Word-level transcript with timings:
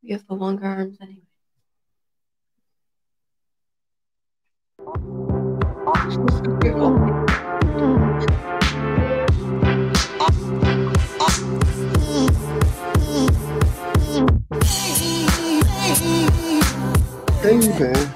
You 0.00 0.14
have 0.14 0.26
the 0.28 0.34
longer 0.34 0.64
arms 0.64 0.96
anyway. 1.02 1.22
Baby. 17.42 18.08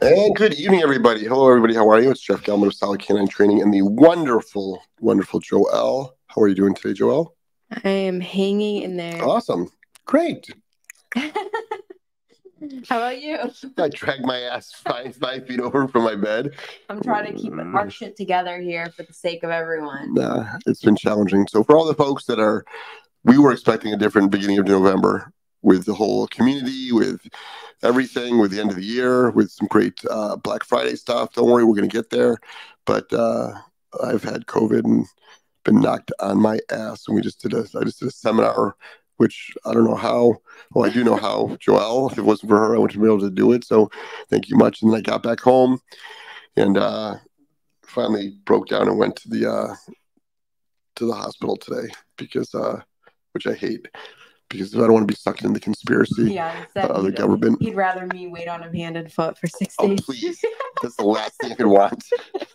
And 0.00 0.34
good 0.34 0.54
evening, 0.54 0.80
everybody. 0.80 1.24
Hello, 1.26 1.48
everybody. 1.48 1.74
How 1.74 1.88
are 1.90 2.00
you? 2.00 2.10
It's 2.10 2.20
Jeff 2.20 2.42
Gellman 2.42 2.68
of 2.68 2.74
Solid 2.74 3.00
K9 3.00 3.28
Training 3.28 3.60
and 3.60 3.74
the 3.74 3.82
wonderful, 3.82 4.82
wonderful 5.00 5.40
Joelle. 5.40 6.12
How 6.28 6.40
are 6.40 6.48
you 6.48 6.54
doing 6.54 6.74
today, 6.74 6.98
Joelle? 6.98 7.32
I 7.84 7.90
am 7.90 8.20
hanging 8.20 8.82
in 8.82 8.96
there. 8.96 9.22
Awesome. 9.22 9.68
Great. 10.06 10.48
How 12.88 12.98
about 12.98 13.20
you? 13.20 13.38
I 13.78 13.88
dragged 13.88 14.24
my 14.24 14.38
ass 14.40 14.72
five, 14.72 15.16
five 15.16 15.46
feet 15.46 15.60
over 15.60 15.88
from 15.88 16.04
my 16.04 16.14
bed. 16.14 16.50
I'm 16.88 17.02
trying 17.02 17.34
to 17.34 17.40
keep 17.40 17.52
our 17.52 17.90
shit 17.90 18.16
together 18.16 18.60
here 18.60 18.86
for 18.96 19.02
the 19.02 19.12
sake 19.12 19.42
of 19.42 19.50
everyone. 19.50 20.14
Nah, 20.14 20.58
it's 20.66 20.82
been 20.82 20.96
challenging. 20.96 21.46
So, 21.48 21.64
for 21.64 21.76
all 21.76 21.84
the 21.84 21.94
folks 21.94 22.26
that 22.26 22.38
are, 22.38 22.64
we 23.24 23.38
were 23.38 23.52
expecting 23.52 23.92
a 23.92 23.96
different 23.96 24.30
beginning 24.30 24.58
of 24.58 24.66
November 24.66 25.32
with 25.62 25.86
the 25.86 25.94
whole 25.94 26.26
community, 26.28 26.92
with 26.92 27.20
everything, 27.82 28.38
with 28.38 28.50
the 28.50 28.60
end 28.60 28.70
of 28.70 28.76
the 28.76 28.84
year, 28.84 29.30
with 29.30 29.50
some 29.50 29.68
great 29.68 30.00
uh, 30.10 30.36
Black 30.36 30.64
Friday 30.64 30.96
stuff. 30.96 31.32
Don't 31.32 31.50
worry, 31.50 31.64
we're 31.64 31.74
going 31.74 31.88
to 31.88 31.96
get 31.96 32.10
there. 32.10 32.38
But 32.84 33.12
uh, 33.12 33.54
I've 34.02 34.24
had 34.24 34.46
COVID 34.46 34.84
and 34.84 35.06
been 35.64 35.80
knocked 35.80 36.12
on 36.20 36.40
my 36.40 36.58
ass. 36.70 37.04
And 37.06 37.14
we 37.14 37.22
just 37.22 37.40
did 37.40 37.54
a, 37.54 37.64
I 37.78 37.84
just 37.84 38.00
did 38.00 38.08
a 38.08 38.12
seminar, 38.12 38.76
which 39.16 39.52
I 39.64 39.72
don't 39.72 39.84
know 39.84 39.94
how. 39.94 40.36
Well, 40.72 40.88
I 40.88 40.92
do 40.92 41.04
know 41.04 41.16
how. 41.16 41.56
Joelle, 41.60 42.10
if 42.10 42.18
it 42.18 42.22
wasn't 42.22 42.50
for 42.50 42.58
her, 42.58 42.74
I 42.74 42.78
wouldn't 42.78 43.00
be 43.00 43.06
able 43.06 43.20
to 43.20 43.30
do 43.30 43.52
it. 43.52 43.64
So 43.64 43.90
thank 44.30 44.48
you 44.48 44.56
much. 44.56 44.82
And 44.82 44.92
then 44.92 44.98
I 44.98 45.02
got 45.02 45.22
back 45.22 45.40
home 45.40 45.80
and 46.56 46.76
uh, 46.76 47.16
finally 47.84 48.38
broke 48.44 48.68
down 48.68 48.88
and 48.88 48.98
went 48.98 49.16
to 49.16 49.28
the 49.28 49.50
uh, 49.50 49.74
to 50.96 51.06
the 51.06 51.14
hospital 51.14 51.56
today 51.56 51.92
because, 52.16 52.54
uh, 52.54 52.80
which 53.32 53.46
I 53.46 53.54
hate 53.54 53.88
because 54.52 54.74
I 54.74 54.78
don't 54.78 54.92
want 54.92 55.02
to 55.08 55.12
be 55.12 55.16
sucked 55.16 55.42
into 55.42 55.54
the 55.54 55.60
conspiracy 55.60 56.32
Yeah, 56.34 56.64
uh, 56.76 56.80
of 56.88 57.04
the 57.04 57.10
government. 57.12 57.60
He'd 57.62 57.74
rather 57.74 58.06
me 58.06 58.28
wait 58.28 58.46
on 58.48 58.62
him 58.62 58.72
hand 58.74 58.96
and 58.96 59.10
foot 59.12 59.38
for 59.38 59.46
six 59.46 59.74
Oh, 59.78 59.88
days. 59.88 60.00
please. 60.02 60.44
That's 60.82 60.96
the 60.96 61.04
last 61.04 61.32
thing 61.40 61.52
I 61.52 61.54
could 61.54 61.66
want. 61.66 62.04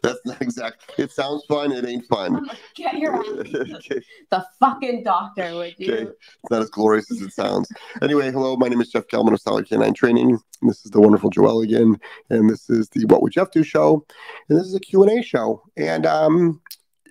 That's 0.04 0.20
not 0.26 0.42
exact. 0.42 0.92
It 0.98 1.12
sounds 1.12 1.44
fun. 1.48 1.72
It 1.72 1.86
ain't 1.86 2.06
fun. 2.08 2.46
Like, 2.46 2.58
Get 2.76 2.98
your 2.98 3.16
ass 3.16 3.26
to 3.52 3.76
okay. 3.78 4.02
the 4.30 4.46
fucking 4.60 5.04
doctor, 5.04 5.56
would 5.56 5.76
you? 5.78 5.94
Okay. 5.94 6.04
It's 6.04 6.52
not 6.52 6.62
as 6.62 6.70
glorious 6.70 7.10
as 7.12 7.22
it 7.22 7.34
sounds. 7.34 7.68
Anyway, 8.02 8.32
hello. 8.32 8.56
My 8.56 8.68
name 8.68 8.82
is 8.82 8.90
Jeff 8.90 9.08
Gellman 9.08 9.34
of 9.34 9.42
Solid 9.42 9.68
K9 9.68 9.96
Training. 9.96 10.38
This 10.62 10.86
is 10.86 10.92
the 10.92 11.00
wonderful 11.02 11.30
Joelle 11.32 11.64
again, 11.64 12.00
and 12.30 12.50
this 12.50 12.70
is 12.70 12.90
the 12.90 13.06
What 13.06 13.22
Would 13.22 13.32
Jeff 13.34 13.52
Do 13.52 13.64
show, 13.64 14.06
and 14.50 14.58
this 14.60 14.66
is 14.68 14.76
a 14.76 14.80
Q 14.80 15.04
and 15.04 15.20
A 15.20 15.22
show. 15.24 15.62
And 15.78 16.06
um, 16.06 16.62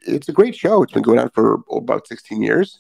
it's 0.07 0.29
a 0.29 0.33
great 0.33 0.55
show. 0.55 0.83
It's 0.83 0.93
been 0.93 1.03
going 1.03 1.19
on 1.19 1.31
for 1.31 1.61
about 1.71 2.07
16 2.07 2.43
years, 2.43 2.79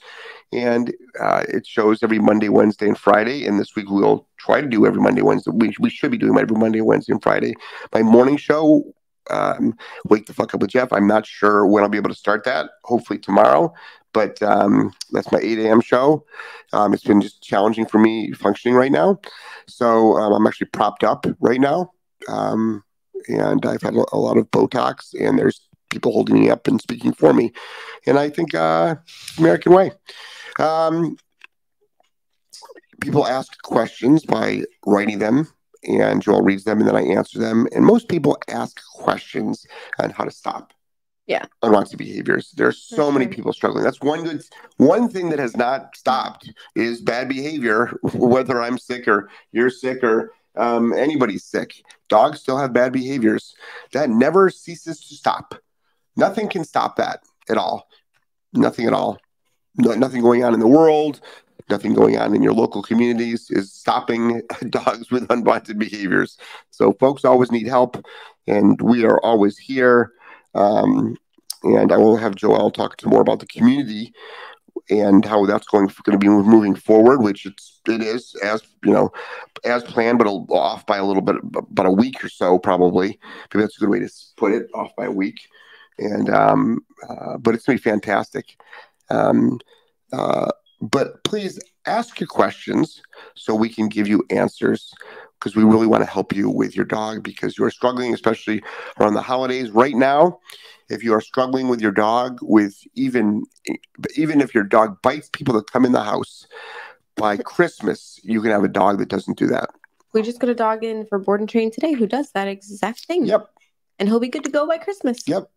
and 0.53 0.95
uh, 1.21 1.45
it 1.49 1.67
shows 1.67 2.03
every 2.03 2.19
Monday, 2.19 2.49
Wednesday, 2.49 2.87
and 2.87 2.99
Friday. 2.99 3.47
And 3.47 3.59
this 3.59 3.75
week 3.75 3.91
we'll 3.91 4.27
try 4.39 4.61
to 4.61 4.67
do 4.67 4.87
every 4.87 5.01
Monday, 5.01 5.23
Wednesday. 5.23 5.51
We, 5.55 5.75
we 5.81 5.91
should 5.91 6.11
be 6.11 6.19
doing 6.19 6.39
every 6.39 6.57
Monday, 6.57 6.81
Wednesday, 6.81 7.13
and 7.13 7.23
Friday. 7.23 7.55
My 7.93 8.03
morning 8.03 8.37
show, 8.37 8.85
um, 9.31 9.77
Wake 10.09 10.27
the 10.27 10.35
Fuck 10.35 10.55
Up 10.55 10.61
with 10.61 10.71
Jeff. 10.71 10.93
I'm 10.93 11.07
not 11.07 11.27
sure 11.27 11.67
when 11.67 11.83
I'll 11.83 11.89
be 11.89 11.99
able 11.99 12.11
to 12.11 12.17
start 12.17 12.45
that. 12.45 12.71
Hopefully 12.85 13.19
tomorrow. 13.19 13.73
But 14.13 14.43
um, 14.43 14.95
that's 15.13 15.31
my 15.31 15.41
8 15.43 15.59
a.m. 15.59 15.81
show. 15.83 16.25
Um, 16.73 16.95
it's 16.95 17.05
been 17.05 17.21
just 17.21 17.43
challenging 17.43 17.85
for 17.85 17.99
me 17.99 18.33
functioning 18.33 18.75
right 18.75 18.93
now. 18.93 19.21
So 19.69 20.17
um, 20.17 20.33
I'm 20.33 20.47
actually 20.47 20.69
propped 20.69 21.05
up 21.05 21.27
right 21.41 21.61
now. 21.61 21.91
Um, 22.29 22.83
and 23.29 23.67
I've 23.67 23.83
had 23.83 23.95
a 23.95 24.05
a 24.13 24.19
lot 24.19 24.37
of 24.37 24.51
Botox, 24.51 25.15
and 25.19 25.39
there's 25.39 25.69
people 25.91 26.13
holding 26.13 26.41
me 26.41 26.51
up 26.51 26.67
and 26.67 26.81
speaking 26.81 27.13
for 27.13 27.33
me. 27.33 27.53
And 28.07 28.19
I 28.19 28.31
think 28.31 28.55
uh, 28.55 28.97
American 29.39 29.73
way. 29.73 29.93
Um, 30.59 31.17
people 33.01 33.27
ask 33.27 33.61
questions 33.63 34.25
by 34.25 34.63
writing 34.87 35.19
them, 35.19 35.49
and 35.85 36.23
Joelle 36.23 36.45
reads 36.45 36.65
them, 36.65 36.79
and 36.79 36.89
then 36.89 36.97
I 36.97 37.03
answer 37.03 37.39
them. 37.39 37.67
And 37.75 37.85
most 37.85 38.09
people 38.09 38.39
ask 38.49 38.81
questions 38.95 39.67
on 39.99 40.11
how 40.11 40.25
to 40.25 40.31
stop. 40.31 40.73
Yeah. 41.27 41.45
Unwanted 41.63 41.99
behaviors. 41.99 42.53
There's 42.57 42.81
so 42.81 43.11
many 43.11 43.27
people 43.27 43.53
struggling. 43.53 43.83
That's 43.83 44.01
one 44.01 44.23
good 44.23 44.43
one 44.77 45.09
thing 45.09 45.31
that 45.31 45.41
has 45.41 45.57
not 45.57 45.97
stopped 45.97 46.53
is 46.77 47.01
bad 47.01 47.29
behavior, 47.29 47.99
whether 48.15 48.63
I'm 48.63 48.79
sick 48.79 49.09
or 49.09 49.29
you're 49.51 49.71
sick 49.71 50.05
or 50.05 50.33
um, 50.57 50.93
anybody's 50.93 51.45
sick. 51.45 51.83
Dogs 52.09 52.41
still 52.41 52.59
have 52.59 52.73
bad 52.73 52.93
behaviors. 52.93 53.55
That 53.93 54.09
never 54.09 54.51
ceases 54.51 55.01
to 55.09 55.15
stop. 55.15 55.57
Nothing 56.17 56.49
can 56.49 56.65
stop 56.65 56.97
that 56.97 57.21
at 57.49 57.57
all. 57.57 57.89
Nothing 58.53 58.87
at 58.87 58.93
all. 58.93 59.19
No, 59.77 59.93
nothing 59.93 60.23
going 60.23 60.43
on 60.43 60.55
in 60.55 60.61
the 60.61 60.67
world, 60.67 61.21
nothing 61.69 61.93
going 61.93 62.17
on 62.17 62.35
in 62.35 62.43
your 62.43 62.55
local 62.55 62.83
communities 62.83 63.51
is 63.51 63.73
stopping 63.73 64.41
dogs 64.71 65.11
with 65.11 65.31
unwanted 65.31 65.79
behaviors. 65.79 66.39
So, 66.71 66.93
folks 66.93 67.25
always 67.25 67.53
need 67.53 67.67
help, 67.67 68.03
and 68.47 68.81
we 68.81 69.05
are 69.05 69.21
always 69.21 69.59
here. 69.59 70.13
Um, 70.55 71.17
and 71.63 71.93
I 71.93 71.97
will 71.97 72.17
have 72.17 72.35
Joelle 72.35 72.73
talk 72.73 72.97
to 72.99 73.09
more 73.09 73.21
about 73.21 73.41
the 73.41 73.47
community 73.47 74.15
and 74.89 75.25
how 75.25 75.45
that's 75.47 75.67
going 75.67 75.89
going 76.05 76.19
to 76.19 76.19
be 76.19 76.29
moving 76.29 76.75
forward, 76.75 77.23
which 77.23 77.47
it's 77.47 77.81
it 77.89 78.03
is 78.03 78.35
as 78.43 78.63
you 78.85 78.93
know 78.93 79.11
as 79.65 79.83
planned, 79.85 80.19
but 80.19 80.27
off 80.27 80.87
by 80.87 80.97
a 80.97 81.05
little 81.05 81.23
bit, 81.23 81.37
about 81.55 81.87
a 81.87 81.91
week 81.91 82.23
or 82.25 82.29
so, 82.29 82.59
probably. 82.59 83.19
Maybe 83.53 83.63
that's 83.63 83.77
a 83.77 83.81
good 83.81 83.91
way 83.91 84.01
to 84.01 84.11
put 84.37 84.53
it, 84.53 84.69
off 84.75 84.95
by 84.97 85.07
a 85.07 85.11
week. 85.11 85.41
And 85.99 86.29
um, 86.31 86.81
uh, 87.09 87.39
but 87.39 87.55
it's 87.55 87.65
gonna 87.65 87.79
be 87.79 87.83
fantastic. 87.83 88.57
Um, 89.11 89.59
uh, 90.13 90.51
but 90.81 91.25
please 91.25 91.59
ask 91.87 92.21
your 92.21 92.27
questions 92.27 93.01
so 93.35 93.55
we 93.55 93.69
can 93.69 93.89
give 93.89 94.07
you 94.07 94.25
answers 94.31 94.93
because 95.39 95.55
we 95.55 95.65
really 95.65 95.87
want 95.87 96.03
to 96.03 96.11
help 96.11 96.35
you 96.35 96.51
with 96.51 96.75
your 96.75 96.85
dog 96.85 97.23
because 97.23 97.59
you're 97.59 97.71
struggling, 97.71 98.13
especially 98.15 98.63
around 98.99 99.15
the 99.15 99.23
holidays 99.23 99.71
right 99.71 99.95
now. 99.95 100.39
If 100.89 101.03
you 101.03 101.13
are 101.15 101.21
struggling 101.21 101.69
with 101.69 101.81
your 101.81 101.93
dog, 101.93 102.39
with 102.43 102.77
even 102.95 103.45
even 104.17 104.41
if 104.41 104.55
your 104.55 104.65
dog 104.65 105.01
bites 105.03 105.29
people 105.33 105.55
that 105.55 105.71
come 105.71 105.85
in 105.85 105.93
the 105.93 106.05
house, 106.05 106.47
by 107.17 107.37
Christmas 107.55 108.21
you 108.23 108.41
can 108.43 108.51
have 108.51 108.65
a 108.65 108.69
dog 108.69 108.99
that 108.99 109.09
doesn't 109.09 109.39
do 109.39 109.47
that. 109.49 109.71
We 110.13 110.23
just 110.23 110.41
got 110.41 110.49
a 110.49 110.55
dog 110.55 110.85
in 110.85 111.07
for 111.07 111.19
board 111.19 111.41
and 111.41 111.49
train 111.49 111.71
today 111.71 111.93
who 111.93 112.07
does 112.07 112.31
that 112.33 112.49
exact 112.49 113.07
thing. 113.07 113.27
Yep. 113.27 113.51
And 113.99 114.09
he'll 114.09 114.21
be 114.21 114.29
good 114.29 114.45
to 114.45 114.51
go 114.51 114.67
by 114.67 114.79
Christmas. 114.79 115.27
Yep. 115.27 115.51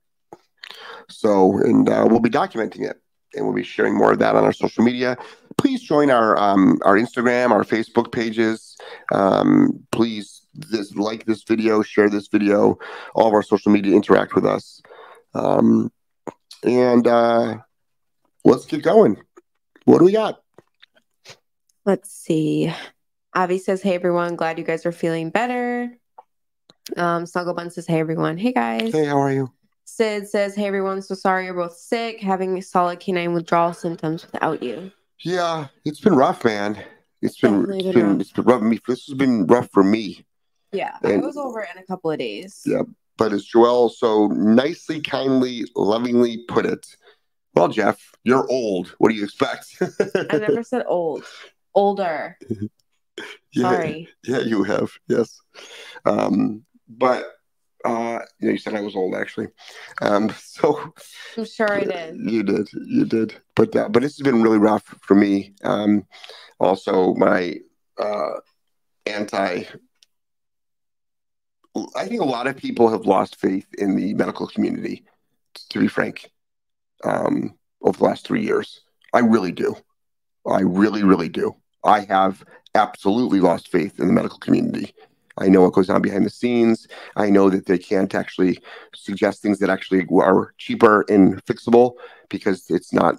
So, 1.09 1.57
and 1.59 1.89
uh, 1.89 2.07
we'll 2.09 2.19
be 2.19 2.29
documenting 2.29 2.89
it, 2.89 3.01
and 3.33 3.45
we'll 3.45 3.55
be 3.55 3.63
sharing 3.63 3.95
more 3.95 4.11
of 4.11 4.19
that 4.19 4.35
on 4.35 4.43
our 4.43 4.53
social 4.53 4.83
media. 4.83 5.17
Please 5.57 5.81
join 5.81 6.09
our 6.09 6.37
um, 6.37 6.79
our 6.83 6.95
Instagram, 6.95 7.51
our 7.51 7.63
Facebook 7.63 8.11
pages. 8.11 8.77
Um, 9.13 9.83
please 9.91 10.41
this 10.53 10.95
like 10.95 11.25
this 11.25 11.43
video, 11.43 11.81
share 11.81 12.09
this 12.09 12.27
video, 12.27 12.77
all 13.15 13.27
of 13.27 13.33
our 13.33 13.43
social 13.43 13.71
media. 13.71 13.95
Interact 13.95 14.35
with 14.35 14.45
us, 14.45 14.81
um, 15.33 15.91
and 16.63 17.07
uh, 17.07 17.57
let's 18.45 18.65
get 18.65 18.83
going. 18.83 19.17
What 19.85 19.99
do 19.99 20.05
we 20.05 20.11
got? 20.11 20.41
Let's 21.85 22.11
see. 22.11 22.71
Avi 23.33 23.57
says, 23.57 23.81
Hey 23.81 23.95
everyone, 23.95 24.35
glad 24.35 24.57
you 24.57 24.63
guys 24.63 24.85
are 24.85 24.91
feeling 24.91 25.29
better. 25.29 25.97
Um, 26.97 27.25
Snuggle 27.25 27.53
Bun 27.53 27.71
says, 27.71 27.87
Hey 27.87 27.99
everyone. 27.99 28.37
Hey 28.37 28.53
guys. 28.53 28.91
Hey, 28.91 29.05
how 29.05 29.19
are 29.19 29.31
you? 29.31 29.51
Sid 29.95 30.27
says, 30.29 30.55
Hey 30.55 30.66
everyone, 30.67 31.01
so 31.01 31.16
sorry 31.16 31.45
you're 31.45 31.53
both 31.53 31.75
sick, 31.75 32.19
having 32.22 32.61
solid 32.61 33.00
canine 33.00 33.33
withdrawal 33.33 33.73
symptoms 33.73 34.25
without 34.31 34.61
you. 34.63 34.91
Yeah, 35.23 35.67
it's 35.83 36.00
been 36.00 36.16
rough, 36.16 36.45
man. 36.45 36.81
It's 37.22 37.39
been 37.39 37.62
Definitely 37.62 37.77
it's 37.80 37.86
been 37.86 37.94
been, 37.94 38.12
rough. 38.12 38.21
it's 38.21 38.31
been 38.31 38.45
rough. 38.45 38.62
Me, 38.62 38.80
this 38.88 39.06
has 39.07 39.15
been 39.15 39.47
rough 39.47 39.69
for 39.71 39.83
me. 39.83 40.25
Yeah, 40.71 40.95
And- 41.03 41.24
I 41.24 41.25
was 41.25 41.38
over 41.38 41.62
in 41.62 41.77
a 41.81 41.86
couple 41.86 42.12
of 42.12 42.19
days. 42.19 42.62
Yeah. 42.65 42.83
But 43.18 43.33
as 43.33 43.45
Joelle 43.53 43.91
so 43.91 44.27
nicely, 44.27 45.01
kindly, 45.01 45.65
lovingly 45.75 46.45
put 46.47 46.65
it, 46.65 46.86
well, 47.53 47.68
Jeff, 47.68 48.00
you're 48.24 48.50
old. 48.50 48.95
What 49.00 49.09
do 49.09 49.15
you 49.15 49.24
expect? 49.25 49.65
I 50.31 50.38
never 50.38 50.63
said 50.63 50.83
old. 50.88 51.25
Older. 51.75 52.38
yeah, 53.51 53.62
Sorry. 53.62 54.07
Yeah, 54.24 54.39
you 54.39 54.63
have. 54.63 54.91
Yes. 55.09 55.41
Um, 56.06 56.63
but 56.88 57.25
uh, 57.85 58.19
yeah, 58.39 58.51
you 58.51 58.57
said 58.57 58.75
I 58.75 58.81
was 58.81 58.95
old, 58.95 59.15
actually. 59.15 59.47
Um, 60.01 60.33
so 60.39 60.93
I'm 61.37 61.45
sure 61.45 61.71
I 61.71 61.83
did. 61.83 62.17
You 62.19 62.43
did. 62.43 62.69
You 62.73 63.05
did. 63.05 63.35
But 63.55 63.75
uh, 63.75 63.89
but 63.89 64.01
this 64.01 64.17
has 64.17 64.23
been 64.23 64.43
really 64.43 64.57
rough 64.57 64.83
for 65.01 65.15
me. 65.15 65.53
Um, 65.63 66.05
also, 66.59 67.13
my 67.15 67.55
uh, 67.97 68.39
anti. 69.05 69.63
I 71.95 72.07
think 72.07 72.19
a 72.19 72.25
lot 72.25 72.47
of 72.47 72.57
people 72.57 72.89
have 72.89 73.05
lost 73.05 73.37
faith 73.37 73.67
in 73.77 73.95
the 73.95 74.13
medical 74.15 74.47
community. 74.47 75.05
To 75.69 75.79
be 75.79 75.87
frank, 75.87 76.31
um, 77.03 77.53
over 77.81 77.97
the 77.97 78.03
last 78.03 78.25
three 78.25 78.43
years, 78.43 78.81
I 79.13 79.19
really 79.19 79.51
do. 79.51 79.75
I 80.47 80.61
really, 80.61 81.03
really 81.03 81.29
do. 81.29 81.55
I 81.83 82.01
have 82.01 82.43
absolutely 82.75 83.39
lost 83.39 83.69
faith 83.69 83.99
in 83.99 84.07
the 84.07 84.13
medical 84.13 84.39
community. 84.39 84.93
I 85.39 85.47
know 85.47 85.62
what 85.62 85.74
goes 85.74 85.89
on 85.89 86.01
behind 86.01 86.25
the 86.25 86.30
scenes. 86.30 86.88
I 87.15 87.30
know 87.30 87.50
that 87.50 87.65
they 87.65 87.77
can't 87.77 88.13
actually 88.13 88.59
suggest 88.94 89.41
things 89.41 89.59
that 89.59 89.69
actually 89.69 90.06
are 90.12 90.53
cheaper 90.57 91.06
and 91.09 91.44
fixable 91.45 91.94
because 92.30 92.69
it's 92.69 92.94
not 92.94 93.15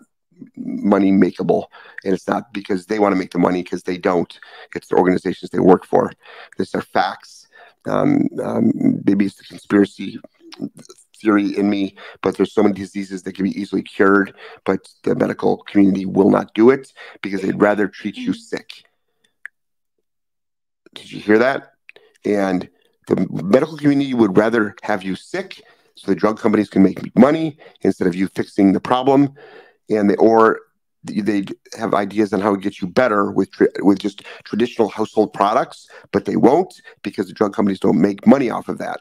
money 0.56 1.12
makeable. 1.12 1.64
And 2.04 2.14
it's 2.14 2.28
not 2.28 2.52
because 2.52 2.86
they 2.86 2.98
want 2.98 3.12
to 3.12 3.18
make 3.18 3.32
the 3.32 3.38
money 3.38 3.62
because 3.62 3.82
they 3.82 3.98
don't. 3.98 4.38
It's 4.74 4.88
the 4.88 4.96
organizations 4.96 5.50
they 5.50 5.58
work 5.58 5.86
for. 5.86 6.12
These 6.58 6.74
are 6.74 6.82
facts. 6.82 7.48
Um, 7.86 8.28
um, 8.42 8.72
maybe 9.04 9.24
it's 9.26 9.36
the 9.36 9.44
conspiracy 9.44 10.20
theory 11.18 11.56
in 11.56 11.68
me 11.68 11.94
but 12.22 12.36
there's 12.36 12.52
so 12.52 12.62
many 12.62 12.74
diseases 12.74 13.22
that 13.22 13.34
can 13.34 13.44
be 13.44 13.58
easily 13.60 13.82
cured 13.82 14.34
but 14.64 14.88
the 15.04 15.14
medical 15.14 15.58
community 15.58 16.06
will 16.06 16.30
not 16.30 16.52
do 16.54 16.70
it 16.70 16.92
because 17.22 17.42
they'd 17.42 17.60
rather 17.60 17.88
treat 17.88 18.16
you 18.16 18.32
sick. 18.32 18.84
Did 20.94 21.12
you 21.12 21.20
hear 21.20 21.38
that 21.38 21.72
and 22.24 22.68
the 23.06 23.26
medical 23.30 23.76
community 23.76 24.14
would 24.14 24.36
rather 24.36 24.76
have 24.82 25.02
you 25.02 25.16
sick 25.16 25.62
so 25.94 26.10
the 26.10 26.14
drug 26.14 26.38
companies 26.38 26.70
can 26.70 26.82
make 26.82 27.16
money 27.18 27.58
instead 27.82 28.06
of 28.06 28.14
you 28.14 28.28
fixing 28.28 28.72
the 28.72 28.80
problem 28.80 29.34
and 29.88 30.08
they 30.08 30.16
or 30.16 30.60
they 31.02 31.44
have 31.78 31.94
ideas 31.94 32.32
on 32.32 32.40
how 32.40 32.54
to 32.54 32.60
get 32.60 32.80
you 32.80 32.86
better 32.86 33.30
with 33.30 33.48
with 33.78 33.98
just 33.98 34.22
traditional 34.44 34.88
household 34.88 35.32
products, 35.32 35.88
but 36.12 36.26
they 36.26 36.36
won't 36.36 36.80
because 37.02 37.26
the 37.26 37.32
drug 37.32 37.54
companies 37.54 37.80
don't 37.80 38.00
make 38.00 38.26
money 38.26 38.50
off 38.50 38.68
of 38.68 38.78
that. 38.78 39.00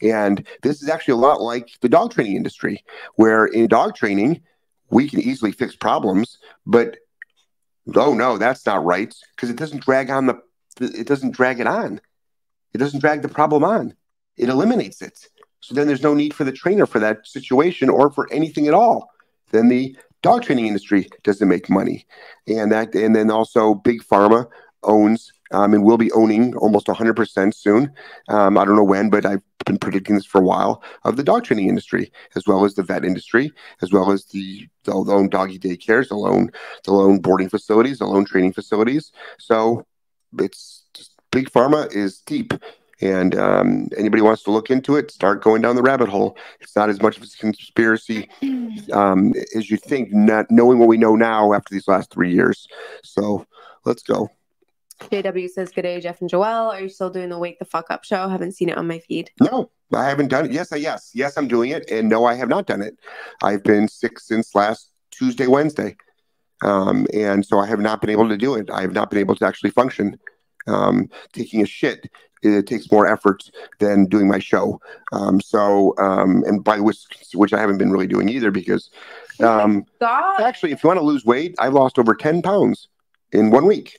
And 0.00 0.46
this 0.62 0.82
is 0.82 0.88
actually 0.88 1.12
a 1.12 1.16
lot 1.16 1.40
like 1.40 1.68
the 1.80 1.88
dog 1.88 2.12
training 2.12 2.36
industry, 2.36 2.84
where 3.16 3.46
in 3.46 3.66
dog 3.66 3.96
training 3.96 4.42
we 4.90 5.08
can 5.08 5.20
easily 5.20 5.52
fix 5.52 5.74
problems, 5.74 6.38
but 6.66 6.98
oh 7.96 8.14
no, 8.14 8.38
that's 8.38 8.64
not 8.64 8.84
right 8.84 9.14
because 9.34 9.50
it 9.50 9.56
doesn't 9.56 9.82
drag 9.82 10.10
on 10.10 10.26
the 10.26 10.40
it 10.80 11.06
doesn't 11.06 11.32
drag 11.32 11.58
it 11.60 11.66
on. 11.66 12.00
It 12.72 12.78
doesn't 12.78 13.00
drag 13.00 13.22
the 13.22 13.28
problem 13.28 13.64
on. 13.64 13.94
It 14.36 14.48
eliminates 14.48 15.02
it. 15.02 15.28
So 15.60 15.74
then 15.74 15.86
there's 15.86 16.02
no 16.02 16.14
need 16.14 16.34
for 16.34 16.44
the 16.44 16.52
trainer 16.52 16.86
for 16.86 16.98
that 16.98 17.26
situation 17.26 17.88
or 17.88 18.10
for 18.10 18.32
anything 18.32 18.66
at 18.66 18.74
all. 18.74 19.10
Then 19.50 19.68
the 19.68 19.96
dog 20.22 20.42
training 20.42 20.66
industry 20.66 21.08
doesn't 21.22 21.48
make 21.48 21.68
money, 21.68 22.06
and 22.46 22.72
that 22.72 22.94
and 22.94 23.14
then 23.14 23.30
also 23.30 23.74
big 23.74 24.02
pharma 24.02 24.46
owns 24.82 25.32
um, 25.50 25.74
and 25.74 25.84
will 25.84 25.98
be 25.98 26.12
owning 26.12 26.54
almost 26.56 26.86
100% 26.86 27.54
soon. 27.54 27.92
Um, 28.28 28.56
I 28.56 28.64
don't 28.64 28.76
know 28.76 28.84
when, 28.84 29.10
but 29.10 29.26
I've 29.26 29.42
been 29.66 29.78
predicting 29.78 30.14
this 30.14 30.24
for 30.24 30.38
a 30.38 30.44
while 30.44 30.82
of 31.04 31.16
the 31.16 31.24
dog 31.24 31.44
training 31.44 31.68
industry, 31.68 32.12
as 32.36 32.46
well 32.46 32.64
as 32.64 32.74
the 32.74 32.82
vet 32.82 33.04
industry, 33.04 33.52
as 33.82 33.92
well 33.92 34.10
as 34.10 34.26
the 34.26 34.68
the 34.84 34.92
own 34.92 35.28
doggy 35.28 35.58
daycares, 35.58 36.08
the 36.08 36.16
loan 36.16 36.50
the 36.84 36.92
loan 36.92 37.18
boarding 37.18 37.48
facilities, 37.48 37.98
the 37.98 38.06
loan 38.06 38.24
training 38.24 38.52
facilities. 38.52 39.12
So 39.38 39.86
it's 40.38 40.79
big 41.30 41.50
pharma 41.50 41.92
is 41.92 42.20
deep 42.20 42.52
and 43.00 43.34
um, 43.34 43.88
anybody 43.96 44.22
wants 44.22 44.42
to 44.42 44.50
look 44.50 44.70
into 44.70 44.96
it, 44.96 45.10
start 45.10 45.42
going 45.42 45.62
down 45.62 45.76
the 45.76 45.82
rabbit 45.82 46.08
hole. 46.08 46.36
It's 46.60 46.76
not 46.76 46.90
as 46.90 47.00
much 47.00 47.16
of 47.16 47.22
a 47.22 47.26
conspiracy 47.38 48.28
um, 48.92 49.32
as 49.56 49.70
you 49.70 49.76
think, 49.76 50.12
not 50.12 50.50
knowing 50.50 50.78
what 50.78 50.88
we 50.88 50.98
know 50.98 51.16
now 51.16 51.52
after 51.52 51.74
these 51.74 51.88
last 51.88 52.12
three 52.12 52.32
years. 52.32 52.68
So 53.02 53.46
let's 53.84 54.02
go. 54.02 54.30
JW 55.00 55.48
says, 55.48 55.70
Good 55.70 55.82
day, 55.82 55.98
Jeff 55.98 56.20
and 56.20 56.30
Joelle. 56.30 56.68
Are 56.74 56.80
you 56.80 56.90
still 56.90 57.08
doing 57.08 57.30
the 57.30 57.38
Wake 57.38 57.58
the 57.58 57.64
Fuck 57.64 57.90
Up 57.90 58.04
show? 58.04 58.28
Haven't 58.28 58.52
seen 58.52 58.68
it 58.68 58.76
on 58.76 58.86
my 58.86 58.98
feed. 58.98 59.30
No, 59.40 59.70
I 59.94 60.06
haven't 60.06 60.28
done 60.28 60.44
it. 60.44 60.52
Yes, 60.52 60.72
I, 60.72 60.76
yes, 60.76 61.10
yes, 61.14 61.38
I'm 61.38 61.48
doing 61.48 61.70
it. 61.70 61.90
And 61.90 62.10
no, 62.10 62.26
I 62.26 62.34
have 62.34 62.50
not 62.50 62.66
done 62.66 62.82
it. 62.82 62.98
I've 63.42 63.64
been 63.64 63.88
sick 63.88 64.18
since 64.20 64.54
last 64.54 64.90
Tuesday, 65.10 65.46
Wednesday. 65.46 65.96
Um, 66.62 67.06
and 67.14 67.46
so 67.46 67.58
I 67.58 67.66
have 67.66 67.80
not 67.80 68.02
been 68.02 68.10
able 68.10 68.28
to 68.28 68.36
do 68.36 68.54
it. 68.56 68.70
I 68.70 68.82
have 68.82 68.92
not 68.92 69.08
been 69.08 69.18
able 69.18 69.34
to 69.36 69.46
actually 69.46 69.70
function. 69.70 70.18
Um, 70.70 71.10
taking 71.32 71.62
a 71.62 71.66
shit 71.66 72.08
it 72.42 72.66
takes 72.66 72.90
more 72.90 73.06
effort 73.06 73.42
than 73.78 74.06
doing 74.06 74.28
my 74.28 74.38
show. 74.38 74.80
Um, 75.12 75.40
so, 75.40 75.94
um, 75.98 76.42
and 76.46 76.64
by 76.64 76.80
which, 76.80 76.98
which 77.34 77.52
I 77.52 77.60
haven't 77.60 77.78
been 77.78 77.90
really 77.90 78.06
doing 78.06 78.28
either 78.28 78.50
because 78.50 78.90
um, 79.40 79.84
actually, 80.00 80.72
if 80.72 80.82
you 80.82 80.88
want 80.88 80.98
to 80.98 81.04
lose 81.04 81.24
weight, 81.24 81.54
I 81.58 81.68
lost 81.68 81.98
over 81.98 82.14
10 82.14 82.42
pounds 82.42 82.88
in 83.32 83.50
one 83.50 83.66
week. 83.66 83.98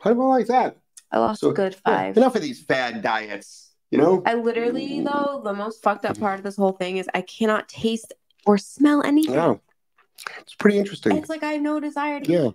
How 0.00 0.12
do 0.12 0.22
I 0.22 0.26
like 0.26 0.46
that? 0.46 0.76
I 1.10 1.18
lost 1.18 1.40
so, 1.40 1.50
a 1.50 1.54
good 1.54 1.74
five. 1.74 2.16
Yeah, 2.16 2.22
enough 2.22 2.36
of 2.36 2.42
these 2.42 2.62
fad 2.62 3.02
diets, 3.02 3.72
you 3.90 3.98
know? 3.98 4.22
I 4.26 4.34
literally, 4.34 5.00
though, 5.00 5.40
the 5.44 5.54
most 5.54 5.82
fucked 5.82 6.04
up 6.04 6.18
part 6.18 6.38
of 6.38 6.44
this 6.44 6.56
whole 6.56 6.72
thing 6.72 6.96
is 6.96 7.08
I 7.14 7.22
cannot 7.22 7.68
taste 7.68 8.12
or 8.46 8.58
smell 8.58 9.02
anything. 9.04 9.34
Yeah. 9.34 9.54
It's 10.40 10.54
pretty 10.54 10.78
interesting. 10.78 11.16
It's 11.16 11.28
like 11.28 11.42
I 11.42 11.52
have 11.52 11.62
no 11.62 11.80
desire 11.80 12.20
to. 12.20 12.32
Yeah. 12.32 12.50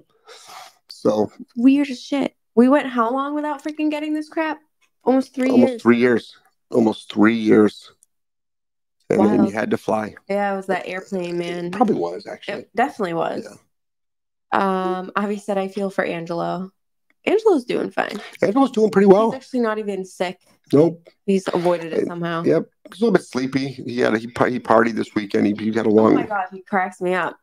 So 0.89 1.31
weird 1.55 1.89
as 1.89 2.01
shit. 2.01 2.35
We 2.59 2.67
went 2.67 2.87
how 2.87 3.09
long 3.09 3.35
without 3.35 3.63
freaking 3.63 3.89
getting 3.89 4.13
this 4.13 4.27
crap? 4.27 4.59
Almost 5.05 5.33
three 5.33 5.49
almost 5.49 5.69
years. 5.69 5.81
three 5.81 5.97
years. 5.97 6.37
Almost 6.69 7.09
three 7.09 7.37
years. 7.37 7.93
And 9.09 9.25
then 9.25 9.45
you 9.45 9.51
had 9.51 9.71
to 9.71 9.77
fly. 9.77 10.15
Yeah, 10.29 10.51
it 10.51 10.57
was 10.57 10.65
that 10.65 10.85
airplane, 10.85 11.37
man. 11.37 11.67
It 11.67 11.71
probably 11.71 11.95
was 11.95 12.27
actually. 12.27 12.63
It 12.63 12.75
definitely 12.75 13.13
was. 13.13 13.47
Yeah. 14.53 14.97
Um, 14.99 15.09
Avi 15.15 15.37
said 15.37 15.57
I 15.57 15.69
feel 15.69 15.89
for 15.89 16.03
Angelo. 16.03 16.69
Angelo's 17.23 17.63
doing 17.63 17.91
fine. 17.91 18.19
Angelo's 18.41 18.71
doing 18.71 18.91
pretty 18.91 19.07
well. 19.07 19.31
He's 19.31 19.37
actually 19.37 19.61
not 19.61 19.77
even 19.77 20.03
sick. 20.03 20.41
Nope. 20.73 21.07
He's 21.25 21.47
avoided 21.47 21.93
it 21.93 22.07
somehow. 22.07 22.43
Yep. 22.43 22.65
He's 22.91 23.01
a 23.01 23.05
little 23.05 23.13
bit 23.13 23.23
sleepy. 23.23 23.69
He 23.69 23.99
had 23.99 24.15
a, 24.15 24.17
he, 24.17 24.27
he 24.27 24.59
partied 24.59 24.95
this 24.95 25.15
weekend. 25.15 25.47
He, 25.47 25.53
he 25.53 25.71
had 25.71 25.85
a 25.85 25.89
long. 25.89 26.11
Oh 26.11 26.15
my 26.15 26.25
god, 26.25 26.47
he 26.51 26.61
cracks 26.61 26.99
me 26.99 27.13
up. 27.13 27.39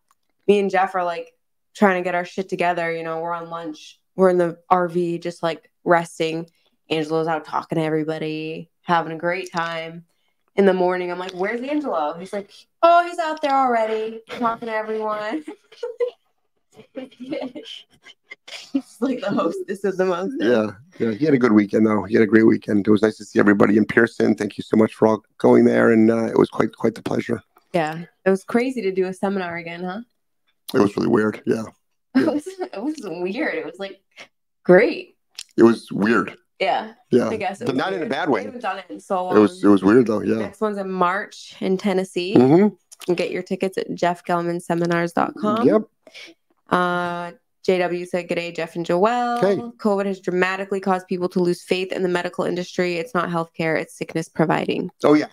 Me 0.46 0.58
and 0.58 0.70
Jeff 0.70 0.94
are 0.94 1.04
like 1.04 1.32
trying 1.74 2.02
to 2.02 2.04
get 2.04 2.14
our 2.14 2.26
shit 2.26 2.50
together. 2.50 2.92
You 2.92 3.02
know, 3.02 3.20
we're 3.20 3.32
on 3.32 3.48
lunch. 3.48 3.98
We're 4.16 4.30
in 4.30 4.38
the 4.38 4.58
RV, 4.70 5.22
just 5.22 5.42
like 5.42 5.70
resting. 5.84 6.48
Angelo's 6.90 7.26
out 7.26 7.44
talking 7.44 7.76
to 7.76 7.84
everybody, 7.84 8.70
having 8.82 9.12
a 9.12 9.18
great 9.18 9.52
time. 9.52 10.04
In 10.56 10.64
the 10.64 10.72
morning, 10.72 11.12
I'm 11.12 11.18
like, 11.18 11.32
"Where's 11.32 11.60
Angelo?" 11.60 12.14
He's 12.18 12.32
like, 12.32 12.50
"Oh, 12.82 13.06
he's 13.06 13.18
out 13.18 13.42
there 13.42 13.54
already, 13.54 14.22
talking 14.26 14.68
to 14.68 14.74
everyone." 14.74 15.44
he's 18.72 18.96
like 19.00 19.20
the 19.20 19.30
hostess 19.30 19.84
of 19.84 19.98
the 19.98 20.06
most. 20.06 20.34
Yeah, 20.40 20.70
yeah. 20.98 21.12
He 21.12 21.26
had 21.26 21.34
a 21.34 21.38
good 21.38 21.52
weekend 21.52 21.86
though. 21.86 22.04
He 22.04 22.14
had 22.14 22.22
a 22.22 22.26
great 22.26 22.46
weekend. 22.46 22.86
It 22.86 22.90
was 22.90 23.02
nice 23.02 23.18
to 23.18 23.24
see 23.26 23.38
everybody 23.38 23.76
in 23.76 23.84
Pearson. 23.84 24.34
Thank 24.34 24.56
you 24.56 24.64
so 24.64 24.78
much 24.78 24.94
for 24.94 25.08
all 25.08 25.22
going 25.36 25.66
there, 25.66 25.92
and 25.92 26.10
uh, 26.10 26.24
it 26.24 26.38
was 26.38 26.48
quite 26.48 26.74
quite 26.74 26.94
the 26.94 27.02
pleasure. 27.02 27.42
Yeah, 27.74 28.04
it 28.24 28.30
was 28.30 28.44
crazy 28.44 28.80
to 28.80 28.92
do 28.92 29.04
a 29.04 29.12
seminar 29.12 29.56
again, 29.56 29.84
huh? 29.84 30.00
It 30.72 30.78
was 30.78 30.96
really 30.96 31.08
weird. 31.08 31.42
Yeah. 31.44 31.64
yeah. 32.14 32.22
it 32.22 32.32
was 32.32 32.46
it 32.46 32.82
was 32.82 32.96
weird. 33.04 33.56
It 33.56 33.66
was 33.66 33.78
like 33.78 34.00
great. 34.66 35.16
It 35.56 35.62
was 35.62 35.90
weird. 35.90 36.36
Yeah. 36.60 36.92
Yeah. 37.10 37.28
I 37.28 37.36
guess. 37.36 37.62
But 37.64 37.76
not 37.76 37.90
weird. 37.90 38.02
in 38.02 38.06
a 38.06 38.10
bad 38.10 38.28
way. 38.28 38.40
I 38.40 38.44
haven't 38.44 38.60
done 38.60 38.78
it 38.78 38.86
in 38.88 39.00
so 39.00 39.24
long. 39.24 39.36
It 39.36 39.40
was 39.40 39.62
it 39.62 39.68
was 39.68 39.82
weird 39.82 40.06
though, 40.06 40.20
yeah. 40.20 40.36
Next 40.36 40.60
one's 40.60 40.78
in 40.78 40.90
March 40.90 41.54
in 41.60 41.76
Tennessee. 41.76 42.34
Mm-hmm. 42.36 43.14
Get 43.14 43.30
your 43.30 43.42
tickets 43.42 43.78
at 43.78 43.88
jeffgelmanseminars.com. 43.90 45.66
Yep. 45.66 45.82
Uh 46.70 47.32
JW 47.66 48.06
said, 48.06 48.28
Good 48.28 48.36
day, 48.36 48.52
Jeff 48.52 48.76
and 48.76 48.86
Joelle. 48.86 49.38
Okay. 49.38 49.60
COVID 49.78 50.06
has 50.06 50.20
dramatically 50.20 50.78
caused 50.78 51.08
people 51.08 51.28
to 51.30 51.40
lose 51.40 51.62
faith 51.62 51.90
in 51.92 52.02
the 52.02 52.08
medical 52.08 52.44
industry. 52.44 52.94
It's 52.94 53.12
not 53.12 53.28
healthcare, 53.28 53.78
it's 53.78 53.96
sickness 53.96 54.28
providing. 54.28 54.90
Oh 55.04 55.14
yeah. 55.14 55.26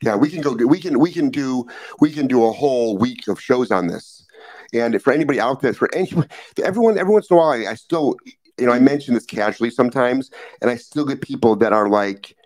Yeah, 0.00 0.16
we 0.16 0.30
can 0.30 0.40
go 0.40 0.56
do 0.56 0.66
we 0.66 0.80
can 0.80 0.98
we 0.98 1.12
can 1.12 1.28
do 1.30 1.66
we 2.00 2.10
can 2.10 2.26
do 2.26 2.44
a 2.44 2.52
whole 2.52 2.96
week 2.98 3.28
of 3.28 3.40
shows 3.40 3.70
on 3.70 3.86
this. 3.88 4.26
And 4.72 5.00
for 5.02 5.12
anybody 5.12 5.38
out 5.38 5.60
there, 5.60 5.74
for 5.74 5.94
anyone, 5.94 6.28
everyone, 6.62 6.98
every 6.98 7.12
once 7.12 7.30
in 7.30 7.36
a 7.36 7.38
while, 7.38 7.68
I 7.68 7.74
still 7.74 8.16
you 8.58 8.66
know, 8.66 8.72
I 8.72 8.78
mention 8.78 9.14
this 9.14 9.26
casually 9.26 9.70
sometimes, 9.70 10.30
and 10.60 10.70
I 10.70 10.76
still 10.76 11.04
get 11.04 11.20
people 11.20 11.56
that 11.56 11.72
are 11.72 11.88
like 11.88 12.36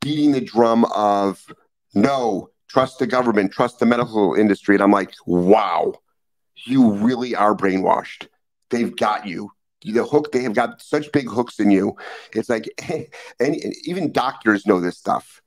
beating 0.00 0.32
the 0.32 0.40
drum 0.40 0.84
of 0.94 1.44
no, 1.94 2.50
trust 2.68 2.98
the 2.98 3.06
government, 3.06 3.52
trust 3.52 3.78
the 3.78 3.86
medical 3.86 4.34
industry. 4.34 4.74
And 4.74 4.82
I'm 4.82 4.90
like, 4.90 5.12
wow, 5.26 5.94
you 6.66 6.92
really 6.92 7.34
are 7.34 7.54
brainwashed. 7.54 8.28
They've 8.70 8.94
got 8.94 9.26
you. 9.26 9.50
The 9.82 10.04
hook, 10.04 10.32
they 10.32 10.42
have 10.42 10.54
got 10.54 10.80
such 10.80 11.12
big 11.12 11.28
hooks 11.28 11.60
in 11.60 11.70
you. 11.70 11.96
It's 12.34 12.48
like, 12.48 12.68
and 13.40 13.56
even 13.84 14.12
doctors 14.12 14.66
know 14.66 14.80
this 14.80 14.96
stuff. 14.96 15.42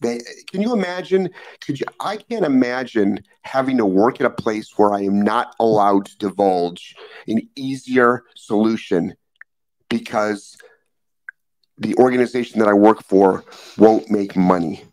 They, 0.00 0.20
can 0.50 0.60
you 0.60 0.72
imagine? 0.72 1.30
Could 1.60 1.80
you? 1.80 1.86
I 2.00 2.18
can't 2.18 2.44
imagine 2.44 3.20
having 3.42 3.78
to 3.78 3.86
work 3.86 4.20
at 4.20 4.26
a 4.26 4.30
place 4.30 4.76
where 4.76 4.92
I 4.92 5.02
am 5.02 5.22
not 5.22 5.54
allowed 5.58 6.06
to 6.06 6.18
divulge 6.18 6.94
an 7.26 7.48
easier 7.56 8.24
solution 8.34 9.14
because 9.88 10.56
the 11.78 11.94
organization 11.96 12.60
that 12.60 12.68
I 12.68 12.74
work 12.74 13.02
for 13.02 13.44
won't 13.78 14.10
make 14.10 14.36
money. 14.36 14.84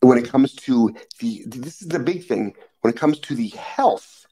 When 0.00 0.18
it 0.18 0.28
comes 0.28 0.54
to 0.54 0.94
the, 1.20 1.44
this 1.46 1.80
is 1.80 1.88
the 1.88 1.98
big 1.98 2.26
thing. 2.26 2.54
When 2.80 2.92
it 2.92 2.98
comes 2.98 3.20
to 3.20 3.34
the 3.34 3.48
health 3.48 4.26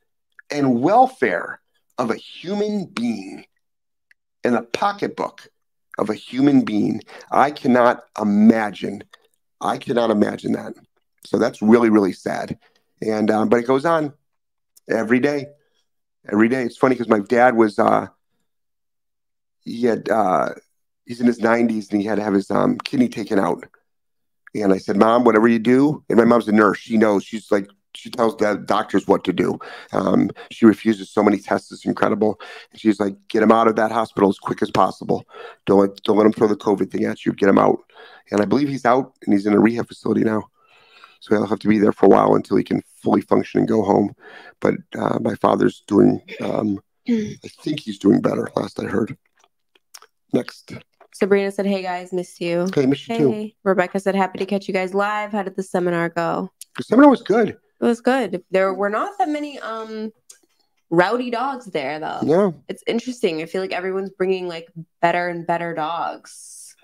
and 0.51 0.83
welfare 0.83 1.61
of 1.97 2.11
a 2.11 2.17
human 2.17 2.87
being 2.87 3.47
and 4.45 4.55
the 4.55 4.63
pocketbook 4.63 5.49
of 5.99 6.11
a 6.11 6.15
human 6.15 6.63
being. 6.63 7.03
I 7.31 7.51
cannot 7.51 8.05
imagine. 8.21 9.05
I 9.61 9.79
cannot 9.79 10.11
imagine 10.11 10.53
that. 10.53 10.75
So 11.27 11.39
that's 11.39 11.63
really, 11.63 11.91
really 11.91 12.13
sad. 12.13 12.59
And 13.01 13.31
um, 13.31 13.49
but 13.49 13.61
it 13.61 13.67
goes 13.67 13.85
on 13.85 14.13
every 14.89 15.21
day, 15.21 15.47
every 16.31 16.49
day. 16.49 16.63
It's 16.63 16.77
funny 16.77 16.95
because 16.95 17.09
my 17.09 17.21
dad 17.21 17.57
was 17.57 17.79
uh, 17.79 18.09
he 19.61 19.85
had 19.85 20.09
uh, 20.09 20.51
he's 21.07 21.21
in 21.21 21.27
his 21.27 21.41
90s 21.41 21.91
and 21.91 22.01
he 22.01 22.07
had 22.07 22.17
to 22.17 22.25
have 22.25 22.35
his 22.35 22.51
um, 22.51 22.79
kidney 22.79 23.09
taken 23.09 23.39
out. 23.39 23.65
And 24.55 24.73
I 24.73 24.79
said, 24.79 24.97
Mom, 24.97 25.25
whatever 25.25 25.49
you 25.49 25.59
do, 25.59 26.05
and 26.09 26.19
my 26.19 26.25
mom's 26.25 26.49
a 26.49 26.53
nurse. 26.53 26.79
She 26.79 26.97
knows. 26.99 27.25
She's 27.25 27.51
like, 27.51 27.69
she 27.95 28.11
tells 28.11 28.37
the 28.37 28.57
doctors 28.57 29.07
what 29.07 29.25
to 29.25 29.33
do. 29.33 29.59
Um, 29.93 30.31
she 30.51 30.67
refuses 30.67 31.11
so 31.11 31.23
many 31.23 31.39
tests. 31.39 31.73
It's 31.73 31.85
incredible. 31.85 32.41
And 32.71 32.81
she's 32.81 33.01
like, 33.01 33.17
get 33.29 33.43
him 33.43 33.53
out 33.53 33.69
of 33.69 33.77
that 33.77 33.93
hospital 33.93 34.29
as 34.29 34.39
quick 34.39 34.63
as 34.63 34.71
possible. 34.71 35.25
Don't 35.67 35.81
let, 35.81 36.03
don't 36.03 36.17
let 36.17 36.27
him 36.27 36.33
throw 36.33 36.49
the 36.49 36.57
COVID 36.57 36.91
thing 36.91 37.05
at 37.05 37.25
you. 37.25 37.33
Get 37.33 37.49
him 37.49 37.59
out. 37.59 37.81
And 38.31 38.41
I 38.41 38.45
believe 38.45 38.69
he's 38.69 38.87
out 38.87 39.15
and 39.25 39.33
he's 39.33 39.47
in 39.47 39.53
a 39.53 39.61
rehab 39.61 39.89
facility 39.89 40.23
now. 40.23 40.45
So 41.21 41.37
he'll 41.37 41.47
have 41.47 41.61
to 41.61 41.69
be 41.69 41.79
there 41.79 41.93
for 41.93 42.07
a 42.07 42.09
while 42.09 42.35
until 42.35 42.57
he 42.57 42.65
can 42.65 42.83
fully 42.97 43.21
function 43.21 43.61
and 43.61 43.69
go 43.69 43.83
home. 43.83 44.15
But 44.61 44.75
uh, 44.99 45.19
my 45.21 45.37
father's 45.37 45.83
doing, 45.87 46.21
um, 46.41 46.81
I 47.09 47.37
think 47.61 47.81
he's 47.81 47.99
doing 47.99 48.21
better, 48.21 48.49
last 48.57 48.81
I 48.81 48.87
heard. 48.87 49.17
Next. 50.33 50.73
Sabrina 51.15 51.53
said, 51.53 51.67
Hey 51.67 51.83
guys, 51.83 52.13
missed 52.13 52.41
you. 52.41 52.61
Okay, 52.61 52.87
miss 52.87 53.07
you 53.09 53.17
too. 53.17 53.51
Rebecca 53.65 54.01
said, 54.01 54.15
Happy 54.15 54.39
to 54.39 54.47
catch 54.47 54.67
you 54.67 54.75
guys 54.75 54.95
live. 54.95 55.31
How 55.31 55.43
did 55.43 55.55
the 55.55 55.63
seminar 55.63 56.09
go? 56.09 56.51
The 56.77 56.83
seminar 56.83 57.11
was 57.11 57.23
good. 57.23 57.57
It 57.83 57.87
was 57.87 58.01
good. 58.01 58.45
There 58.53 58.73
were 58.73 58.89
not 58.89 59.19
that 59.19 59.29
many 59.29 59.59
um 59.59 60.13
rowdy 60.89 61.31
dogs 61.31 61.67
there 61.67 61.99
though. 61.99 62.21
Yeah. 62.23 62.51
It's 62.69 62.85
interesting. 62.87 63.43
I 63.43 63.47
feel 63.47 63.61
like 63.61 63.73
everyone's 63.73 64.11
bringing 64.11 64.47
like 64.47 64.69
better 65.01 65.29
and 65.29 65.45
better 65.47 65.75
dogs 65.75 66.77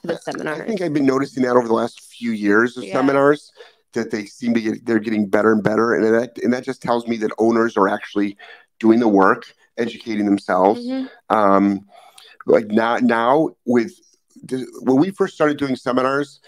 to 0.00 0.06
the 0.08 0.16
seminars. 0.18 0.60
I 0.62 0.64
think 0.64 0.80
I've 0.80 0.94
been 0.94 1.04
noticing 1.04 1.42
that 1.42 1.56
over 1.56 1.68
the 1.68 1.74
last 1.74 2.00
few 2.00 2.30
years 2.32 2.76
of 2.78 2.84
Yeah. 2.84 2.94
seminars 2.94 3.52
that 3.92 4.10
they 4.10 4.24
seem 4.24 4.54
to 4.54 4.60
get 4.60 4.86
they're 4.86 4.98
getting 4.98 5.28
better 5.28 5.52
and 5.52 5.62
better, 5.62 5.94
and 5.94 6.04
that 6.14 6.38
and 6.42 6.52
that 6.54 6.64
just 6.64 6.80
tells 6.80 7.06
me 7.06 7.18
that 7.18 7.32
owners 7.38 7.76
are 7.76 7.88
actually 7.88 8.38
doing 8.78 8.98
the 9.00 9.08
work, 9.08 9.52
educating 9.76 10.24
themselves. 10.24 10.86
Mhm. 10.86 11.10
Um, 11.28 11.86
like 12.46 12.66
now 12.68 12.96
now 12.98 13.50
with 13.66 13.92
when 14.82 14.96
we 14.96 15.10
first 15.10 15.34
started 15.34 15.58
doing 15.58 15.76
seminars, 15.76 16.40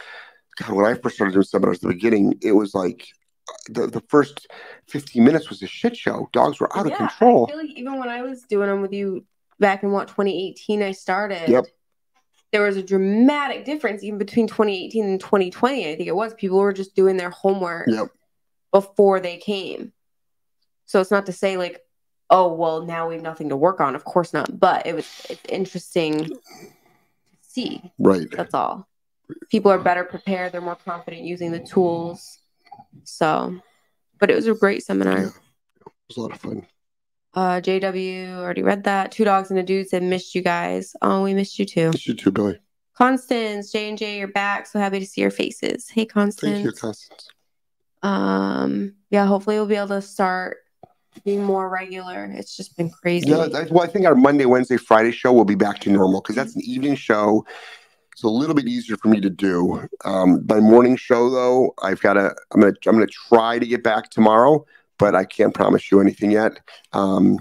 God, 0.56 0.72
when 0.72 0.86
I 0.86 0.94
first 0.94 1.16
started 1.16 1.32
doing 1.32 1.44
seminars 1.44 1.76
at 1.78 1.82
the 1.82 1.88
beginning, 1.88 2.38
it 2.42 2.52
was 2.52 2.74
like 2.74 3.06
the, 3.68 3.86
the 3.86 4.02
first 4.08 4.46
15 4.88 5.22
minutes 5.22 5.48
was 5.48 5.62
a 5.62 5.66
shit 5.66 5.96
show. 5.96 6.28
Dogs 6.32 6.60
were 6.60 6.76
out 6.76 6.86
Yeah, 6.86 6.92
of 6.92 6.98
control. 6.98 7.46
I 7.46 7.52
feel 7.52 7.58
like 7.58 7.76
even 7.76 7.98
when 7.98 8.08
I 8.08 8.22
was 8.22 8.42
doing 8.42 8.68
them 8.68 8.82
with 8.82 8.92
you 8.92 9.24
back 9.58 9.82
in 9.82 9.90
what 9.92 10.08
2018 10.08 10.82
I 10.82 10.92
started. 10.92 11.48
Yep. 11.48 11.66
There 12.52 12.62
was 12.62 12.76
a 12.76 12.82
dramatic 12.82 13.64
difference 13.64 14.02
even 14.02 14.18
between 14.18 14.46
2018 14.46 15.04
and 15.04 15.20
2020. 15.20 15.90
I 15.90 15.96
think 15.96 16.08
it 16.08 16.16
was 16.16 16.32
people 16.34 16.58
were 16.58 16.72
just 16.72 16.94
doing 16.94 17.16
their 17.16 17.30
homework 17.30 17.88
Yep. 17.88 18.08
before 18.72 19.20
they 19.20 19.36
came. 19.36 19.92
So 20.86 21.00
it's 21.00 21.10
not 21.10 21.26
to 21.26 21.32
say 21.32 21.58
like, 21.58 21.80
oh 22.30 22.52
well, 22.54 22.86
now 22.86 23.08
we 23.08 23.14
have 23.14 23.22
nothing 23.22 23.50
to 23.50 23.56
work 23.56 23.80
on. 23.80 23.94
Of 23.94 24.04
course 24.04 24.32
not. 24.32 24.58
But 24.58 24.86
it 24.86 24.94
was 24.94 25.06
it's 25.28 25.42
interesting 25.48 26.24
to 26.24 26.40
see. 27.42 27.92
Right. 27.98 28.30
That's 28.30 28.54
all. 28.54 28.88
People 29.50 29.70
are 29.70 29.78
better 29.78 30.04
prepared. 30.04 30.52
They're 30.52 30.62
more 30.62 30.76
confident 30.76 31.22
using 31.24 31.52
the 31.52 31.58
tools. 31.58 32.38
So, 33.04 33.60
but 34.18 34.30
it 34.30 34.34
was 34.34 34.46
a 34.46 34.54
great 34.54 34.84
seminar. 34.84 35.18
Yeah. 35.18 35.26
It 35.26 35.92
was 36.08 36.16
a 36.16 36.20
lot 36.20 36.32
of 36.32 36.40
fun. 36.40 36.66
Uh, 37.34 37.60
JW 37.60 38.36
already 38.36 38.62
read 38.62 38.84
that. 38.84 39.12
Two 39.12 39.24
dogs 39.24 39.50
and 39.50 39.58
a 39.58 39.62
dude 39.62 39.88
said 39.88 40.02
missed 40.02 40.34
you 40.34 40.42
guys. 40.42 40.94
Oh, 41.02 41.22
we 41.22 41.34
missed 41.34 41.58
you 41.58 41.64
too. 41.64 41.90
Missed 41.90 42.06
You 42.06 42.14
too, 42.14 42.32
Billy. 42.32 42.58
Constance, 42.94 43.70
J 43.70 43.90
and 43.90 43.98
J, 43.98 44.18
you're 44.18 44.26
back. 44.26 44.66
So 44.66 44.80
happy 44.80 44.98
to 44.98 45.06
see 45.06 45.20
your 45.20 45.30
faces. 45.30 45.88
Hey, 45.88 46.04
Constance. 46.04 46.52
Thank 46.52 46.64
you, 46.64 46.72
Constance. 46.72 47.28
Um, 48.02 48.94
yeah, 49.10 49.26
hopefully 49.26 49.56
we'll 49.56 49.66
be 49.66 49.76
able 49.76 49.88
to 49.88 50.02
start 50.02 50.58
being 51.24 51.44
more 51.44 51.68
regular. 51.68 52.24
It's 52.24 52.56
just 52.56 52.76
been 52.76 52.90
crazy. 52.90 53.28
Yeah, 53.28 53.46
well, 53.70 53.82
I 53.82 53.86
think 53.86 54.06
our 54.06 54.14
Monday, 54.14 54.46
Wednesday, 54.46 54.76
Friday 54.76 55.12
show 55.12 55.32
will 55.32 55.44
be 55.44 55.54
back 55.54 55.78
to 55.80 55.90
normal 55.90 56.20
because 56.20 56.36
that's 56.36 56.56
an 56.56 56.62
evening 56.62 56.96
show. 56.96 57.46
It's 58.18 58.24
a 58.24 58.28
little 58.28 58.56
bit 58.56 58.66
easier 58.66 58.96
for 58.96 59.06
me 59.06 59.20
to 59.20 59.30
do. 59.30 59.88
Um, 60.04 60.44
my 60.48 60.58
morning 60.58 60.96
show, 60.96 61.30
though, 61.30 61.72
I've 61.80 62.00
got 62.00 62.14
to. 62.14 62.34
I'm 62.50 62.60
gonna. 62.60 62.72
I'm 62.84 62.94
gonna 62.96 63.06
try 63.06 63.60
to 63.60 63.64
get 63.64 63.84
back 63.84 64.10
tomorrow, 64.10 64.66
but 64.98 65.14
I 65.14 65.24
can't 65.24 65.54
promise 65.54 65.92
you 65.92 66.00
anything 66.00 66.32
yet. 66.32 66.58
Um, 66.92 67.38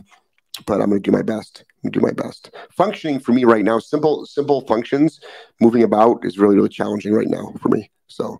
but 0.67 0.79
I'm 0.79 0.89
gonna 0.89 1.00
do 1.00 1.10
my 1.10 1.24
best. 1.24 1.63
I'm 1.84 1.89
gonna 1.89 2.00
do 2.00 2.05
my 2.05 2.12
best. 2.12 2.51
Functioning 2.69 3.19
for 3.19 3.31
me 3.31 3.43
right 3.43 3.65
now, 3.65 3.79
simple, 3.79 4.27
simple 4.27 4.62
functions, 4.67 5.19
moving 5.60 5.81
about 5.81 6.24
is 6.24 6.38
really, 6.38 6.55
really 6.55 6.69
challenging 6.69 7.12
right 7.12 7.27
now 7.27 7.55
for 7.60 7.69
me. 7.69 7.89
So 8.05 8.39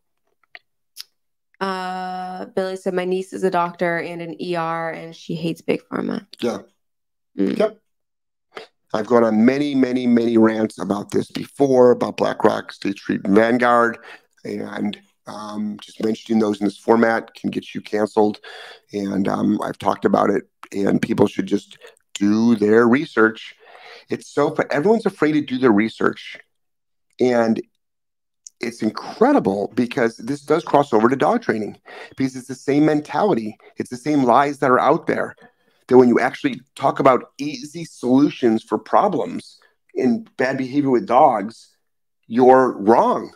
Uh, 1.60 2.46
Billy 2.46 2.76
said 2.76 2.94
my 2.94 3.06
niece 3.06 3.34
is 3.34 3.44
a 3.44 3.50
doctor 3.50 3.98
and 3.98 4.22
an 4.22 4.36
ER, 4.40 4.92
and 4.92 5.16
she 5.16 5.34
hates 5.34 5.62
big 5.62 5.82
pharma. 5.92 6.28
yeah. 6.40 6.60
Mm. 7.36 7.58
Yep. 7.58 7.80
I've 8.94 9.08
gone 9.08 9.24
on 9.24 9.46
many, 9.46 9.76
many, 9.76 10.08
many 10.08 10.38
rants 10.38 10.80
about 10.80 11.12
this 11.12 11.30
before, 11.32 11.92
about 11.92 12.18
BlackRock, 12.18 12.72
State 12.72 12.98
Street, 12.98 13.22
and 13.26 13.36
Vanguard, 13.36 13.98
and 14.46 14.98
um, 15.28 15.78
just 15.82 16.02
mentioning 16.04 16.40
those 16.40 16.62
in 16.62 16.66
this 16.66 16.78
format 16.78 17.34
can 17.34 17.50
get 17.50 17.76
you 17.76 17.82
canceled. 17.82 18.40
And 18.94 19.28
um, 19.28 19.60
I've 19.62 19.78
talked 19.78 20.06
about 20.06 20.30
it, 20.30 20.44
and 20.72 21.02
people 21.02 21.28
should 21.28 21.48
just 21.48 21.78
do 22.14 22.56
their 22.56 22.88
research. 22.88 23.56
It's 24.10 24.28
so, 24.28 24.56
everyone's 24.72 25.06
afraid 25.06 25.34
to 25.34 25.42
do 25.42 25.58
their 25.58 25.72
research. 25.72 26.38
And 27.20 27.62
it's 28.60 28.82
incredible 28.82 29.72
because 29.76 30.18
this 30.18 30.42
does 30.42 30.64
cross 30.64 30.94
over 30.94 31.10
to 31.10 31.16
dog 31.16 31.42
training 31.42 31.78
because 32.16 32.36
it's 32.36 32.48
the 32.48 32.56
same 32.56 32.86
mentality, 32.86 33.58
it's 33.76 33.90
the 33.90 33.98
same 33.98 34.24
lies 34.24 34.60
that 34.60 34.72
are 34.72 34.80
out 34.80 35.08
there 35.08 35.36
that 35.88 35.98
when 35.98 36.10
you 36.10 36.20
actually 36.20 36.62
talk 36.76 37.00
about 37.00 37.32
easy 37.38 37.86
solutions 37.86 38.64
for 38.64 38.78
problems 38.78 39.60
in 39.96 40.28
bad 40.38 40.58
behavior 40.58 40.90
with 40.90 41.08
dogs, 41.08 41.76
you're 42.28 42.78
wrong. 42.78 43.34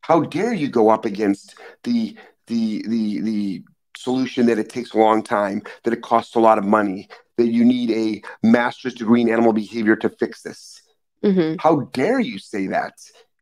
How 0.00 0.20
dare 0.20 0.54
you 0.54 0.68
go 0.68 0.88
up 0.88 1.04
against 1.04 1.54
the 1.84 2.16
the 2.46 2.82
the 2.88 3.20
the 3.20 3.62
solution 3.96 4.46
that 4.46 4.58
it 4.58 4.70
takes 4.70 4.94
a 4.94 4.98
long 4.98 5.22
time, 5.22 5.62
that 5.84 5.92
it 5.92 6.02
costs 6.02 6.34
a 6.34 6.40
lot 6.40 6.56
of 6.58 6.64
money, 6.64 7.08
that 7.36 7.48
you 7.48 7.64
need 7.64 7.90
a 7.90 8.22
master's 8.42 8.94
degree 8.94 9.20
in 9.20 9.28
animal 9.28 9.52
behavior 9.52 9.96
to 9.96 10.08
fix 10.08 10.42
this? 10.42 10.80
hmm 11.22 11.54
How 11.58 11.80
dare 11.92 12.20
you 12.20 12.38
say 12.38 12.68
that? 12.68 12.94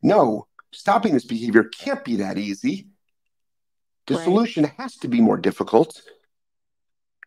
No, 0.02 0.47
stopping 0.73 1.12
this 1.12 1.25
behavior 1.25 1.64
can't 1.64 2.04
be 2.04 2.16
that 2.16 2.38
easy. 2.38 2.88
The 4.06 4.14
Right. 4.14 4.25
solution 4.25 4.64
has 4.78 4.97
to 4.99 5.09
be 5.09 5.21
more 5.21 5.37
difficult. 5.37 6.00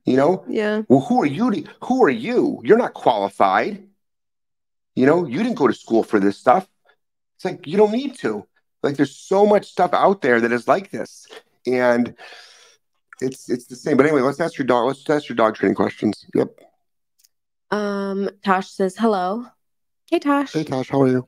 You 0.10 0.18
know, 0.18 0.44
Yeah. 0.48 0.82
well, 0.89 1.01
who 1.01 1.22
are 1.22 1.25
you? 1.28 1.51
To, 1.51 1.63
who 1.84 2.04
are 2.04 2.10
you? 2.10 2.60
You're 2.63 2.80
not 2.80 2.96
qualified. 2.96 3.88
You 4.96 5.06
know, 5.06 5.28
you 5.28 5.38
didn't 5.38 5.54
go 5.54 5.68
to 5.68 5.74
school 5.74 6.01
for 6.04 6.20
this 6.20 6.36
stuff. 6.36 6.68
It's 7.36 7.46
like 7.46 7.68
you 7.68 7.78
don't 7.78 7.92
need 7.92 8.16
to. 8.18 8.48
Like 8.82 8.98
there's 8.98 9.16
so 9.16 9.46
much 9.46 9.68
stuff 9.68 9.94
out 9.94 10.24
there 10.24 10.42
that 10.42 10.51
is 10.51 10.68
like 10.68 10.89
this, 10.89 11.28
and 11.68 12.16
it's 13.22 13.51
it's 13.51 13.68
the 13.68 13.75
same. 13.75 13.98
But 13.98 14.08
anyway, 14.08 14.22
let's 14.22 14.39
ask 14.39 14.58
your 14.58 14.66
dog. 14.66 14.88
Let's 14.88 15.08
ask 15.08 15.30
your 15.30 15.36
dog 15.36 15.54
training 15.54 15.75
questions. 15.75 16.25
Yep. 16.34 16.58
Um, 17.70 18.32
Tosh 18.44 18.72
says 18.72 18.98
hello. 18.98 19.46
Hey, 20.10 20.18
Tosh. 20.18 20.54
Hey 20.54 20.63
Tosh, 20.63 20.89
how 20.89 21.04
are 21.04 21.08
you? 21.08 21.28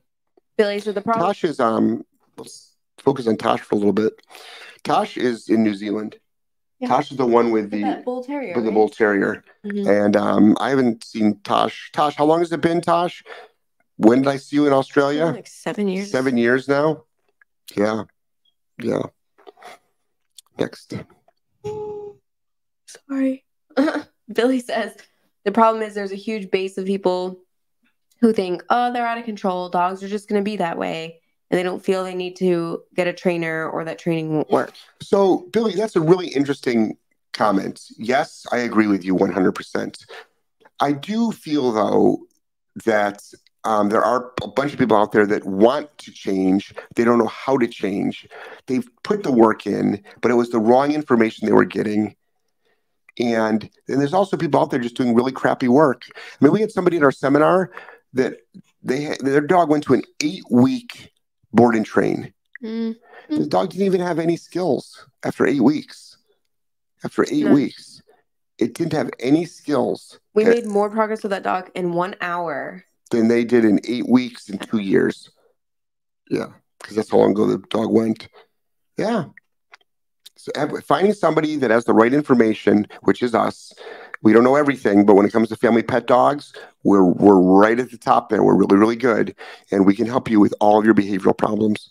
Billy's 0.58 0.82
said 0.84 0.96
the 0.96 1.02
problem. 1.02 1.24
Tosh 1.24 1.44
is 1.44 1.60
um. 1.60 2.04
Let's 2.36 2.74
focus 2.98 3.28
on 3.28 3.36
Tosh 3.36 3.60
for 3.60 3.76
a 3.76 3.78
little 3.78 3.92
bit. 3.92 4.14
Tosh 4.82 5.16
is 5.16 5.48
in 5.48 5.62
New 5.62 5.76
Zealand. 5.76 6.16
Yeah. 6.82 6.88
Tosh 6.88 7.12
is 7.12 7.16
the 7.16 7.24
one 7.26 7.52
with 7.52 7.70
the 7.70 7.82
that 7.82 8.04
bull 8.04 8.24
terrier. 8.24 8.54
with 8.56 8.64
the 8.64 8.70
right? 8.70 8.74
bull 8.74 8.88
terrier. 8.88 9.44
Mhm. 9.64 10.04
And 10.06 10.16
um, 10.16 10.56
I 10.60 10.70
haven't 10.70 11.04
seen 11.04 11.38
Tosh. 11.44 11.90
Tosh, 11.92 12.16
how 12.16 12.24
long 12.24 12.40
has 12.40 12.50
it 12.50 12.60
been, 12.60 12.80
Tosh? 12.80 13.22
When 13.98 14.22
did 14.22 14.28
I 14.28 14.36
see 14.36 14.56
you 14.56 14.66
in 14.66 14.72
Australia? 14.72 15.26
Like 15.26 15.46
seven 15.46 15.86
years. 15.86 16.10
Seven 16.10 16.36
years 16.36 16.66
now. 16.66 17.04
Yeah, 17.76 18.04
yeah. 18.82 19.02
Next, 20.58 20.92
Sorry. 23.08 23.44
Billy 24.32 24.60
says 24.60 24.94
the 25.44 25.52
problem 25.52 25.82
is 25.82 25.94
there's 25.94 26.12
a 26.12 26.16
huge 26.16 26.50
base 26.50 26.76
of 26.78 26.84
people 26.84 27.40
who 28.20 28.32
think, 28.32 28.64
oh, 28.70 28.92
they're 28.92 29.06
out 29.06 29.18
of 29.18 29.24
control. 29.24 29.68
Dogs 29.68 30.02
are 30.02 30.08
just 30.08 30.28
going 30.28 30.40
to 30.40 30.44
be 30.44 30.56
that 30.56 30.76
way. 30.78 31.21
And 31.52 31.58
they 31.58 31.62
don't 31.62 31.84
feel 31.84 32.02
they 32.02 32.14
need 32.14 32.36
to 32.36 32.82
get 32.94 33.06
a 33.06 33.12
trainer 33.12 33.68
or 33.68 33.84
that 33.84 33.98
training 33.98 34.34
won't 34.34 34.50
work. 34.50 34.72
so 35.02 35.46
Billy, 35.52 35.74
that's 35.74 35.96
a 35.96 36.00
really 36.00 36.28
interesting 36.28 36.96
comment. 37.34 37.82
Yes, 37.98 38.46
I 38.50 38.58
agree 38.58 38.86
with 38.86 39.04
you 39.04 39.14
100%. 39.14 40.06
I 40.80 40.92
do 40.92 41.30
feel 41.30 41.72
though 41.72 42.20
that 42.86 43.22
um, 43.64 43.90
there 43.90 44.02
are 44.02 44.32
a 44.42 44.48
bunch 44.48 44.72
of 44.72 44.78
people 44.78 44.96
out 44.96 45.12
there 45.12 45.26
that 45.26 45.44
want 45.44 45.96
to 45.98 46.10
change. 46.10 46.74
They 46.96 47.04
don't 47.04 47.18
know 47.18 47.26
how 47.26 47.58
to 47.58 47.68
change. 47.68 48.26
They've 48.66 48.88
put 49.04 49.22
the 49.22 49.30
work 49.30 49.66
in, 49.66 50.02
but 50.22 50.30
it 50.30 50.34
was 50.34 50.50
the 50.50 50.58
wrong 50.58 50.92
information 50.92 51.46
they 51.46 51.52
were 51.52 51.66
getting. 51.66 52.16
And 53.18 53.68
then 53.86 53.98
there's 53.98 54.14
also 54.14 54.38
people 54.38 54.58
out 54.58 54.70
there 54.70 54.80
just 54.80 54.96
doing 54.96 55.14
really 55.14 55.32
crappy 55.32 55.68
work. 55.68 56.04
I 56.16 56.44
mean, 56.44 56.52
we 56.52 56.62
had 56.62 56.72
somebody 56.72 56.96
at 56.96 57.02
our 57.02 57.12
seminar 57.12 57.70
that 58.14 58.38
they 58.82 59.16
their 59.20 59.40
dog 59.40 59.70
went 59.70 59.84
to 59.84 59.94
an 59.94 60.02
eight 60.22 60.44
week 60.50 61.11
board 61.52 61.74
and 61.76 61.86
train. 61.86 62.32
Mm. 62.62 62.96
The 63.28 63.46
dog 63.46 63.70
didn't 63.70 63.86
even 63.86 64.00
have 64.00 64.18
any 64.18 64.36
skills 64.36 65.06
after 65.24 65.46
eight 65.46 65.62
weeks. 65.62 66.18
After 67.04 67.24
eight 67.30 67.46
No. 67.46 67.54
weeks, 67.54 68.02
it 68.58 68.74
didn't 68.74 68.92
have 68.92 69.10
any 69.18 69.44
skills. 69.44 70.20
We 70.34 70.44
made 70.44 70.66
more 70.66 70.88
progress 70.90 71.22
with 71.22 71.30
that 71.30 71.42
dog 71.42 71.70
in 71.74 71.92
one 71.92 72.14
hour 72.20 72.84
than 73.10 73.28
they 73.28 73.44
did 73.44 73.64
in 73.64 73.80
eight 73.84 74.08
weeks 74.08 74.48
in 74.48 74.58
two 74.58 74.78
years. 74.78 75.30
Yeah, 76.30 76.52
because 76.78 76.96
that's 76.96 77.10
how 77.10 77.18
long 77.18 77.32
ago 77.32 77.46
the 77.46 77.58
dog 77.58 77.90
went. 77.90 78.28
Yeah. 78.96 79.26
So 80.36 80.50
finding 80.86 81.12
somebody 81.12 81.56
that 81.56 81.70
has 81.70 81.84
the 81.84 81.94
right 81.94 82.12
information, 82.12 82.86
which 83.02 83.22
is 83.22 83.34
us, 83.34 83.72
we 84.22 84.32
don't 84.32 84.44
know 84.44 84.54
everything, 84.54 85.04
but 85.04 85.14
when 85.14 85.26
it 85.26 85.32
comes 85.32 85.48
to 85.48 85.56
family 85.56 85.82
pet 85.82 86.06
dogs, 86.06 86.52
we're 86.84 87.04
we're 87.04 87.38
right 87.38 87.78
at 87.78 87.90
the 87.90 87.98
top 87.98 88.28
there. 88.28 88.42
We're 88.42 88.56
really 88.56 88.76
really 88.76 88.96
good, 88.96 89.34
and 89.70 89.84
we 89.84 89.94
can 89.94 90.06
help 90.06 90.30
you 90.30 90.40
with 90.40 90.54
all 90.60 90.78
of 90.78 90.84
your 90.84 90.94
behavioral 90.94 91.36
problems. 91.36 91.90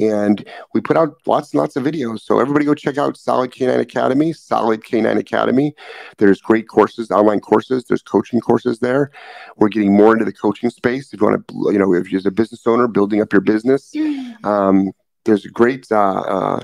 And 0.00 0.44
we 0.74 0.80
put 0.80 0.96
out 0.96 1.16
lots 1.26 1.52
and 1.52 1.60
lots 1.60 1.76
of 1.76 1.84
videos. 1.84 2.20
So 2.20 2.40
everybody 2.40 2.64
go 2.64 2.74
check 2.74 2.98
out 2.98 3.16
Solid 3.16 3.50
K9 3.50 3.80
Academy. 3.80 4.32
Solid 4.32 4.82
K9 4.82 5.18
Academy. 5.18 5.74
There's 6.18 6.40
great 6.40 6.68
courses, 6.68 7.10
online 7.10 7.40
courses. 7.40 7.84
There's 7.84 8.02
coaching 8.02 8.40
courses 8.40 8.78
there. 8.80 9.10
We're 9.56 9.68
getting 9.68 9.96
more 9.96 10.12
into 10.12 10.24
the 10.24 10.32
coaching 10.32 10.70
space. 10.70 11.12
If 11.12 11.20
you 11.20 11.26
want 11.26 11.46
to, 11.48 11.54
you 11.72 11.78
know, 11.78 11.94
if 11.94 12.10
you're 12.12 12.22
a 12.24 12.30
business 12.30 12.66
owner 12.66 12.88
building 12.88 13.20
up 13.20 13.32
your 13.32 13.40
business, 13.40 13.94
um, 14.44 14.92
there's 15.24 15.44
a 15.44 15.50
great. 15.50 15.90
Uh, 15.90 16.20
uh, 16.20 16.60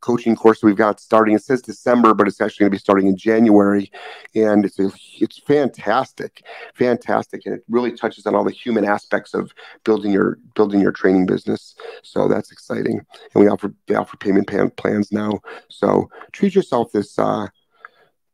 coaching 0.00 0.36
course 0.36 0.62
we've 0.62 0.76
got 0.76 1.00
starting. 1.00 1.34
It 1.34 1.42
says 1.42 1.62
December, 1.62 2.14
but 2.14 2.28
it's 2.28 2.40
actually 2.40 2.64
going 2.64 2.72
to 2.72 2.76
be 2.76 2.80
starting 2.80 3.06
in 3.06 3.16
January, 3.16 3.90
and 4.34 4.64
it's 4.64 4.78
a, 4.78 4.90
it's 5.18 5.38
fantastic, 5.38 6.44
fantastic, 6.74 7.46
and 7.46 7.54
it 7.54 7.64
really 7.68 7.92
touches 7.92 8.26
on 8.26 8.34
all 8.34 8.44
the 8.44 8.50
human 8.50 8.84
aspects 8.84 9.34
of 9.34 9.52
building 9.84 10.12
your 10.12 10.38
building 10.54 10.80
your 10.80 10.92
training 10.92 11.26
business. 11.26 11.74
So 12.02 12.28
that's 12.28 12.52
exciting, 12.52 13.00
and 13.34 13.44
we 13.44 13.48
offer 13.48 13.74
they 13.86 13.94
offer 13.94 14.16
payment 14.16 14.46
plan, 14.46 14.70
plans 14.70 15.12
now. 15.12 15.40
So 15.68 16.08
treat 16.32 16.54
yourself 16.54 16.92
this 16.92 17.18
uh, 17.18 17.48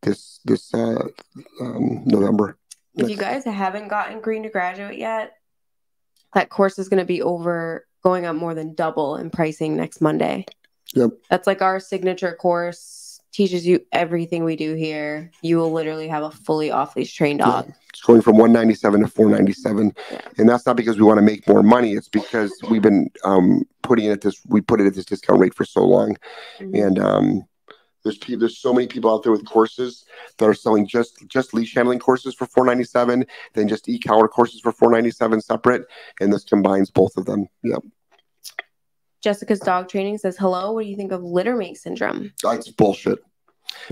this 0.02 0.40
this 0.44 0.74
uh, 0.74 1.04
um, 1.60 2.02
November. 2.04 2.58
If 2.94 3.08
you 3.08 3.16
guys 3.16 3.44
haven't 3.44 3.88
gotten 3.88 4.20
Green 4.20 4.42
to 4.42 4.50
Graduate 4.50 4.98
yet, 4.98 5.36
that 6.34 6.50
course 6.50 6.78
is 6.78 6.88
going 6.88 7.00
to 7.00 7.06
be 7.06 7.22
over 7.22 7.86
going 8.02 8.26
up 8.26 8.36
more 8.36 8.54
than 8.54 8.74
double 8.74 9.16
in 9.16 9.30
pricing 9.30 9.76
next 9.76 10.00
Monday. 10.00 10.44
Yep. 10.94 11.10
That's 11.30 11.46
like 11.46 11.62
our 11.62 11.80
signature 11.80 12.34
course. 12.34 13.20
Teaches 13.32 13.66
you 13.66 13.80
everything 13.92 14.44
we 14.44 14.56
do 14.56 14.74
here. 14.74 15.30
You 15.40 15.56
will 15.56 15.72
literally 15.72 16.06
have 16.08 16.22
a 16.22 16.30
fully 16.30 16.70
off 16.70 16.94
leash 16.96 17.14
trained 17.14 17.38
dog. 17.38 17.64
Yeah. 17.66 17.74
It's 17.88 18.02
going 18.02 18.20
from 18.20 18.36
197 18.36 19.00
to 19.00 19.08
497. 19.08 19.94
Yeah. 20.10 20.20
And 20.36 20.48
that's 20.48 20.66
not 20.66 20.76
because 20.76 20.98
we 20.98 21.04
want 21.04 21.16
to 21.16 21.22
make 21.22 21.48
more 21.48 21.62
money. 21.62 21.92
It's 21.94 22.10
because 22.10 22.52
we've 22.68 22.82
been 22.82 23.10
um, 23.24 23.62
putting 23.82 24.04
it 24.04 24.10
at 24.10 24.20
this, 24.20 24.42
we 24.48 24.60
put 24.60 24.82
it 24.82 24.86
at 24.86 24.94
this 24.94 25.06
discount 25.06 25.40
rate 25.40 25.54
for 25.54 25.64
so 25.64 25.82
long. 25.82 26.18
Mm-hmm. 26.58 26.74
And 26.74 26.98
um, 26.98 27.44
there's 28.02 28.18
people, 28.18 28.40
there's 28.40 28.58
so 28.58 28.72
many 28.72 28.86
people 28.86 29.12
out 29.12 29.22
there 29.22 29.32
with 29.32 29.46
courses 29.46 30.04
that 30.38 30.48
are 30.48 30.54
selling 30.54 30.86
just 30.86 31.24
just 31.28 31.54
leash 31.54 31.74
handling 31.74 31.98
courses 31.98 32.34
for 32.34 32.46
497, 32.46 33.24
then 33.54 33.68
just 33.68 33.88
e-collar 33.88 34.28
courses 34.28 34.60
for 34.60 34.72
497 34.72 35.40
separate, 35.40 35.86
and 36.20 36.32
this 36.32 36.44
combines 36.44 36.90
both 36.90 37.16
of 37.16 37.24
them. 37.24 37.48
Yep. 37.62 37.82
Jessica's 39.22 39.60
dog 39.60 39.88
training 39.88 40.18
says, 40.18 40.36
"Hello, 40.36 40.72
what 40.72 40.82
do 40.82 40.88
you 40.88 40.96
think 40.96 41.12
of 41.12 41.22
littermate 41.22 41.76
syndrome?" 41.76 42.32
That's 42.42 42.70
bullshit. 42.70 43.20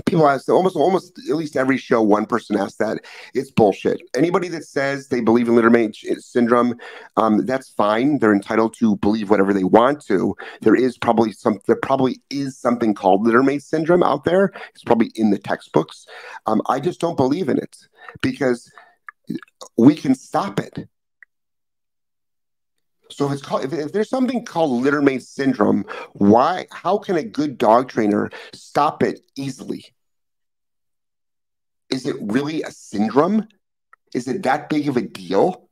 People 0.05 0.27
ask 0.27 0.47
almost 0.49 0.75
almost 0.75 1.17
at 1.29 1.35
least 1.35 1.55
every 1.55 1.77
show 1.77 2.01
one 2.01 2.25
person 2.25 2.57
asks 2.57 2.77
that. 2.77 2.99
It's 3.33 3.51
bullshit. 3.51 4.01
Anybody 4.15 4.47
that 4.49 4.65
says 4.65 5.07
they 5.07 5.21
believe 5.21 5.47
in 5.47 5.55
littermate 5.55 5.95
syndrome, 6.19 6.75
um, 7.17 7.45
that's 7.45 7.69
fine. 7.69 8.19
They're 8.19 8.33
entitled 8.33 8.75
to 8.79 8.95
believe 8.97 9.29
whatever 9.29 9.53
they 9.53 9.63
want 9.63 10.05
to. 10.05 10.35
There 10.61 10.75
is 10.75 10.97
probably 10.97 11.31
some 11.31 11.59
there 11.67 11.79
probably 11.81 12.21
is 12.29 12.57
something 12.57 12.93
called 12.93 13.25
littermate 13.25 13.63
syndrome 13.63 14.03
out 14.03 14.23
there. 14.23 14.51
It's 14.73 14.83
probably 14.83 15.11
in 15.15 15.31
the 15.31 15.39
textbooks. 15.39 16.05
Um, 16.45 16.61
I 16.67 16.79
just 16.79 16.99
don't 16.99 17.17
believe 17.17 17.49
in 17.49 17.57
it 17.57 17.77
because 18.21 18.71
we 19.77 19.95
can 19.95 20.15
stop 20.15 20.59
it. 20.59 20.87
So 23.11 23.27
if 23.27 23.33
it's 23.33 23.41
called, 23.41 23.65
if, 23.65 23.73
if 23.73 23.91
there's 23.91 24.09
something 24.09 24.45
called 24.45 24.83
littermate 24.83 25.23
syndrome, 25.23 25.85
why? 26.13 26.67
How 26.71 26.97
can 26.97 27.15
a 27.15 27.23
good 27.23 27.57
dog 27.57 27.89
trainer 27.89 28.31
stop 28.53 29.03
it 29.03 29.19
easily? 29.35 29.85
Is 31.89 32.05
it 32.05 32.15
really 32.19 32.63
a 32.63 32.71
syndrome? 32.71 33.47
Is 34.13 34.27
it 34.27 34.43
that 34.43 34.69
big 34.69 34.87
of 34.87 34.97
a 34.97 35.01
deal? 35.01 35.69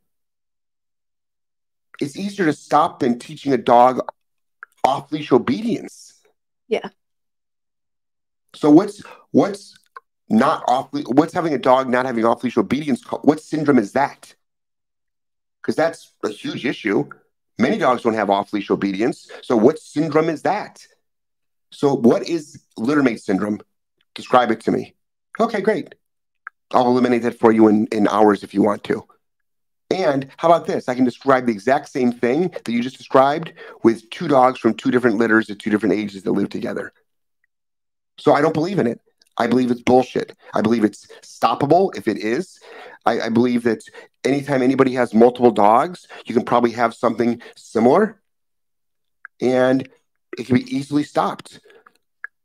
It's 2.01 2.17
easier 2.17 2.45
to 2.45 2.53
stop 2.53 2.99
than 2.99 3.19
teaching 3.19 3.53
a 3.53 3.57
dog 3.57 4.01
off 4.83 5.11
leash 5.11 5.31
obedience. 5.31 6.21
Yeah. 6.67 6.89
So 8.55 8.69
what's 8.69 9.01
what's 9.31 9.77
not 10.29 10.63
off 10.67 10.89
what's 10.91 11.33
having 11.33 11.53
a 11.53 11.57
dog 11.57 11.89
not 11.89 12.05
having 12.05 12.25
off 12.25 12.43
leash 12.43 12.57
obedience 12.57 13.03
what 13.21 13.41
syndrome 13.41 13.79
is 13.79 13.93
that? 13.93 14.33
Because 15.61 15.75
that's 15.75 16.13
a 16.23 16.29
huge 16.29 16.65
issue. 16.65 17.09
Many 17.59 17.77
dogs 17.77 18.03
don't 18.03 18.13
have 18.13 18.29
off 18.29 18.53
leash 18.53 18.71
obedience. 18.71 19.29
So, 19.41 19.57
what 19.57 19.79
syndrome 19.79 20.29
is 20.29 20.43
that? 20.43 20.85
So, 21.71 21.93
what 21.93 22.27
is 22.27 22.63
littermate 22.77 23.19
syndrome? 23.19 23.59
Describe 24.15 24.49
it 24.49 24.61
to 24.61 24.71
me. 24.71 24.95
Okay, 25.39 25.61
great. 25.61 25.95
I'll 26.71 26.87
eliminate 26.87 27.23
that 27.23 27.37
for 27.37 27.51
you 27.51 27.67
in, 27.67 27.87
in 27.87 28.07
hours 28.07 28.43
if 28.43 28.53
you 28.53 28.63
want 28.63 28.83
to. 28.85 29.05
And 29.91 30.29
how 30.37 30.47
about 30.47 30.67
this? 30.67 30.87
I 30.87 30.95
can 30.95 31.03
describe 31.03 31.47
the 31.47 31.51
exact 31.51 31.89
same 31.89 32.11
thing 32.11 32.49
that 32.49 32.69
you 32.69 32.81
just 32.81 32.97
described 32.97 33.53
with 33.83 34.09
two 34.09 34.27
dogs 34.27 34.59
from 34.59 34.75
two 34.75 34.91
different 34.91 35.17
litters 35.17 35.49
at 35.49 35.59
two 35.59 35.69
different 35.69 35.95
ages 35.95 36.23
that 36.23 36.31
live 36.31 36.49
together. 36.49 36.93
So 38.19 38.33
I 38.33 38.41
don't 38.41 38.53
believe 38.53 38.79
in 38.79 38.87
it. 38.87 39.01
I 39.39 39.47
believe 39.47 39.71
it's 39.71 39.81
bullshit. 39.81 40.35
I 40.53 40.61
believe 40.61 40.83
it's 40.83 41.07
stoppable 41.21 41.95
if 41.95 42.07
it 42.07 42.17
is. 42.17 42.59
I, 43.05 43.21
I 43.21 43.29
believe 43.29 43.63
that 43.63 43.81
anytime 44.23 44.61
anybody 44.61 44.93
has 44.93 45.13
multiple 45.13 45.51
dogs, 45.51 46.07
you 46.25 46.33
can 46.35 46.43
probably 46.43 46.71
have 46.71 46.93
something 46.93 47.41
similar 47.55 48.19
and 49.41 49.87
it 50.37 50.45
can 50.45 50.55
be 50.55 50.75
easily 50.75 51.03
stopped. 51.03 51.59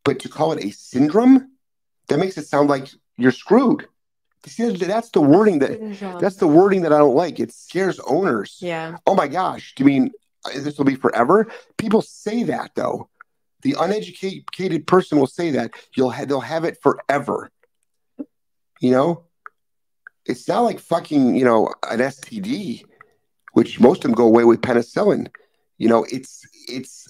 But 0.04 0.20
to 0.20 0.28
call 0.28 0.52
it 0.52 0.64
a 0.64 0.70
syndrome, 0.70 1.50
that 2.08 2.18
makes 2.18 2.38
it 2.38 2.46
sound 2.46 2.68
like 2.68 2.88
you're 3.16 3.32
screwed. 3.32 3.88
See, 4.46 4.70
that's 4.76 5.08
the 5.10 5.22
wording 5.22 5.60
that 5.60 5.80
that's 6.20 6.36
the 6.36 6.46
wording 6.46 6.82
that 6.82 6.92
I 6.92 6.98
don't 6.98 7.14
like. 7.14 7.40
It 7.40 7.50
scares 7.50 7.98
owners. 8.00 8.58
Yeah. 8.60 8.98
Oh 9.06 9.14
my 9.14 9.26
gosh. 9.26 9.74
Do 9.74 9.82
you 9.82 9.86
mean 9.86 10.10
uh, 10.44 10.50
this 10.56 10.76
will 10.76 10.84
be 10.84 10.96
forever? 10.96 11.50
People 11.78 12.02
say 12.02 12.42
that 12.44 12.72
though. 12.74 13.08
The 13.64 13.76
uneducated 13.78 14.86
person 14.86 15.18
will 15.18 15.26
say 15.26 15.50
that. 15.50 15.72
You'll 15.96 16.10
have 16.10 16.28
they'll 16.28 16.40
have 16.40 16.64
it 16.64 16.80
forever. 16.80 17.50
You 18.80 18.90
know? 18.90 19.24
it's 20.26 20.48
not 20.48 20.60
like 20.60 20.80
fucking, 20.80 21.34
you 21.34 21.44
know, 21.44 21.72
an 21.90 21.98
STD, 21.98 22.84
which 23.52 23.80
most 23.80 23.98
of 23.98 24.02
them 24.02 24.12
go 24.12 24.24
away 24.24 24.44
with 24.44 24.62
penicillin. 24.62 25.28
You 25.78 25.88
know, 25.88 26.04
it's 26.10 26.42
it's 26.68 27.06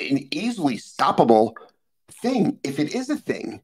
an 0.00 0.28
easily 0.30 0.76
stoppable 0.76 1.52
thing 2.22 2.58
if 2.64 2.78
it 2.78 2.94
is 2.94 3.10
a 3.10 3.16
thing. 3.16 3.62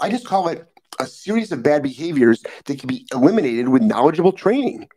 I 0.00 0.08
just 0.08 0.26
call 0.26 0.48
it 0.48 0.66
a 0.98 1.06
series 1.06 1.52
of 1.52 1.62
bad 1.62 1.82
behaviors 1.82 2.42
that 2.64 2.78
can 2.78 2.86
be 2.86 3.06
eliminated 3.12 3.68
with 3.68 3.82
knowledgeable 3.82 4.32
training. 4.32 4.88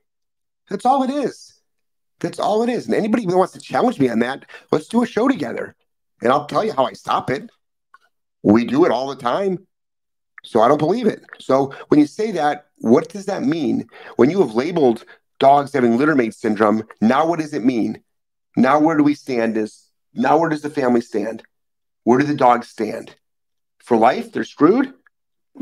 That's 0.70 0.86
all 0.86 1.04
it 1.04 1.10
is. 1.10 1.60
That's 2.20 2.40
all 2.40 2.64
it 2.64 2.70
is. 2.70 2.86
And 2.86 2.96
anybody 2.96 3.26
who 3.26 3.38
wants 3.38 3.54
to 3.54 3.60
challenge 3.60 4.00
me 4.00 4.10
on 4.10 4.20
that, 4.20 4.46
let's 4.72 4.88
do 4.88 5.04
a 5.04 5.08
show 5.08 5.28
together. 5.28 5.76
And 6.22 6.32
I'll 6.32 6.46
tell 6.46 6.64
you 6.64 6.74
how 6.74 6.86
I 6.86 6.94
stop 6.94 7.30
it. 7.30 7.50
We 8.44 8.66
do 8.66 8.86
it 8.86 8.92
all 8.92 9.08
the 9.08 9.22
time. 9.22 9.68
So 10.44 10.62
I 10.62 10.68
don't 10.68 10.78
believe 10.78 11.08
it. 11.08 11.24
So 11.40 11.74
when 11.90 12.00
you 12.00 12.08
say 12.08 12.32
that, 12.32 12.68
what 12.78 13.10
does 13.10 13.26
that 13.26 13.44
mean? 13.44 13.88
When 14.16 14.30
you 14.30 14.40
have 14.42 14.56
labeled 14.56 15.04
dogs 15.40 15.74
having 15.74 15.98
littermate 15.98 16.34
syndrome, 16.34 16.84
now 17.02 17.28
what 17.28 17.40
does 17.40 17.54
it 17.54 17.66
mean? 17.66 18.02
Now 18.56 18.80
where 18.80 18.98
do 18.98 19.04
we 19.04 19.14
stand 19.14 19.58
is 19.58 19.90
now 20.14 20.38
where 20.38 20.50
does 20.50 20.62
the 20.62 20.70
family 20.70 21.02
stand? 21.02 21.44
Where 22.04 22.20
do 22.20 22.26
the 22.26 22.34
dogs 22.34 22.70
stand? 22.70 23.16
For 23.80 23.98
life, 23.98 24.32
they're 24.32 24.44
screwed? 24.44 24.94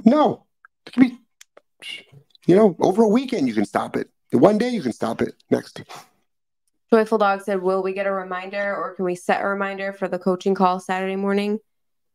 No. 0.06 0.46
It 0.86 0.94
can 0.94 1.10
be 1.10 1.18
you 2.46 2.56
know, 2.56 2.76
over 2.80 3.04
a 3.04 3.08
weekend 3.08 3.48
you 3.48 3.54
can 3.54 3.66
stop 3.66 3.96
it. 3.96 4.10
one 4.32 4.58
day 4.58 4.70
you 4.70 4.82
can 4.82 4.94
stop 4.94 5.22
it. 5.22 5.34
Next. 5.50 5.82
Joyful 6.92 7.18
Dog 7.18 7.42
said, 7.42 7.62
Will 7.62 7.84
we 7.84 7.94
get 7.94 8.08
a 8.08 8.12
reminder 8.12 8.76
or 8.76 8.94
can 8.94 9.06
we 9.06 9.16
set 9.16 9.42
a 9.42 9.48
reminder 9.48 9.94
for 9.94 10.08
the 10.08 10.20
coaching 10.20 10.56
call 10.56 10.80
Saturday 10.80 11.16
morning? 11.16 11.60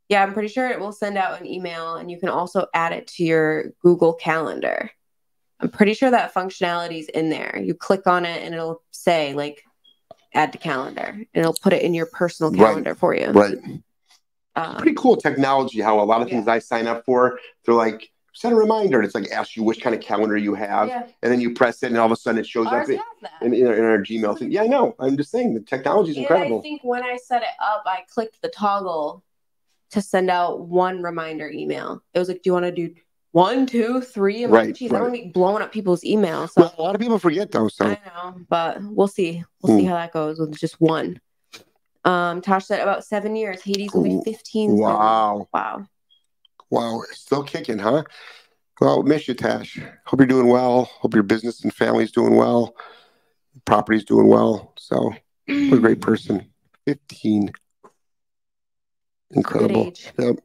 Yeah, 0.08 0.22
I'm 0.22 0.32
pretty 0.32 0.48
sure 0.48 0.68
it 0.68 0.80
will 0.80 0.92
send 0.92 1.16
out 1.16 1.40
an 1.40 1.46
email 1.46 1.94
and 1.94 2.10
you 2.10 2.18
can 2.18 2.28
also 2.28 2.66
add 2.74 2.92
it 2.92 3.06
to 3.08 3.24
your 3.24 3.70
Google 3.80 4.14
Calendar. 4.14 4.90
I'm 5.60 5.68
pretty 5.68 5.94
sure 5.94 6.10
that 6.10 6.34
functionality 6.34 7.00
is 7.00 7.08
in 7.08 7.30
there. 7.30 7.60
You 7.62 7.74
click 7.74 8.06
on 8.06 8.24
it 8.24 8.42
and 8.42 8.54
it'll 8.54 8.82
say 8.90 9.34
like 9.34 9.62
add 10.34 10.52
to 10.52 10.58
calendar 10.58 11.02
and 11.02 11.26
it'll 11.32 11.56
put 11.62 11.72
it 11.72 11.82
in 11.82 11.94
your 11.94 12.06
personal 12.06 12.52
calendar 12.52 12.90
right. 12.90 12.98
for 12.98 13.14
you. 13.14 13.26
Right. 13.28 13.58
Um, 14.56 14.76
pretty 14.76 14.94
cool 14.96 15.16
technology 15.16 15.80
how 15.80 16.00
a 16.00 16.02
lot 16.02 16.22
of 16.22 16.28
things 16.28 16.46
yeah. 16.46 16.54
I 16.54 16.58
sign 16.58 16.86
up 16.86 17.04
for, 17.04 17.38
they're 17.64 17.74
like, 17.74 18.10
set 18.32 18.52
a 18.52 18.56
reminder. 18.56 18.98
And 18.98 19.04
it's 19.06 19.14
like 19.14 19.30
ask 19.30 19.56
you 19.56 19.62
which 19.62 19.80
kind 19.80 19.94
of 19.94 20.00
calendar 20.00 20.36
you 20.36 20.54
have. 20.54 20.88
Yeah. 20.88 21.06
And 21.22 21.32
then 21.32 21.40
you 21.40 21.54
press 21.54 21.82
it 21.82 21.86
and 21.88 21.96
all 21.98 22.06
of 22.06 22.12
a 22.12 22.16
sudden 22.16 22.40
it 22.40 22.46
shows 22.46 22.66
Ours 22.68 22.88
up 22.90 23.00
in, 23.42 23.52
in, 23.54 23.66
in, 23.66 23.66
our, 23.66 23.98
Gmail 23.98 24.38
thing. 24.38 24.50
Yeah, 24.50 24.62
I 24.62 24.66
know. 24.66 24.94
I'm 24.98 25.16
just 25.16 25.30
saying 25.30 25.54
the 25.54 25.60
technology 25.60 26.12
is 26.12 26.16
incredible. 26.18 26.58
I 26.58 26.62
think 26.62 26.82
when 26.84 27.02
I 27.02 27.16
set 27.16 27.42
it 27.42 27.48
up, 27.60 27.82
I 27.86 28.04
clicked 28.08 28.40
the 28.42 28.48
toggle 28.48 29.24
to 29.90 30.00
send 30.00 30.30
out 30.30 30.60
one 30.60 31.02
reminder 31.02 31.50
email. 31.50 32.02
It 32.14 32.18
was 32.18 32.28
like, 32.28 32.38
do 32.42 32.48
you 32.48 32.52
want 32.52 32.66
to 32.66 32.72
do 32.72 32.94
one, 33.32 33.66
two, 33.66 34.00
three 34.00 34.44
Right, 34.46 34.74
emojis. 34.74 34.86
I 34.86 34.88
don't 34.88 34.92
right. 34.92 35.02
want 35.02 35.14
to 35.14 35.22
be 35.22 35.28
blowing 35.28 35.62
up 35.62 35.72
people's 35.72 36.02
emails. 36.02 36.50
So 36.50 36.62
Well, 36.62 36.74
a 36.78 36.82
lot 36.82 36.94
of 36.94 37.00
people 37.00 37.18
forget 37.18 37.50
though. 37.52 37.68
So 37.68 37.84
I 37.86 37.98
know, 38.06 38.40
but 38.48 38.78
we'll 38.82 39.08
see. 39.08 39.44
We'll 39.62 39.76
see 39.76 39.84
Hmm. 39.84 39.90
how 39.90 39.94
that 39.94 40.12
goes 40.12 40.40
with 40.40 40.58
just 40.58 40.80
one. 40.80 41.20
Um, 42.04 42.40
Tosh 42.40 42.66
said 42.66 42.80
about 42.80 43.04
seven 43.04 43.36
years. 43.36 43.62
Hades 43.62 43.92
will 43.92 44.02
be 44.02 44.20
15. 44.24 44.70
soon. 44.70 44.78
wow, 44.78 45.46
Wow. 45.52 45.86
Wow, 46.70 47.02
still 47.12 47.42
kicking, 47.42 47.78
huh? 47.78 48.04
Well, 48.80 49.02
miss 49.02 49.28
you, 49.28 49.34
Tash. 49.34 49.78
Hope 50.06 50.20
you're 50.20 50.26
doing 50.26 50.46
well. 50.46 50.84
Hope 50.84 51.14
your 51.14 51.22
business 51.22 51.62
and 51.62 51.74
family's 51.74 52.12
doing 52.12 52.34
well. 52.34 52.74
Property's 53.66 54.04
doing 54.04 54.26
well. 54.26 54.72
So, 54.78 55.12
what 55.46 55.76
a 55.76 55.80
great 55.80 56.00
person. 56.00 56.46
15. 56.86 57.52
Incredible. 59.32 59.92
Yep. 60.18 60.36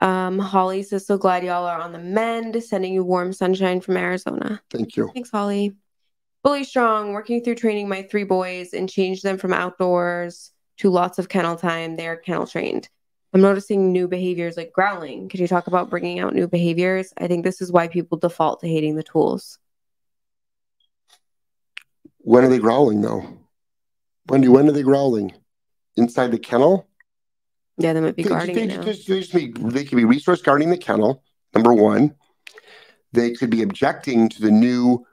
Um, 0.00 0.38
Holly 0.38 0.82
says, 0.82 1.06
so 1.06 1.18
glad 1.18 1.42
y'all 1.42 1.66
are 1.66 1.80
on 1.80 1.92
the 1.92 1.98
mend, 1.98 2.62
sending 2.62 2.92
you 2.92 3.02
warm 3.02 3.32
sunshine 3.32 3.80
from 3.80 3.96
Arizona. 3.96 4.60
Thank 4.70 4.96
you. 4.96 5.10
Thanks, 5.12 5.30
Holly. 5.30 5.74
Fully 6.44 6.64
strong, 6.64 7.12
working 7.12 7.42
through 7.42 7.56
training 7.56 7.88
my 7.88 8.02
three 8.02 8.24
boys 8.24 8.72
and 8.72 8.88
changed 8.88 9.24
them 9.24 9.36
from 9.36 9.52
outdoors 9.52 10.52
to 10.78 10.90
lots 10.90 11.18
of 11.18 11.28
kennel 11.28 11.56
time. 11.56 11.96
They 11.96 12.06
are 12.06 12.16
kennel 12.16 12.46
trained. 12.46 12.88
I'm 13.32 13.40
noticing 13.40 13.92
new 13.92 14.08
behaviors 14.08 14.56
like 14.56 14.72
growling. 14.72 15.28
Could 15.28 15.40
you 15.40 15.48
talk 15.48 15.66
about 15.66 15.90
bringing 15.90 16.20
out 16.20 16.34
new 16.34 16.48
behaviors? 16.48 17.12
I 17.18 17.26
think 17.26 17.44
this 17.44 17.60
is 17.60 17.70
why 17.70 17.88
people 17.88 18.18
default 18.18 18.60
to 18.60 18.68
hating 18.68 18.96
the 18.96 19.02
tools. 19.02 19.58
When 22.18 22.44
are 22.44 22.48
they 22.48 22.58
growling 22.58 23.02
though? 23.02 23.38
When 24.26 24.40
do 24.40 24.50
when 24.50 24.68
are 24.68 24.72
they 24.72 24.82
growling? 24.82 25.32
Inside 25.96 26.32
the 26.32 26.38
kennel? 26.38 26.88
Yeah, 27.78 27.92
they 27.92 28.00
might 28.00 28.16
be 28.16 28.22
guarding 28.22 28.54
they, 28.54 28.66
they 28.66 29.26
be- 29.32 29.52
they 29.52 29.84
could 29.84 29.96
be 29.96 30.04
resource 30.04 30.40
guarding 30.40 30.70
the 30.70 30.78
kennel, 30.78 31.22
number 31.54 31.72
one. 31.72 32.14
They 33.12 33.32
could 33.32 33.50
be 33.50 33.62
objecting 33.62 34.28
to 34.30 34.42
the 34.42 34.50
new 34.50 35.06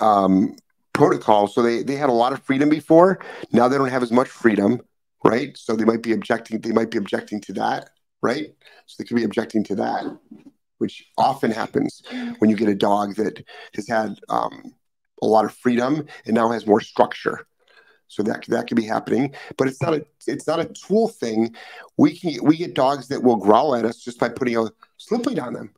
um, 0.00 0.56
protocol. 0.92 1.46
So 1.48 1.62
they, 1.62 1.82
they 1.82 1.96
had 1.96 2.08
a 2.08 2.12
lot 2.12 2.32
of 2.32 2.42
freedom 2.42 2.68
before. 2.68 3.18
Now 3.52 3.68
they 3.68 3.76
don't 3.76 3.90
have 3.90 4.02
as 4.02 4.12
much 4.12 4.28
freedom, 4.28 4.80
right? 5.28 5.56
So 5.56 5.76
they 5.76 5.84
might 5.84 6.02
be 6.02 6.12
objecting, 6.12 6.60
they 6.60 6.72
might 6.72 6.90
be 6.90 6.98
objecting 6.98 7.40
to 7.42 7.52
that, 7.54 7.90
right? 8.22 8.54
So 8.86 8.96
they 8.98 9.06
could 9.06 9.16
be 9.16 9.24
objecting 9.24 9.62
to 9.64 9.74
that, 9.76 10.04
which 10.78 11.04
often 11.18 11.50
happens 11.50 12.02
when 12.38 12.48
you 12.48 12.56
get 12.56 12.68
a 12.68 12.74
dog 12.74 13.16
that 13.16 13.44
has 13.74 13.86
had 13.86 14.18
um, 14.30 14.74
a 15.22 15.26
lot 15.26 15.44
of 15.44 15.54
freedom 15.54 16.06
and 16.24 16.34
now 16.34 16.50
has 16.50 16.66
more 16.66 16.80
structure. 16.80 17.46
So 18.10 18.22
that 18.22 18.46
that 18.48 18.66
could 18.66 18.78
be 18.78 18.86
happening, 18.86 19.34
but 19.58 19.68
it's 19.68 19.82
not 19.82 19.92
a 19.92 20.06
it's 20.26 20.46
not 20.46 20.60
a 20.60 20.64
tool 20.64 21.08
thing. 21.08 21.54
We 21.98 22.18
can 22.18 22.42
we 22.42 22.56
get 22.56 22.72
dogs 22.72 23.08
that 23.08 23.22
will 23.22 23.36
growl 23.36 23.74
at 23.74 23.84
us 23.84 24.02
just 24.02 24.18
by 24.18 24.30
putting 24.30 24.56
a 24.56 24.70
slip 24.96 25.26
lead 25.26 25.38
on 25.38 25.52
them. 25.52 25.74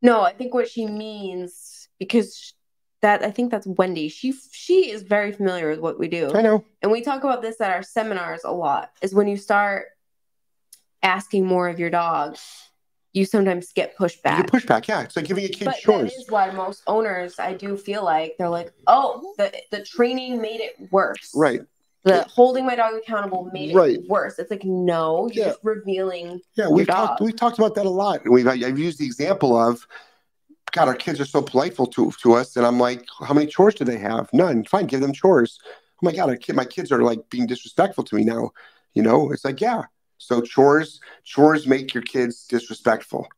No, 0.00 0.22
I 0.22 0.32
think 0.32 0.54
what 0.54 0.70
she 0.70 0.86
means 0.86 1.90
because 1.98 2.54
that 3.00 3.22
I 3.22 3.30
think 3.30 3.50
that's 3.50 3.66
Wendy. 3.66 4.08
She 4.08 4.32
she 4.52 4.90
is 4.90 5.02
very 5.02 5.32
familiar 5.32 5.70
with 5.70 5.80
what 5.80 5.98
we 5.98 6.08
do. 6.08 6.32
I 6.34 6.42
know. 6.42 6.64
And 6.82 6.90
we 6.90 7.00
talk 7.02 7.22
about 7.24 7.42
this 7.42 7.60
at 7.60 7.70
our 7.70 7.82
seminars 7.82 8.42
a 8.44 8.52
lot. 8.52 8.90
Is 9.02 9.14
when 9.14 9.28
you 9.28 9.36
start 9.36 9.86
asking 11.02 11.46
more 11.46 11.68
of 11.68 11.78
your 11.78 11.90
dog, 11.90 12.36
you 13.12 13.24
sometimes 13.24 13.72
get 13.72 13.96
pushback. 13.96 14.38
You 14.38 14.42
get 14.44 14.52
pushback, 14.52 14.88
yeah. 14.88 15.02
It's 15.02 15.16
like 15.16 15.26
giving 15.26 15.44
a 15.44 15.48
kid 15.48 15.64
But 15.66 15.74
that 15.76 15.82
chores. 15.82 16.12
is 16.12 16.28
why 16.28 16.50
most 16.50 16.82
owners, 16.86 17.38
I 17.38 17.54
do 17.54 17.76
feel 17.76 18.04
like 18.04 18.34
they're 18.38 18.48
like, 18.48 18.72
oh, 18.86 19.34
the 19.38 19.52
the 19.70 19.82
training 19.84 20.40
made 20.40 20.60
it 20.60 20.74
worse. 20.90 21.30
Right. 21.34 21.60
The 22.04 22.22
holding 22.24 22.64
my 22.64 22.74
dog 22.74 22.94
accountable 22.94 23.50
made 23.52 23.74
it 23.74 24.08
worse. 24.08 24.38
It's 24.38 24.50
like 24.50 24.64
no, 24.64 25.28
you're 25.32 25.44
Yeah. 25.44 25.50
just 25.50 25.60
revealing. 25.62 26.40
Yeah, 26.54 26.68
we've 26.68 26.86
talked 26.86 27.20
we've 27.20 27.36
talked 27.36 27.58
about 27.58 27.74
that 27.74 27.86
a 27.86 27.90
lot. 27.90 28.20
We've 28.28 28.46
I've 28.46 28.78
used 28.78 28.98
the 28.98 29.04
example 29.06 29.56
of 29.56 29.86
God, 30.72 30.88
our 30.88 30.94
kids 30.94 31.20
are 31.20 31.24
so 31.24 31.42
politeful 31.42 31.86
to 31.88 32.12
to 32.22 32.34
us, 32.34 32.56
and 32.56 32.66
I'm 32.66 32.78
like, 32.78 33.04
how 33.20 33.34
many 33.34 33.46
chores 33.46 33.74
do 33.74 33.84
they 33.84 33.98
have? 33.98 34.28
None. 34.32 34.64
Fine, 34.64 34.86
give 34.86 35.00
them 35.00 35.12
chores. 35.12 35.58
Oh 35.64 36.02
my 36.02 36.12
God, 36.12 36.40
kid, 36.40 36.56
my 36.56 36.64
kids 36.64 36.92
are 36.92 37.02
like 37.02 37.28
being 37.30 37.46
disrespectful 37.46 38.04
to 38.04 38.16
me 38.16 38.24
now. 38.24 38.50
You 38.94 39.02
know, 39.02 39.32
it's 39.32 39.44
like, 39.44 39.60
yeah. 39.60 39.84
So 40.18 40.40
chores, 40.40 41.00
chores 41.24 41.66
make 41.66 41.94
your 41.94 42.02
kids 42.02 42.46
disrespectful. 42.46 43.28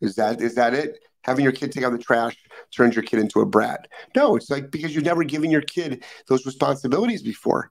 Is 0.00 0.14
that 0.16 0.40
is 0.40 0.54
that 0.54 0.74
it? 0.74 1.00
Having 1.22 1.44
your 1.44 1.52
kid 1.52 1.72
take 1.72 1.84
out 1.84 1.92
the 1.92 1.98
trash 1.98 2.36
turns 2.74 2.94
your 2.94 3.02
kid 3.02 3.18
into 3.18 3.40
a 3.40 3.46
brat. 3.46 3.88
No, 4.16 4.36
it's 4.36 4.50
like 4.50 4.70
because 4.70 4.94
you've 4.94 5.04
never 5.04 5.24
given 5.24 5.50
your 5.50 5.62
kid 5.62 6.04
those 6.28 6.46
responsibilities 6.46 7.22
before. 7.22 7.70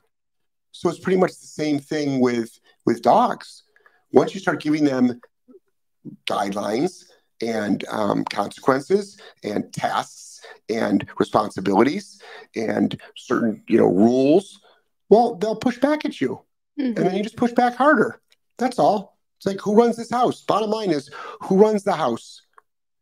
So 0.71 0.89
it's 0.89 0.99
pretty 0.99 1.17
much 1.17 1.31
the 1.31 1.47
same 1.47 1.79
thing 1.79 2.19
with 2.19 2.59
with 2.85 3.01
dogs. 3.01 3.63
Once 4.11 4.33
you 4.33 4.39
start 4.39 4.61
giving 4.61 4.83
them 4.83 5.21
guidelines 6.25 7.05
and 7.41 7.85
um, 7.89 8.23
consequences 8.25 9.19
and 9.43 9.71
tasks 9.73 10.41
and 10.69 11.07
responsibilities 11.17 12.21
and 12.55 12.99
certain 13.15 13.63
you 13.67 13.77
know 13.77 13.85
rules, 13.87 14.59
well, 15.09 15.35
they'll 15.35 15.55
push 15.55 15.77
back 15.79 16.05
at 16.05 16.19
you, 16.19 16.41
and 16.97 17.05
then 17.05 17.15
you 17.15 17.23
just 17.23 17.37
push 17.37 17.51
back 17.51 17.75
harder. 17.75 18.19
That's 18.57 18.79
all. 18.79 19.17
It's 19.37 19.45
like 19.45 19.61
who 19.61 19.75
runs 19.75 19.97
this 19.97 20.11
house? 20.11 20.41
Bottom 20.41 20.69
line 20.69 20.91
is 20.91 21.09
who 21.41 21.57
runs 21.57 21.83
the 21.83 21.93
house. 21.93 22.41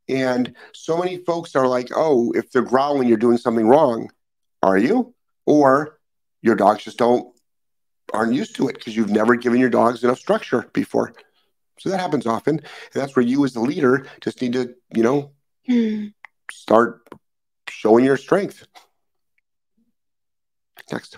And 0.07 0.53
so 0.73 0.97
many 0.97 1.17
folks 1.17 1.55
are 1.55 1.67
like, 1.67 1.89
oh, 1.95 2.31
if 2.33 2.51
they're 2.51 2.61
growling, 2.61 3.07
you're 3.07 3.17
doing 3.17 3.37
something 3.37 3.67
wrong. 3.67 4.11
Are 4.61 4.77
you? 4.77 5.15
Or 5.47 5.99
your 6.41 6.55
dogs 6.55 6.83
just 6.83 6.97
don't 6.97 7.33
aren't 8.13 8.33
used 8.33 8.55
to 8.55 8.67
it 8.67 8.75
because 8.75 8.95
you've 8.95 9.09
never 9.09 9.35
given 9.35 9.59
your 9.59 9.69
dogs 9.69 10.03
enough 10.03 10.19
structure 10.19 10.69
before. 10.73 11.13
So 11.79 11.89
that 11.89 11.99
happens 11.99 12.25
often. 12.25 12.57
And 12.59 12.65
that's 12.93 13.15
where 13.15 13.25
you 13.25 13.43
as 13.45 13.53
the 13.53 13.59
leader 13.59 14.05
just 14.21 14.41
need 14.41 14.53
to, 14.53 14.73
you 14.93 15.03
know, 15.03 15.31
Mhm. 15.67 16.13
start 16.51 17.07
showing 17.69 18.05
your 18.05 18.17
strength. 18.17 18.65
Next. 20.91 21.17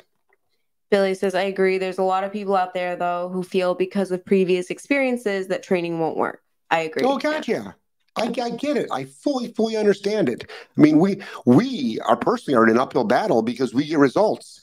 Billy 0.89 1.13
says, 1.13 1.35
I 1.35 1.43
agree. 1.43 1.77
There's 1.77 1.97
a 1.97 2.03
lot 2.03 2.23
of 2.23 2.31
people 2.31 2.55
out 2.55 2.73
there, 2.73 2.95
though, 2.95 3.29
who 3.29 3.43
feel 3.43 3.75
because 3.75 4.11
of 4.11 4.25
previous 4.25 4.69
experiences 4.69 5.47
that 5.47 5.61
training 5.61 5.99
won't 5.99 6.15
work. 6.15 6.41
I 6.71 6.79
agree. 6.79 7.03
Oh, 7.05 7.17
gotcha. 7.17 7.75
I, 8.15 8.33
I 8.41 8.49
get 8.51 8.77
it. 8.77 8.89
I 8.91 9.03
fully, 9.05 9.49
fully 9.49 9.77
understand 9.77 10.27
it. 10.29 10.49
I 10.49 10.81
mean, 10.81 10.97
we 10.97 11.21
we 11.45 11.99
are 12.05 12.15
personally 12.15 12.57
are 12.57 12.63
in 12.63 12.71
an 12.71 12.79
uphill 12.79 13.03
battle 13.03 13.41
because 13.43 13.73
we 13.73 13.85
get 13.85 13.99
results. 13.99 14.61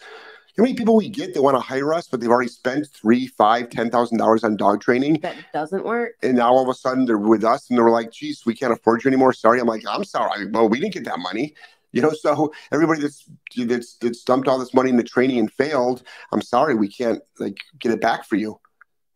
How 0.56 0.62
many 0.62 0.74
people 0.74 0.94
we 0.96 1.08
get 1.08 1.34
that 1.34 1.42
want 1.42 1.56
to 1.56 1.60
hire 1.60 1.92
us, 1.92 2.06
but 2.06 2.20
they've 2.20 2.30
already 2.30 2.48
spent 2.50 2.86
three, 2.86 3.26
five, 3.26 3.70
ten 3.70 3.90
thousand 3.90 4.18
dollars 4.18 4.44
on 4.44 4.56
dog 4.56 4.80
training, 4.80 5.18
That 5.20 5.36
doesn't 5.52 5.84
work. 5.84 6.12
and 6.22 6.36
now 6.36 6.52
all 6.52 6.62
of 6.62 6.68
a 6.68 6.74
sudden 6.74 7.06
they're 7.06 7.18
with 7.18 7.42
us 7.42 7.68
and 7.68 7.78
they're 7.78 7.90
like, 7.90 8.12
"Geez, 8.12 8.46
we 8.46 8.54
can't 8.54 8.72
afford 8.72 9.02
you 9.02 9.08
anymore." 9.08 9.32
Sorry, 9.32 9.58
I'm 9.60 9.66
like, 9.66 9.82
"I'm 9.88 10.04
sorry." 10.04 10.46
Well, 10.48 10.68
we 10.68 10.78
didn't 10.78 10.94
get 10.94 11.04
that 11.06 11.18
money, 11.18 11.54
you 11.90 12.00
know. 12.02 12.10
So 12.12 12.52
everybody 12.70 13.00
that's 13.00 13.28
that's 13.56 13.94
that's 13.96 14.22
dumped 14.22 14.46
all 14.46 14.58
this 14.58 14.72
money 14.74 14.90
into 14.90 15.02
training 15.02 15.38
and 15.40 15.52
failed, 15.52 16.04
I'm 16.32 16.42
sorry, 16.42 16.76
we 16.76 16.88
can't 16.88 17.20
like 17.40 17.58
get 17.80 17.90
it 17.90 18.00
back 18.00 18.24
for 18.24 18.36
you. 18.36 18.60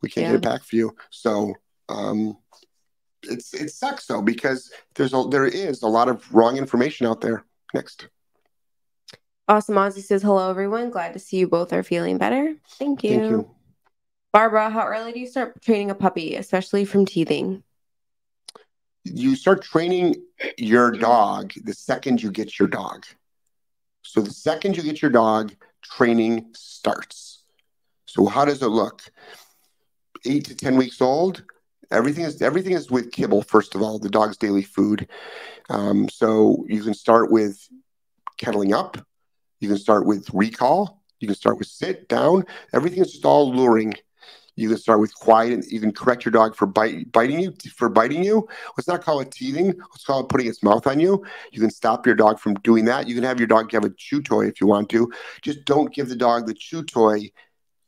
We 0.03 0.09
can't 0.09 0.25
Yeah. 0.27 0.33
get 0.33 0.37
it 0.39 0.43
back 0.43 0.65
for 0.65 0.75
you. 0.75 0.97
So 1.11 1.55
um, 1.89 2.37
it's 3.23 3.55
it 3.55 3.71
sucks 3.71 4.07
though 4.07 4.23
because 4.23 4.73
there's 4.97 5.15
a 5.15 5.23
there 5.31 5.47
is 5.47 5.83
a 5.83 5.89
lot 5.89 6.09
of 6.09 6.35
wrong 6.35 6.57
information 6.57 7.07
out 7.07 7.21
there. 7.21 7.45
Next, 7.75 8.09
Awesome 9.49 9.77
Ozzy 9.77 10.03
says, 10.03 10.23
Hello, 10.23 10.51
everyone. 10.51 10.91
Glad 10.91 11.15
to 11.15 11.19
see 11.19 11.39
you 11.39 11.49
both 11.49 11.73
are 11.73 11.83
feeling 11.83 12.19
better. 12.19 12.55
Thank 12.73 13.03
you. 13.03 13.11
thank 13.11 13.31
you. 13.31 13.51
Barbara, 14.33 14.69
how 14.69 14.87
early 14.87 15.13
do 15.13 15.21
you 15.21 15.27
start 15.27 15.61
training 15.63 15.91
a 15.91 15.95
puppy, 15.95 16.37
especially 16.37 16.85
from 16.85 17.07
teething? 17.07 17.63
you 19.15 19.37
start 19.37 19.63
training 19.63 20.15
your 20.57 20.91
dog 20.91 21.53
the 21.65 21.73
second 21.73 22.23
you 22.23 22.31
get 22.31 22.59
your 22.59 22.69
dog. 22.69 23.07
So 24.03 24.21
the 24.21 24.31
second 24.31 24.77
you 24.77 24.83
get 24.83 25.03
your 25.03 25.11
dog, 25.11 25.55
training 25.83 26.51
starts. 26.55 27.45
So 28.07 28.27
how 28.27 28.45
does 28.45 28.63
it 28.63 28.69
look? 28.69 29.03
Eight 30.25 30.47
to 30.47 30.55
ten 30.55 30.77
weeks 30.77 31.01
old. 31.01 31.45
Everything 31.91 32.25
is 32.25 32.41
everything 32.43 32.73
is 32.73 32.91
with 32.91 33.13
kibble. 33.13 33.43
First 33.43 33.75
of 33.75 33.83
all, 33.83 33.99
the 33.99 34.11
dog's 34.11 34.37
daily 34.37 34.63
food. 34.63 35.09
Um, 35.71 36.09
so 36.09 36.65
you 36.69 36.83
can 36.83 36.95
start 36.95 37.31
with 37.31 37.59
kenneling 38.37 38.73
up. 38.73 38.99
You 39.61 39.69
can 39.69 39.79
start 39.79 40.07
with 40.07 40.29
recall. 40.33 41.03
You 41.21 41.29
can 41.29 41.37
start 41.37 41.59
with 41.59 41.69
sit 41.69 42.09
down. 42.09 42.45
Everything 42.73 43.01
is 43.01 43.13
just 43.13 43.25
all 43.25 43.53
luring. 43.53 43.95
You 44.55 44.69
can 44.69 44.79
start 44.79 44.99
with 44.99 45.15
quiet, 45.15 45.53
and 45.53 45.65
can 45.81 45.93
correct 45.93 46.25
your 46.25 46.33
dog 46.33 46.57
for 46.57 46.67
bite, 46.67 47.13
biting 47.13 47.39
you. 47.39 47.55
For 47.77 47.89
biting 47.89 48.25
you, 48.25 48.49
let's 48.77 48.89
not 48.89 49.03
call 49.05 49.21
it 49.21 49.31
teething. 49.31 49.67
Let's 49.67 50.05
call 50.05 50.21
it 50.21 50.29
putting 50.29 50.49
its 50.49 50.65
mouth 50.65 50.85
on 50.87 50.99
you. 50.99 51.25
You 51.53 51.61
can 51.61 51.71
stop 51.71 52.07
your 52.07 52.17
dog 52.17 52.41
from 52.41 52.55
doing 52.55 52.85
that. 52.87 53.07
You 53.07 53.15
can 53.15 53.23
have 53.23 53.39
your 53.39 53.47
dog 53.47 53.71
have 53.73 53.85
a 53.85 53.91
chew 53.91 54.21
toy 54.21 54.47
if 54.47 54.61
you 54.61 54.67
want 54.67 54.89
to. 54.91 55.13
Just 55.43 55.65
don't 55.65 55.95
give 55.95 56.09
the 56.09 56.17
dog 56.17 56.47
the 56.47 56.55
chew 56.55 56.83
toy 56.83 57.31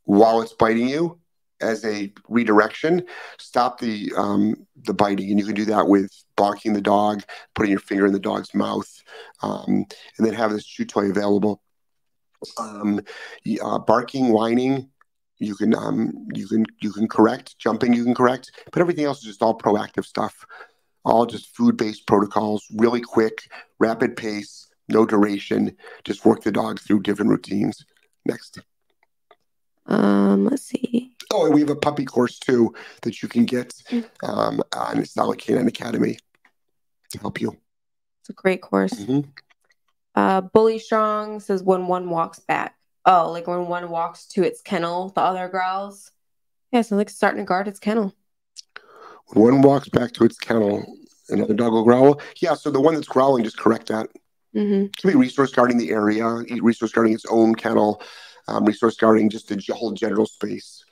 while 0.04 0.40
it's 0.42 0.52
biting 0.52 0.88
you 0.88 1.20
as 1.61 1.85
a 1.85 2.12
redirection. 2.29 3.05
Stop 3.38 3.81
the 3.81 4.12
um, 4.16 4.66
the 4.85 4.94
biting, 4.94 5.31
and 5.31 5.38
you 5.38 5.46
can 5.46 5.55
do 5.55 5.66
that 5.66 5.87
with 5.87 6.11
bonking 6.37 6.75
the 6.75 6.81
dog, 6.81 7.23
putting 7.55 7.70
your 7.70 7.81
finger 7.81 8.07
in 8.07 8.12
the 8.12 8.18
dog's 8.18 8.55
mouth, 8.55 9.03
um, 9.42 9.85
and 10.16 10.27
then 10.27 10.35
have 10.35 10.53
this 10.53 10.64
chew 10.64 10.85
toy 10.85 11.11
available. 11.11 11.62
Um, 12.59 13.01
uh, 13.62 13.79
barking, 13.79 14.33
whining, 14.33 14.88
you 15.38 15.55
can 15.55 15.75
um, 15.75 16.27
you 16.35 16.46
can 16.49 16.64
you 16.81 16.92
can 16.92 17.09
correct 17.09 17.59
jumping, 17.59 17.92
you 17.92 18.05
can 18.05 18.14
correct, 18.14 18.53
but 18.73 18.81
everything 18.81 19.05
else 19.05 19.18
is 19.18 19.25
just 19.25 19.42
all 19.42 19.59
proactive 19.59 20.05
stuff. 20.05 20.46
all 21.05 21.27
just 21.27 21.55
food 21.57 21.77
based 21.77 22.07
protocols, 22.07 22.66
really 22.77 23.01
quick, 23.01 23.51
rapid 23.79 24.16
pace, 24.16 24.68
no 24.88 25.07
duration, 25.07 25.77
just 26.05 26.25
work 26.25 26.42
the 26.42 26.53
dog 26.53 26.81
through 26.81 27.01
different 27.03 27.31
routines. 27.31 27.85
Next. 28.25 28.61
Um, 29.87 30.44
let's 30.44 30.62
see. 30.62 31.10
Oh, 31.33 31.47
and 31.47 31.55
we 31.55 31.61
have 31.61 31.71
a 31.71 31.77
puppy 31.77 32.05
course 32.05 32.38
too 32.38 32.75
that 33.03 33.23
you 33.23 33.29
can 33.29 33.45
get 33.45 33.73
um, 34.23 34.62
on 34.75 35.05
Solid 35.05 35.38
K9 35.38 35.69
Academy 35.69 36.19
to 37.11 37.19
help 37.19 37.40
you. 37.40 37.57
It's 38.23 38.31
a 38.31 38.33
great 38.33 38.61
course. 38.62 38.95
Mhm. 38.95 39.29
Uh, 40.14 40.40
Bully 40.40 40.79
Strong 40.79 41.40
says 41.40 41.62
when 41.62 41.87
one 41.87 42.11
walks 42.11 42.40
back. 42.40 42.77
Oh, 43.07 43.31
like 43.31 43.47
when 43.47 43.66
one 43.69 43.88
walks 43.90 44.27
to 44.29 44.43
its 44.43 44.61
kennel, 44.61 45.11
the 45.11 45.21
other 45.21 45.49
growls. 45.49 46.11
Yeah, 46.73 46.83
so 46.83 46.97
like 46.97 47.11
starting 47.11 47.43
to 47.45 47.47
guard 47.49 47.69
its 47.69 47.79
kennel. 47.79 48.12
When 49.29 49.45
one 49.55 49.62
walks 49.62 49.88
back 49.88 50.12
to 50.14 50.25
its 50.25 50.37
kennel, 50.37 50.85
another 51.29 51.55
dog 51.55 51.73
will 51.73 51.85
growl. 51.85 52.21
Yeah, 52.40 52.55
so 52.55 52.71
the 52.71 52.81
one 52.81 52.95
that's 52.95 53.07
growling, 53.09 53.45
just 53.45 53.59
correct 53.59 53.88
that. 53.88 54.09
hmm 54.53 54.83
It 54.85 54.97
could 54.97 55.09
be 55.12 55.14
resource 55.14 55.53
guarding 55.53 55.79
the 55.79 55.90
area, 55.90 56.27
resource 56.61 56.93
guarding 56.93 57.14
its 57.14 57.27
own 57.27 57.55
kennel, 57.55 58.03
um, 58.49 58.64
resource 58.64 58.97
guarding 58.97 59.31
just 59.31 59.49
the 59.49 59.75
whole 59.75 59.93
general 59.93 60.27
space. 60.27 60.85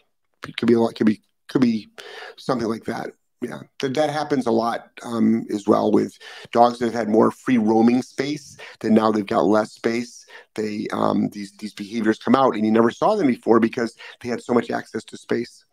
Could 0.43 0.67
be 0.67 0.75
a 0.75 0.81
lot. 0.81 0.95
Could 0.95 1.07
be 1.07 1.23
could 1.49 1.63
be 1.63 1.89
something 2.37 2.69
like 2.69 2.85
that. 2.85 3.11
Yeah, 3.41 3.61
that, 3.81 3.95
that 3.95 4.11
happens 4.11 4.47
a 4.47 4.51
lot 4.51 4.91
um, 5.05 5.47
as 5.53 5.69
well 5.69 5.93
with 5.93 6.19
dogs 6.51 6.81
that 6.81 6.87
have 6.87 6.95
had 6.95 7.09
more 7.09 7.31
free 7.31 7.59
roaming 7.59 8.03
space. 8.03 8.57
Then 8.81 8.95
now 8.95 9.13
they've 9.13 9.25
got 9.25 9.45
less 9.45 9.73
space. 9.73 10.27
They 10.57 10.89
um, 10.93 11.29
these 11.31 11.53
these 11.59 11.75
behaviors 11.75 12.19
come 12.19 12.35
out, 12.35 12.55
and 12.55 12.65
you 12.67 12.73
never 12.73 12.91
saw 12.91 13.15
them 13.15 13.29
before 13.29 13.61
because 13.61 13.97
they 14.21 14.29
had 14.29 14.43
so 14.43 14.55
much 14.55 14.71
access 14.71 15.05
to 15.05 15.17
space. 15.17 15.65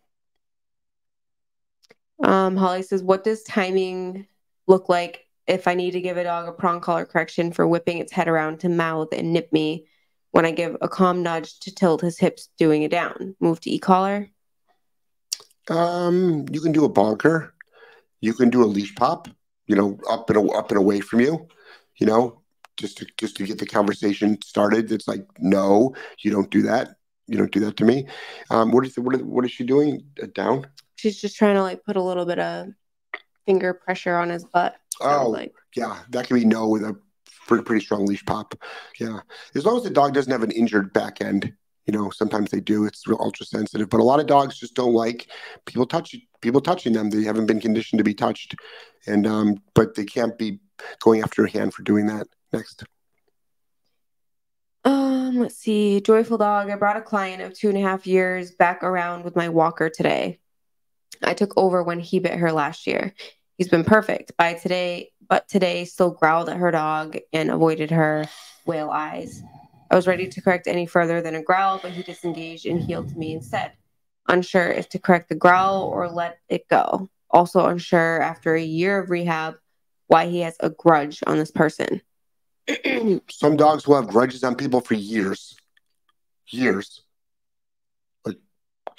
Um, 2.23 2.55
Holly 2.55 2.81
says, 2.81 3.03
what 3.03 3.23
does 3.23 3.43
timing 3.43 4.27
look 4.67 4.89
like 4.89 5.25
if 5.47 5.67
I 5.67 5.73
need 5.73 5.91
to 5.91 6.01
give 6.01 6.17
a 6.17 6.23
dog 6.23 6.47
a 6.47 6.51
prong 6.51 6.81
collar 6.81 7.05
correction 7.05 7.51
for 7.51 7.67
whipping 7.67 7.97
its 7.97 8.11
head 8.11 8.27
around 8.27 8.61
to 8.61 8.69
mouth 8.69 9.09
and 9.11 9.33
nip 9.33 9.51
me 9.51 9.85
when 10.31 10.45
I 10.45 10.51
give 10.51 10.77
a 10.81 10.87
calm 10.87 11.23
nudge 11.23 11.59
to 11.61 11.73
tilt 11.73 12.01
his 12.01 12.17
hips 12.17 12.49
doing 12.57 12.83
it 12.83 12.91
down? 12.91 13.35
Move 13.39 13.59
to 13.61 13.71
e-collar. 13.71 14.29
Um, 15.69 16.45
you 16.51 16.61
can 16.61 16.71
do 16.71 16.85
a 16.85 16.89
bonker. 16.89 17.53
You 18.21 18.33
can 18.33 18.49
do 18.49 18.63
a 18.63 18.65
leash 18.65 18.95
pop. 18.95 19.27
You 19.67 19.75
know, 19.75 19.97
up 20.09 20.29
and 20.29 20.49
up 20.51 20.69
and 20.69 20.77
away 20.77 20.99
from 20.99 21.21
you. 21.21 21.47
You 21.97 22.05
know, 22.05 22.41
just 22.77 22.97
to 22.99 23.07
just 23.17 23.37
to 23.37 23.45
get 23.45 23.57
the 23.57 23.65
conversation 23.65 24.41
started. 24.43 24.91
It's 24.91 25.07
like, 25.07 25.25
no, 25.39 25.95
you 26.19 26.31
don't 26.31 26.49
do 26.49 26.61
that. 26.63 26.95
You 27.27 27.37
don't 27.37 27.51
do 27.51 27.59
that 27.61 27.77
to 27.77 27.85
me. 27.85 28.07
Um, 28.51 28.71
what 28.71 28.85
is 28.85 28.97
what 28.97 29.15
is, 29.15 29.23
what 29.23 29.45
is 29.45 29.51
she 29.51 29.63
doing? 29.63 30.05
Uh, 30.21 30.27
down? 30.33 30.67
She's 30.95 31.19
just 31.19 31.35
trying 31.35 31.55
to 31.55 31.63
like 31.63 31.83
put 31.83 31.95
a 31.95 32.01
little 32.01 32.25
bit 32.25 32.39
of 32.39 32.67
finger 33.45 33.73
pressure 33.73 34.15
on 34.15 34.29
his 34.29 34.45
butt. 34.45 34.75
Oh, 35.01 35.29
like. 35.29 35.53
yeah, 35.75 35.99
that 36.09 36.27
can 36.27 36.37
be 36.37 36.45
no 36.45 36.67
with 36.67 36.83
a 36.83 36.95
pretty 37.47 37.63
pretty 37.63 37.83
strong 37.83 38.05
leash 38.05 38.25
pop. 38.25 38.55
Yeah, 38.99 39.19
as 39.55 39.65
long 39.65 39.77
as 39.77 39.83
the 39.83 39.89
dog 39.89 40.13
doesn't 40.13 40.31
have 40.31 40.43
an 40.43 40.51
injured 40.51 40.93
back 40.93 41.21
end. 41.21 41.53
You 41.85 41.93
know, 41.93 42.09
sometimes 42.09 42.49
they 42.49 42.59
do. 42.59 42.85
It's 42.85 43.07
real 43.07 43.19
ultra 43.19 43.45
sensitive, 43.45 43.89
but 43.89 43.99
a 43.99 44.03
lot 44.03 44.19
of 44.19 44.25
dogs 44.25 44.57
just 44.57 44.73
don't 44.73 44.93
like 44.93 45.27
people 45.65 45.85
touch 45.85 46.15
people 46.41 46.61
touching 46.61 46.93
them. 46.93 47.09
They 47.09 47.23
haven't 47.23 47.45
been 47.45 47.59
conditioned 47.59 47.99
to 47.99 48.03
be 48.03 48.13
touched, 48.13 48.55
and 49.05 49.27
um, 49.27 49.61
but 49.73 49.95
they 49.95 50.05
can't 50.05 50.37
be 50.37 50.59
going 50.99 51.21
after 51.21 51.43
your 51.43 51.49
hand 51.49 51.73
for 51.73 51.83
doing 51.83 52.07
that. 52.07 52.27
Next, 52.51 52.83
Um, 54.83 55.39
let's 55.39 55.57
see. 55.57 55.99
Joyful 56.01 56.37
dog. 56.37 56.69
I 56.69 56.75
brought 56.75 56.97
a 56.97 57.01
client 57.01 57.41
of 57.41 57.53
two 57.53 57.69
and 57.69 57.77
a 57.77 57.81
half 57.81 58.05
years 58.05 58.51
back 58.51 58.83
around 58.83 59.23
with 59.23 59.35
my 59.35 59.49
walker 59.49 59.89
today. 59.89 60.39
I 61.23 61.33
took 61.33 61.57
over 61.57 61.81
when 61.83 61.99
he 61.99 62.19
bit 62.19 62.35
her 62.35 62.51
last 62.51 62.85
year. 62.87 63.13
He's 63.57 63.69
been 63.69 63.83
perfect 63.83 64.37
by 64.37 64.53
today, 64.53 65.11
but 65.27 65.47
today 65.47 65.85
still 65.85 66.11
growled 66.11 66.49
at 66.49 66.57
her 66.57 66.71
dog 66.71 67.17
and 67.33 67.49
avoided 67.49 67.91
her 67.91 68.27
whale 68.65 68.89
eyes. 68.89 69.41
I 69.89 69.95
was 69.95 70.07
ready 70.07 70.27
to 70.27 70.41
correct 70.41 70.67
any 70.67 70.85
further 70.85 71.21
than 71.21 71.35
a 71.35 71.43
growl, 71.43 71.79
but 71.81 71.91
he 71.91 72.03
disengaged 72.03 72.65
and 72.65 72.81
heeled 72.81 73.09
to 73.09 73.17
me 73.17 73.33
instead. 73.33 73.73
Unsure 74.27 74.69
if 74.69 74.89
to 74.89 74.99
correct 74.99 75.29
the 75.29 75.35
growl 75.35 75.83
or 75.83 76.09
let 76.09 76.39
it 76.49 76.67
go. 76.67 77.09
Also 77.29 77.65
unsure 77.65 78.21
after 78.21 78.55
a 78.55 78.63
year 78.63 78.99
of 78.99 79.09
rehab 79.09 79.55
why 80.07 80.27
he 80.27 80.41
has 80.41 80.55
a 80.59 80.69
grudge 80.69 81.21
on 81.27 81.37
this 81.37 81.51
person. 81.51 82.01
some 83.29 83.55
dogs 83.55 83.87
will 83.87 83.95
have 83.95 84.07
grudges 84.07 84.43
on 84.43 84.55
people 84.55 84.81
for 84.81 84.95
years, 84.95 85.55
years. 86.47 87.03
Like 88.25 88.37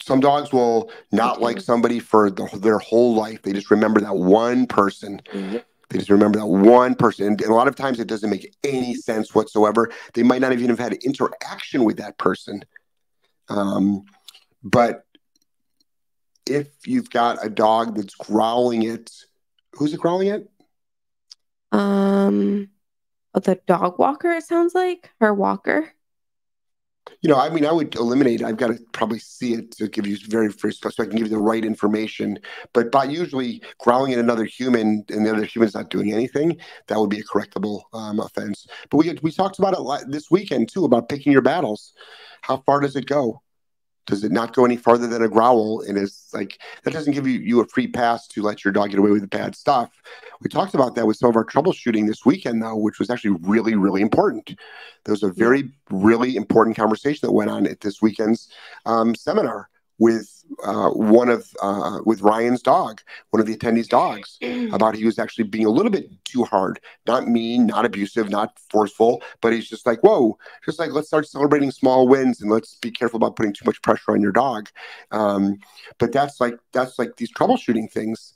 some 0.01 0.20
dogs 0.20 0.53
will 0.53 0.90
not 1.11 1.40
like 1.40 1.57
mm-hmm. 1.57 1.62
somebody 1.62 1.99
for 1.99 2.31
the, 2.31 2.49
their 2.59 2.79
whole 2.79 3.14
life. 3.14 3.42
They 3.42 3.53
just 3.53 3.70
remember 3.70 4.01
that 4.01 4.16
one 4.16 4.66
person. 4.66 5.20
Mm-hmm. 5.33 5.57
They 5.88 5.99
just 5.99 6.11
remember 6.11 6.38
that 6.38 6.46
one 6.46 6.94
person. 6.94 7.27
And 7.27 7.40
a 7.42 7.55
lot 7.55 7.68
of 7.68 7.77
times 7.77 8.01
it 8.01 8.09
doesn't 8.09 8.31
make 8.31 8.55
any 8.64 8.94
sense 8.94 9.35
whatsoever. 9.35 9.90
They 10.14 10.22
might 10.22 10.40
not 10.40 10.53
even 10.53 10.68
have 10.68 10.79
had 10.79 10.94
interaction 10.94 11.85
with 11.85 11.99
that 11.99 12.18
person. 12.18 12.64
Um, 13.49 14.05
but 14.62 15.05
if 16.46 16.68
you've 16.87 17.11
got 17.11 17.44
a 17.44 17.51
dog 17.51 17.96
that's 17.96 18.14
growling 18.14 18.87
at, 18.87 19.11
who's 19.75 19.94
it 19.94 20.01
growling 20.01 20.29
at? 20.31 20.42
Um, 21.72 22.68
the 23.35 23.61
dog 23.66 23.99
walker, 23.99 24.33
it 24.33 24.44
sounds 24.44 24.75
like 24.75 25.11
her 25.20 25.35
walker. 25.35 25.92
You 27.21 27.31
know, 27.31 27.37
I 27.37 27.51
mean, 27.51 27.64
I 27.64 27.73
would 27.73 27.95
eliminate. 27.95 28.42
I've 28.42 28.57
got 28.57 28.69
to 28.69 28.79
probably 28.92 29.19
see 29.19 29.55
it 29.55 29.71
to 29.73 29.88
give 29.88 30.07
you 30.07 30.16
very 30.29 30.51
first, 30.51 30.83
so 30.83 31.03
I 31.03 31.07
can 31.07 31.16
give 31.16 31.27
you 31.27 31.33
the 31.33 31.38
right 31.38 31.64
information. 31.64 32.38
But 32.73 32.90
by 32.90 33.05
usually 33.05 33.62
growling 33.79 34.12
at 34.12 34.19
another 34.19 34.45
human 34.45 35.05
and 35.09 35.25
the 35.25 35.33
other 35.33 35.45
human's 35.45 35.75
not 35.75 35.90
doing 35.90 36.12
anything, 36.12 36.59
that 36.88 36.99
would 36.99 37.11
be 37.11 37.21
a 37.21 37.25
correctable 37.25 37.83
um, 37.92 38.21
offense. 38.21 38.66
But 38.90 38.99
we 38.99 39.19
we 39.23 39.33
talked 39.33 39.59
about 39.59 39.75
it 39.77 40.11
this 40.11 40.31
weekend 40.31 40.69
too 40.69 40.85
about 40.85 41.09
picking 41.09 41.33
your 41.33 41.42
battles. 41.42 41.92
How 42.42 42.59
far 42.59 42.81
does 42.81 42.97
it 42.97 43.07
go? 43.07 43.42
Does 44.07 44.25
it 44.25 44.33
not 44.33 44.55
go 44.55 44.64
any 44.64 44.77
farther 44.77 45.07
than 45.07 45.23
a 45.23 45.29
growl? 45.29 45.83
And 45.83 45.99
it's 45.99 46.33
like 46.33 46.59
that 46.85 46.92
doesn't 46.92 47.12
give 47.12 47.27
you, 47.27 47.40
you 47.40 47.61
a 47.61 47.66
free 47.66 47.88
pass 47.88 48.27
to 48.29 48.42
let 48.42 48.64
your 48.64 48.73
dog 48.73 48.90
get 48.90 48.99
away 48.99 49.11
with 49.11 49.29
bad 49.31 49.55
stuff. 49.55 49.90
We 50.40 50.49
talked 50.49 50.75
about 50.75 50.95
that 50.95 51.07
with 51.07 51.16
some 51.16 51.31
of 51.31 51.37
our 51.37 51.45
troubleshooting 51.45 52.07
this 52.07 52.25
weekend, 52.25 52.62
though, 52.62 52.77
which 52.77 52.99
was 52.99 53.11
actually 53.11 53.37
really, 53.42 53.75
really 53.75 54.03
important. 54.03 54.55
There 55.05 55.12
was 55.12 55.23
a 55.23 55.31
very, 55.31 55.71
really 55.90 56.37
important 56.37 56.77
conversation 56.77 57.27
that 57.27 57.33
went 57.33 57.51
on 57.51 57.66
at 57.66 57.81
this 57.81 58.01
weekend's 58.01 58.49
um, 58.85 59.14
seminar 59.14 59.69
with 59.99 60.45
uh, 60.65 60.91
one 60.91 61.29
of 61.29 61.49
uh, 61.63 62.01
with 62.05 62.21
Ryan's 62.21 62.63
dog, 62.63 63.01
one 63.31 63.41
of 63.41 63.47
the 63.47 63.57
attendees' 63.57 63.89
dogs, 63.89 64.39
about 64.73 64.95
he 64.95 65.05
was 65.05 65.19
actually 65.19 65.45
being 65.45 65.67
a 65.67 65.71
little 65.71 65.91
bit 65.91 66.11
too 66.25 66.45
hard, 66.45 66.81
not 67.07 67.29
mean, 67.29 67.67
not 67.67 67.85
abusive, 67.85 68.29
not 68.29 68.59
forceful, 68.71 69.23
but 69.41 69.53
he's 69.53 69.69
just 69.69 69.87
like, 69.87 70.01
whoa, 70.01 70.39
just 70.65 70.79
like 70.79 70.93
let's 70.93 71.09
start 71.09 71.27
celebrating 71.27 71.71
small 71.71 72.07
wins 72.09 72.41
and 72.41 72.51
let's 72.51 72.77
be 72.77 72.91
careful 72.91 73.17
about 73.17 73.37
putting 73.37 73.53
too 73.53 73.65
much 73.65 73.81
pressure 73.83 74.13
on 74.13 74.21
your 74.21 74.33
dog. 74.33 74.69
Um, 75.11 75.59
but 75.99 76.13
that's 76.13 76.41
like 76.41 76.55
that's 76.73 76.99
like 76.99 77.17
these 77.17 77.33
troubleshooting 77.33 77.91
things. 77.91 78.35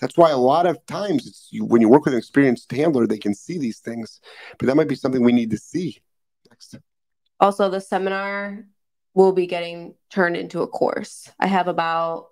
That's 0.00 0.18
why 0.18 0.30
a 0.30 0.36
lot 0.36 0.66
of 0.66 0.84
times 0.86 1.26
it's 1.26 1.48
you, 1.50 1.64
when 1.64 1.80
you 1.80 1.88
work 1.88 2.04
with 2.04 2.12
an 2.12 2.18
experienced 2.18 2.70
handler, 2.70 3.06
they 3.06 3.18
can 3.18 3.34
see 3.34 3.58
these 3.58 3.78
things. 3.78 4.20
But 4.58 4.66
that 4.66 4.74
might 4.74 4.88
be 4.88 4.94
something 4.94 5.22
we 5.22 5.32
need 5.32 5.50
to 5.52 5.58
see. 5.58 6.02
Next. 6.50 6.76
Also, 7.40 7.70
the 7.70 7.80
seminar 7.80 8.66
will 9.16 9.32
be 9.32 9.46
getting 9.46 9.94
turned 10.10 10.36
into 10.36 10.60
a 10.62 10.68
course. 10.68 11.28
I 11.40 11.46
have 11.46 11.68
about 11.68 12.26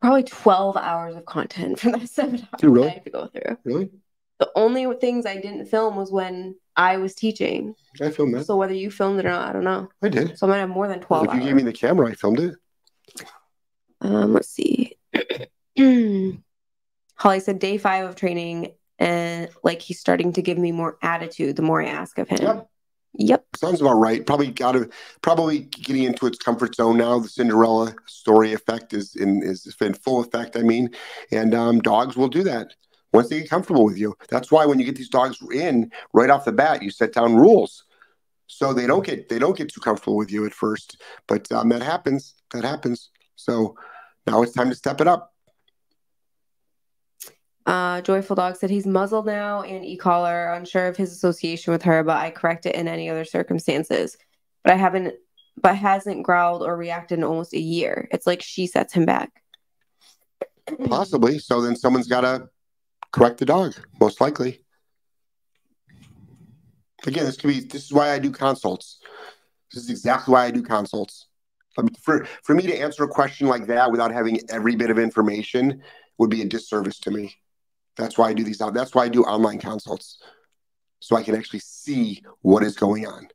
probably 0.00 0.22
12 0.22 0.76
hours 0.76 1.16
of 1.16 1.24
content 1.24 1.80
for 1.80 1.90
that 1.90 2.08
seminar 2.10 2.46
You 2.62 2.68
really? 2.70 2.86
that 2.86 2.90
I 2.90 2.94
have 2.94 3.04
to 3.04 3.10
go 3.10 3.26
through. 3.26 3.56
Really? 3.64 3.90
The 4.38 4.50
only 4.54 4.86
things 5.00 5.24
I 5.26 5.36
didn't 5.40 5.66
film 5.66 5.96
was 5.96 6.12
when 6.12 6.56
I 6.76 6.98
was 6.98 7.14
teaching. 7.14 7.74
I 8.00 8.10
filmed 8.10 8.34
that. 8.34 8.44
So 8.44 8.56
whether 8.56 8.74
you 8.74 8.90
filmed 8.90 9.18
it 9.18 9.26
or 9.26 9.30
not, 9.30 9.48
I 9.48 9.52
don't 9.52 9.64
know. 9.64 9.88
I 10.02 10.10
did. 10.10 10.38
So 10.38 10.46
I 10.46 10.50
might 10.50 10.58
have 10.58 10.68
more 10.68 10.88
than 10.88 11.00
12 11.00 11.24
if 11.24 11.30
you 11.32 11.36
hours. 11.40 11.46
gave 11.46 11.56
me 11.56 11.62
the 11.62 11.72
camera, 11.72 12.10
I 12.10 12.14
filmed 12.14 12.40
it. 12.40 12.54
Um, 14.02 14.34
let's 14.34 14.48
see. 14.48 14.96
Holly 17.16 17.40
said 17.40 17.58
day 17.58 17.76
five 17.78 18.06
of 18.08 18.14
training, 18.16 18.72
and 18.98 19.48
like 19.62 19.80
he's 19.82 20.00
starting 20.00 20.32
to 20.34 20.42
give 20.42 20.56
me 20.58 20.72
more 20.72 20.96
attitude 21.02 21.56
the 21.56 21.62
more 21.62 21.82
I 21.82 21.86
ask 21.86 22.18
of 22.18 22.28
him. 22.28 22.42
Yep. 22.42 22.70
Yep. 23.14 23.44
Sounds 23.56 23.80
about 23.80 23.94
right. 23.94 24.24
Probably 24.24 24.48
got 24.48 24.72
to 24.72 24.88
probably 25.20 25.60
getting 25.60 26.04
into 26.04 26.26
its 26.26 26.38
comfort 26.38 26.74
zone 26.76 26.96
now. 26.98 27.18
The 27.18 27.28
Cinderella 27.28 27.94
story 28.06 28.52
effect 28.52 28.92
is 28.92 29.16
in 29.16 29.42
is 29.42 29.74
in 29.80 29.94
full 29.94 30.20
effect. 30.20 30.56
I 30.56 30.62
mean, 30.62 30.90
and 31.32 31.54
um, 31.54 31.80
dogs 31.80 32.16
will 32.16 32.28
do 32.28 32.42
that 32.44 32.74
once 33.12 33.28
they 33.28 33.40
get 33.40 33.50
comfortable 33.50 33.84
with 33.84 33.98
you. 33.98 34.16
That's 34.28 34.52
why 34.52 34.64
when 34.64 34.78
you 34.78 34.84
get 34.84 34.96
these 34.96 35.08
dogs 35.08 35.38
in 35.52 35.90
right 36.12 36.30
off 36.30 36.44
the 36.44 36.52
bat, 36.52 36.82
you 36.82 36.90
set 36.90 37.12
down 37.12 37.34
rules 37.36 37.84
so 38.46 38.72
they 38.72 38.86
don't 38.86 39.04
get 39.04 39.28
they 39.28 39.38
don't 39.38 39.56
get 39.56 39.68
too 39.72 39.80
comfortable 39.80 40.16
with 40.16 40.30
you 40.32 40.46
at 40.46 40.52
first. 40.54 41.00
But 41.26 41.50
um, 41.52 41.68
that 41.70 41.82
happens. 41.82 42.34
That 42.52 42.64
happens. 42.64 43.10
So 43.36 43.76
now 44.26 44.42
it's 44.42 44.52
time 44.52 44.68
to 44.70 44.74
step 44.74 45.00
it 45.00 45.08
up. 45.08 45.34
Uh, 47.70 48.00
Joyful 48.00 48.34
Dog 48.34 48.56
said 48.56 48.68
he's 48.68 48.84
muzzled 48.84 49.26
now 49.26 49.62
and 49.62 49.84
e-collar, 49.84 50.52
unsure 50.54 50.88
of 50.88 50.96
his 50.96 51.12
association 51.12 51.72
with 51.72 51.84
her, 51.84 52.02
but 52.02 52.16
I 52.16 52.30
correct 52.32 52.66
it 52.66 52.74
in 52.74 52.88
any 52.88 53.08
other 53.08 53.24
circumstances. 53.24 54.16
But 54.64 54.72
I 54.72 54.76
haven't, 54.76 55.14
but 55.56 55.76
hasn't 55.76 56.24
growled 56.24 56.64
or 56.64 56.76
reacted 56.76 57.18
in 57.18 57.24
almost 57.24 57.54
a 57.54 57.60
year. 57.60 58.08
It's 58.10 58.26
like 58.26 58.42
she 58.42 58.66
sets 58.66 58.92
him 58.92 59.06
back. 59.06 59.30
Possibly. 60.86 61.38
So 61.38 61.60
then 61.60 61.76
someone's 61.76 62.08
got 62.08 62.22
to 62.22 62.48
correct 63.12 63.38
the 63.38 63.46
dog, 63.46 63.74
most 64.00 64.20
likely. 64.20 64.64
Again, 67.06 67.24
this 67.24 67.36
could 67.36 67.48
be. 67.48 67.60
This 67.60 67.84
is 67.84 67.92
why 67.92 68.10
I 68.10 68.18
do 68.18 68.32
consults. 68.32 68.98
This 69.72 69.84
is 69.84 69.90
exactly 69.90 70.32
why 70.32 70.46
I 70.46 70.50
do 70.50 70.62
consults. 70.62 71.28
For 72.02 72.26
for 72.42 72.56
me 72.56 72.64
to 72.64 72.76
answer 72.76 73.04
a 73.04 73.08
question 73.08 73.46
like 73.46 73.68
that 73.68 73.92
without 73.92 74.10
having 74.10 74.40
every 74.50 74.74
bit 74.74 74.90
of 74.90 74.98
information 74.98 75.84
would 76.18 76.30
be 76.30 76.42
a 76.42 76.46
disservice 76.46 76.98
to 77.00 77.12
me. 77.12 77.36
That's 77.96 78.16
why 78.16 78.28
I 78.28 78.32
do 78.32 78.44
these. 78.44 78.58
That's 78.58 78.94
why 78.94 79.04
I 79.04 79.08
do 79.08 79.24
online 79.24 79.58
consults, 79.58 80.18
so 81.00 81.16
I 81.16 81.22
can 81.22 81.34
actually 81.34 81.60
see 81.60 82.22
what 82.42 82.62
is 82.62 82.76
going 82.76 83.06
on. 83.06 83.28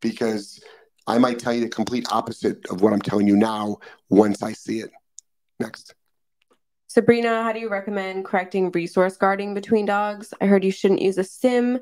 Because 0.00 0.60
I 1.06 1.18
might 1.18 1.38
tell 1.38 1.52
you 1.52 1.60
the 1.60 1.68
complete 1.68 2.06
opposite 2.10 2.66
of 2.70 2.80
what 2.80 2.92
I'm 2.92 3.00
telling 3.00 3.28
you 3.28 3.36
now 3.36 3.78
once 4.08 4.42
I 4.42 4.52
see 4.52 4.80
it. 4.80 4.90
Next. 5.60 5.94
Sabrina, 6.88 7.42
how 7.42 7.52
do 7.52 7.60
you 7.60 7.68
recommend 7.68 8.24
correcting 8.24 8.70
resource 8.70 9.16
guarding 9.16 9.54
between 9.54 9.86
dogs? 9.86 10.32
I 10.40 10.46
heard 10.46 10.64
you 10.64 10.70
shouldn't 10.70 11.02
use 11.02 11.18
a 11.18 11.24
stim 11.24 11.80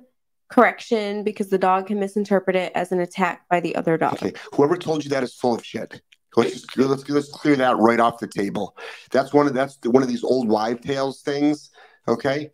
correction 0.48 1.24
because 1.24 1.48
the 1.48 1.58
dog 1.58 1.86
can 1.86 1.98
misinterpret 1.98 2.56
it 2.56 2.72
as 2.74 2.92
an 2.92 3.00
attack 3.00 3.48
by 3.48 3.60
the 3.60 3.74
other 3.76 3.96
dog. 3.96 4.14
Okay, 4.14 4.32
whoever 4.54 4.76
told 4.76 5.04
you 5.04 5.10
that 5.10 5.22
is 5.22 5.34
full 5.34 5.54
of 5.54 5.64
shit. 5.64 6.02
Let's 6.36 6.52
just 6.52 6.76
let's 6.76 7.08
let's 7.08 7.30
clear 7.30 7.56
that 7.56 7.78
right 7.78 8.00
off 8.00 8.18
the 8.18 8.26
table. 8.26 8.76
That's 9.10 9.32
one 9.32 9.46
of 9.46 9.54
that's 9.54 9.78
one 9.84 10.02
of 10.02 10.08
these 10.08 10.24
old 10.24 10.48
wives' 10.48 10.84
tales 10.84 11.22
things. 11.22 11.70
Okay, 12.08 12.50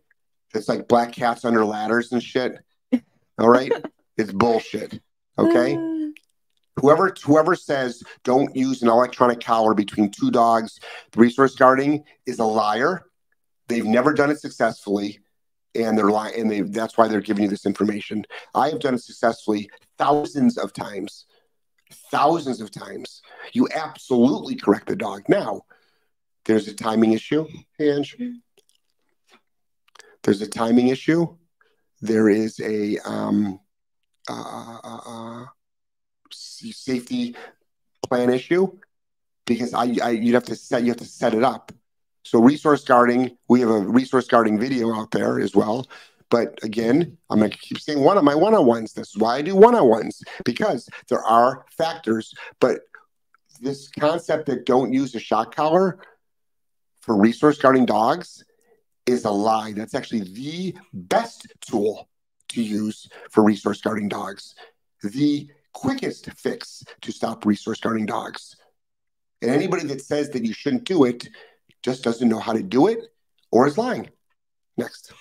it's 0.53 0.69
like 0.69 0.87
black 0.87 1.11
cats 1.11 1.45
under 1.45 1.65
ladders 1.65 2.11
and 2.11 2.21
shit. 2.21 2.57
All 3.39 3.49
right, 3.49 3.71
it's 4.17 4.31
bullshit. 4.31 5.01
Okay. 5.37 5.75
Mm. 5.75 6.11
Whoever 6.79 7.13
whoever 7.23 7.55
says 7.55 8.01
don't 8.23 8.55
use 8.55 8.81
an 8.81 8.89
electronic 8.89 9.41
collar 9.41 9.73
between 9.73 10.09
two 10.09 10.31
dogs, 10.31 10.79
resource 11.15 11.55
guarding 11.55 12.03
is 12.25 12.39
a 12.39 12.45
liar. 12.45 13.05
They've 13.67 13.85
never 13.85 14.13
done 14.13 14.31
it 14.31 14.39
successfully, 14.39 15.19
and 15.75 15.97
they're 15.97 16.09
lying, 16.09 16.39
and 16.39 16.49
they 16.49 16.61
that's 16.61 16.97
why 16.97 17.07
they're 17.07 17.21
giving 17.21 17.43
you 17.43 17.49
this 17.49 17.65
information. 17.65 18.25
I 18.55 18.69
have 18.69 18.79
done 18.79 18.95
it 18.95 19.03
successfully 19.03 19.69
thousands 19.97 20.57
of 20.57 20.71
times, 20.73 21.25
thousands 21.93 22.61
of 22.61 22.71
times. 22.71 23.21
You 23.53 23.67
absolutely 23.73 24.55
correct 24.55 24.87
the 24.87 24.95
dog. 24.95 25.23
Now, 25.27 25.63
there's 26.45 26.67
a 26.67 26.73
timing 26.73 27.13
issue, 27.13 27.47
Ange. 27.79 28.17
There's 30.23 30.41
a 30.41 30.47
timing 30.47 30.87
issue. 30.89 31.35
There 32.01 32.29
is 32.29 32.59
a 32.59 32.97
um, 32.99 33.59
uh, 34.29 34.77
uh, 34.83 34.99
uh, 35.05 35.45
safety 36.31 37.35
plan 38.03 38.29
issue 38.29 38.71
because 39.45 39.73
I, 39.73 39.95
I 40.01 40.09
you'd 40.11 40.33
have 40.33 40.45
to 40.45 40.55
set 40.55 40.83
you 40.83 40.89
have 40.89 40.97
to 40.97 41.05
set 41.05 41.33
it 41.33 41.43
up. 41.43 41.71
So 42.23 42.39
resource 42.39 42.83
guarding, 42.83 43.37
we 43.47 43.61
have 43.61 43.69
a 43.69 43.79
resource 43.79 44.27
guarding 44.27 44.59
video 44.59 44.93
out 44.93 45.11
there 45.11 45.39
as 45.39 45.55
well. 45.55 45.87
But 46.31 46.57
again, 46.63 47.03
mm-hmm. 47.03 47.13
I'm 47.29 47.39
going 47.39 47.51
to 47.51 47.57
keep 47.57 47.79
saying 47.79 47.99
one 47.99 48.17
of 48.17 48.23
my 48.23 48.33
one-on-ones. 48.33 48.93
This 48.93 49.09
is 49.09 49.17
why 49.17 49.35
I 49.35 49.41
do 49.43 49.55
one-on-ones 49.55 50.23
because 50.43 50.89
there 51.09 51.23
are 51.23 51.65
factors. 51.77 52.33
But 52.59 52.79
this 53.59 53.89
concept 53.99 54.47
that 54.47 54.65
don't 54.65 54.91
use 54.91 55.13
a 55.13 55.19
shock 55.19 55.53
collar 55.53 55.99
for 57.01 57.15
resource 57.15 57.59
guarding 57.59 57.85
dogs 57.85 58.43
is 59.05 59.25
a 59.25 59.29
lie. 59.29 59.73
That's 59.73 59.93
actually 59.93 60.21
the 60.21 60.75
best 60.93 61.47
tool 61.59 62.07
to 62.49 62.63
use 62.63 63.07
for 63.29 63.43
resource 63.43 63.81
guarding 63.81 64.07
dogs. 64.07 64.55
The 65.03 65.49
quickest 65.73 66.31
fix 66.33 66.83
to 67.01 67.11
stop 67.11 67.45
resource 67.45 67.79
guarding 67.79 68.05
dogs. 68.05 68.55
And 69.41 69.51
anybody 69.51 69.85
that 69.87 70.01
says 70.01 70.29
that 70.31 70.45
you 70.45 70.53
shouldn't 70.53 70.83
do 70.85 71.03
it 71.05 71.27
just 71.83 72.03
doesn't 72.03 72.29
know 72.29 72.39
how 72.39 72.53
to 72.53 72.63
do 72.63 72.87
it 72.87 72.99
or 73.51 73.67
is 73.67 73.77
lying. 73.77 74.09
Next. 74.77 75.13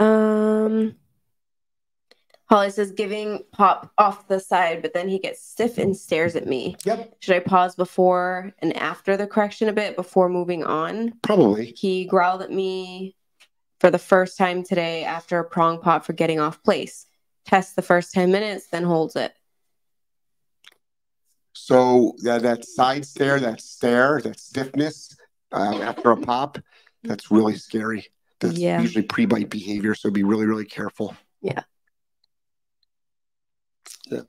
Um, 0.00 0.96
Holly 2.48 2.70
says 2.70 2.90
giving 2.90 3.44
pop 3.52 3.92
off 3.96 4.26
the 4.26 4.40
side, 4.40 4.82
but 4.82 4.92
then 4.92 5.08
he 5.08 5.20
gets 5.20 5.40
stiff 5.40 5.78
and 5.78 5.96
stares 5.96 6.34
at 6.34 6.48
me. 6.48 6.74
Yep. 6.84 7.16
Should 7.20 7.36
I 7.36 7.40
pause 7.40 7.76
before 7.76 8.52
and 8.58 8.76
after 8.76 9.16
the 9.16 9.28
correction 9.28 9.68
a 9.68 9.72
bit 9.72 9.94
before 9.94 10.28
moving 10.28 10.64
on? 10.64 11.12
Probably. 11.22 11.66
He 11.76 12.06
growled 12.06 12.42
at 12.42 12.50
me 12.50 13.14
for 13.78 13.90
the 13.90 13.98
first 13.98 14.36
time 14.36 14.64
today 14.64 15.04
after 15.04 15.38
a 15.38 15.44
prong 15.44 15.80
pop 15.80 16.04
for 16.04 16.12
getting 16.12 16.40
off 16.40 16.62
place 16.64 17.06
tests 17.46 17.74
the 17.74 17.82
first 17.82 18.12
10 18.12 18.30
minutes, 18.30 18.68
then 18.68 18.84
holds 18.84 19.16
it. 19.16 19.32
So 21.52 22.14
that, 22.22 22.42
that 22.42 22.64
side 22.64 23.04
stare, 23.04 23.40
that 23.40 23.60
stare, 23.60 24.20
that 24.22 24.38
stiffness 24.38 25.16
uh, 25.52 25.80
after 25.82 26.10
a 26.10 26.16
pop, 26.16 26.58
that's 27.02 27.30
really 27.30 27.56
scary. 27.56 28.08
That's 28.40 28.58
yeah. 28.58 28.80
usually 28.80 29.04
pre-bite 29.04 29.50
behavior, 29.50 29.94
so 29.94 30.10
be 30.10 30.22
really, 30.22 30.46
really 30.46 30.64
careful. 30.64 31.14
Yeah. 31.42 31.62
Yeah. 34.10 34.22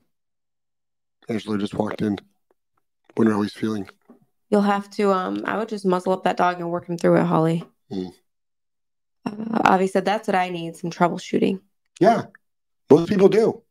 Angela 1.30 1.58
just 1.58 1.74
walked 1.74 2.02
in. 2.02 2.18
Wonder 3.18 3.34
how 3.34 3.42
he's 3.42 3.54
feeling. 3.54 3.90
You'll 4.50 4.62
have 4.62 4.90
to. 4.92 5.12
Um, 5.12 5.44
I 5.46 5.58
would 5.58 5.70
just 5.70 5.86
muzzle 5.86 6.14
up 6.14 6.24
that 6.26 6.38
dog 6.38 6.60
and 6.60 6.70
work 6.70 6.88
him 6.88 6.98
through 6.98 7.18
it, 7.18 7.24
Holly. 7.24 7.64
Mm. 7.92 8.12
Uh, 9.26 9.60
Avi 9.64 9.88
said 9.88 10.04
that's 10.04 10.28
what 10.28 10.36
I 10.36 10.50
need 10.50 10.76
some 10.76 10.92
troubleshooting. 10.92 11.62
Yeah, 12.00 12.24
most 12.90 13.10
people 13.10 13.30
do. 13.30 13.64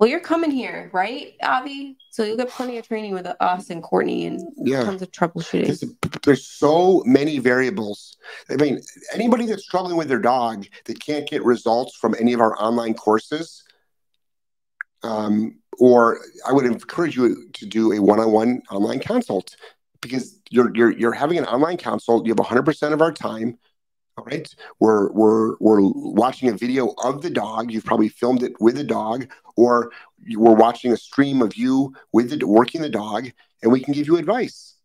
Well, 0.00 0.08
you're 0.08 0.18
coming 0.18 0.50
here, 0.50 0.88
right, 0.94 1.34
Avi? 1.42 1.98
So 2.08 2.24
you'll 2.24 2.38
get 2.38 2.48
plenty 2.48 2.78
of 2.78 2.88
training 2.88 3.12
with 3.12 3.26
us 3.38 3.68
and 3.68 3.82
Courtney 3.82 4.24
and 4.24 4.40
yeah. 4.56 4.82
tons 4.82 5.02
of 5.02 5.10
troubleshooting. 5.10 5.94
There's, 6.24 6.46
so 6.46 7.02
many 7.04 7.38
variables. 7.38 8.16
I 8.48 8.56
mean, 8.56 8.80
anybody 9.12 9.44
that's 9.44 9.62
struggling 9.62 9.98
with 9.98 10.08
their 10.08 10.18
dog 10.18 10.66
that 10.86 10.98
can't 11.00 11.28
get 11.28 11.44
results 11.44 11.96
from 11.96 12.14
any 12.18 12.32
of 12.32 12.40
our 12.40 12.58
online 12.58 12.94
courses, 12.94 13.62
um, 15.02 15.58
or 15.78 16.20
I 16.48 16.54
would 16.54 16.64
encourage 16.64 17.14
you 17.14 17.50
to 17.52 17.66
do 17.66 17.92
a 17.92 18.00
one-on-one 18.00 18.62
online 18.70 19.00
consult 19.00 19.54
because 20.00 20.40
you're 20.48 20.74
you're 20.74 20.92
you're 20.92 21.12
having 21.12 21.36
an 21.36 21.44
online 21.44 21.76
consult. 21.76 22.24
You 22.24 22.30
have 22.30 22.38
100% 22.46 22.92
of 22.94 23.02
our 23.02 23.12
time 23.12 23.58
all 24.20 24.26
right. 24.26 24.54
We're 24.78 25.10
we're 25.12 25.56
we're 25.60 25.80
watching 25.80 26.50
a 26.50 26.56
video 26.56 26.94
of 27.02 27.22
the 27.22 27.30
dog. 27.30 27.72
You've 27.72 27.84
probably 27.84 28.08
filmed 28.08 28.42
it 28.42 28.52
with 28.60 28.76
the 28.76 28.84
dog, 28.84 29.26
or 29.56 29.92
we're 30.34 30.54
watching 30.54 30.92
a 30.92 30.96
stream 30.96 31.40
of 31.40 31.56
you 31.56 31.94
with 32.12 32.30
the 32.30 32.46
working 32.46 32.82
the 32.82 32.90
dog, 32.90 33.30
and 33.62 33.72
we 33.72 33.80
can 33.80 33.94
give 33.94 34.06
you 34.06 34.16
advice. 34.16 34.76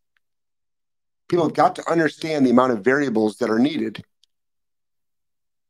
People 1.28 1.46
have 1.46 1.54
got 1.54 1.76
to 1.76 1.92
understand 1.92 2.46
the 2.46 2.52
amount 2.52 2.72
of 2.72 2.84
variables 2.84 3.38
that 3.38 3.50
are 3.50 3.60
needed. 3.60 4.04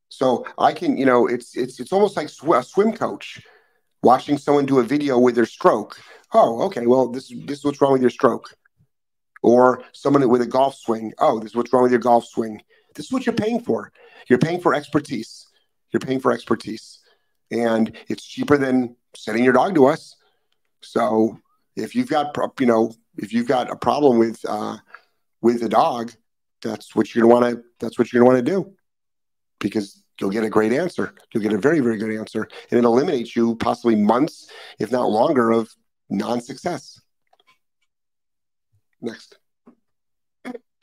So 0.09 0.45
I 0.57 0.73
can, 0.73 0.97
you 0.97 1.05
know, 1.05 1.25
it's 1.27 1.57
it's 1.57 1.79
it's 1.79 1.91
almost 1.91 2.15
like 2.15 2.29
sw- 2.29 2.53
a 2.53 2.63
swim 2.63 2.93
coach 2.93 3.41
watching 4.03 4.37
someone 4.37 4.67
do 4.67 4.79
a 4.79 4.83
video 4.83 5.17
with 5.17 5.33
their 5.33 5.47
stroke. 5.47 5.99
Oh, 6.33 6.61
okay. 6.63 6.85
Well, 6.85 7.07
this 7.07 7.33
this 7.47 7.59
is 7.59 7.65
what's 7.65 7.81
wrong 7.81 7.93
with 7.93 8.01
your 8.01 8.11
stroke. 8.11 8.55
Or 9.41 9.83
someone 9.91 10.27
with 10.29 10.41
a 10.41 10.47
golf 10.47 10.75
swing. 10.75 11.13
Oh, 11.19 11.39
this 11.39 11.51
is 11.51 11.55
what's 11.55 11.71
wrong 11.71 11.83
with 11.83 11.91
your 11.91 12.01
golf 12.01 12.25
swing 12.25 12.61
this 12.95 13.07
is 13.07 13.11
what 13.11 13.25
you're 13.25 13.35
paying 13.35 13.59
for. 13.59 13.91
You're 14.29 14.39
paying 14.39 14.61
for 14.61 14.73
expertise. 14.73 15.47
You're 15.91 15.99
paying 15.99 16.19
for 16.19 16.31
expertise. 16.31 16.99
And 17.51 17.95
it's 18.07 18.25
cheaper 18.25 18.57
than 18.57 18.95
sending 19.15 19.43
your 19.43 19.53
dog 19.53 19.75
to 19.75 19.85
us. 19.85 20.15
So 20.81 21.39
if 21.75 21.95
you've 21.95 22.09
got, 22.09 22.35
you 22.59 22.65
know, 22.65 22.93
if 23.17 23.33
you've 23.33 23.47
got 23.47 23.69
a 23.69 23.75
problem 23.75 24.17
with, 24.17 24.43
uh, 24.47 24.77
with 25.41 25.61
a 25.63 25.69
dog, 25.69 26.11
that's 26.61 26.95
what 26.95 27.13
you're 27.13 27.27
going 27.27 27.41
to 27.41 27.47
want 27.47 27.55
to, 27.55 27.63
that's 27.79 27.99
what 27.99 28.11
you're 28.11 28.23
going 28.23 28.31
to 28.31 28.35
want 28.35 28.45
to 28.45 28.51
do 28.51 28.75
because 29.59 30.03
you'll 30.19 30.31
get 30.31 30.43
a 30.43 30.49
great 30.49 30.71
answer. 30.71 31.13
You'll 31.33 31.43
get 31.43 31.53
a 31.53 31.57
very, 31.57 31.79
very 31.79 31.97
good 31.97 32.11
answer. 32.11 32.47
And 32.71 32.79
it 32.79 32.85
eliminates 32.85 33.35
you 33.35 33.55
possibly 33.55 33.95
months, 33.95 34.49
if 34.79 34.91
not 34.91 35.09
longer, 35.09 35.51
of 35.51 35.73
non 36.09 36.41
success. 36.41 36.99
Next. 39.01 39.37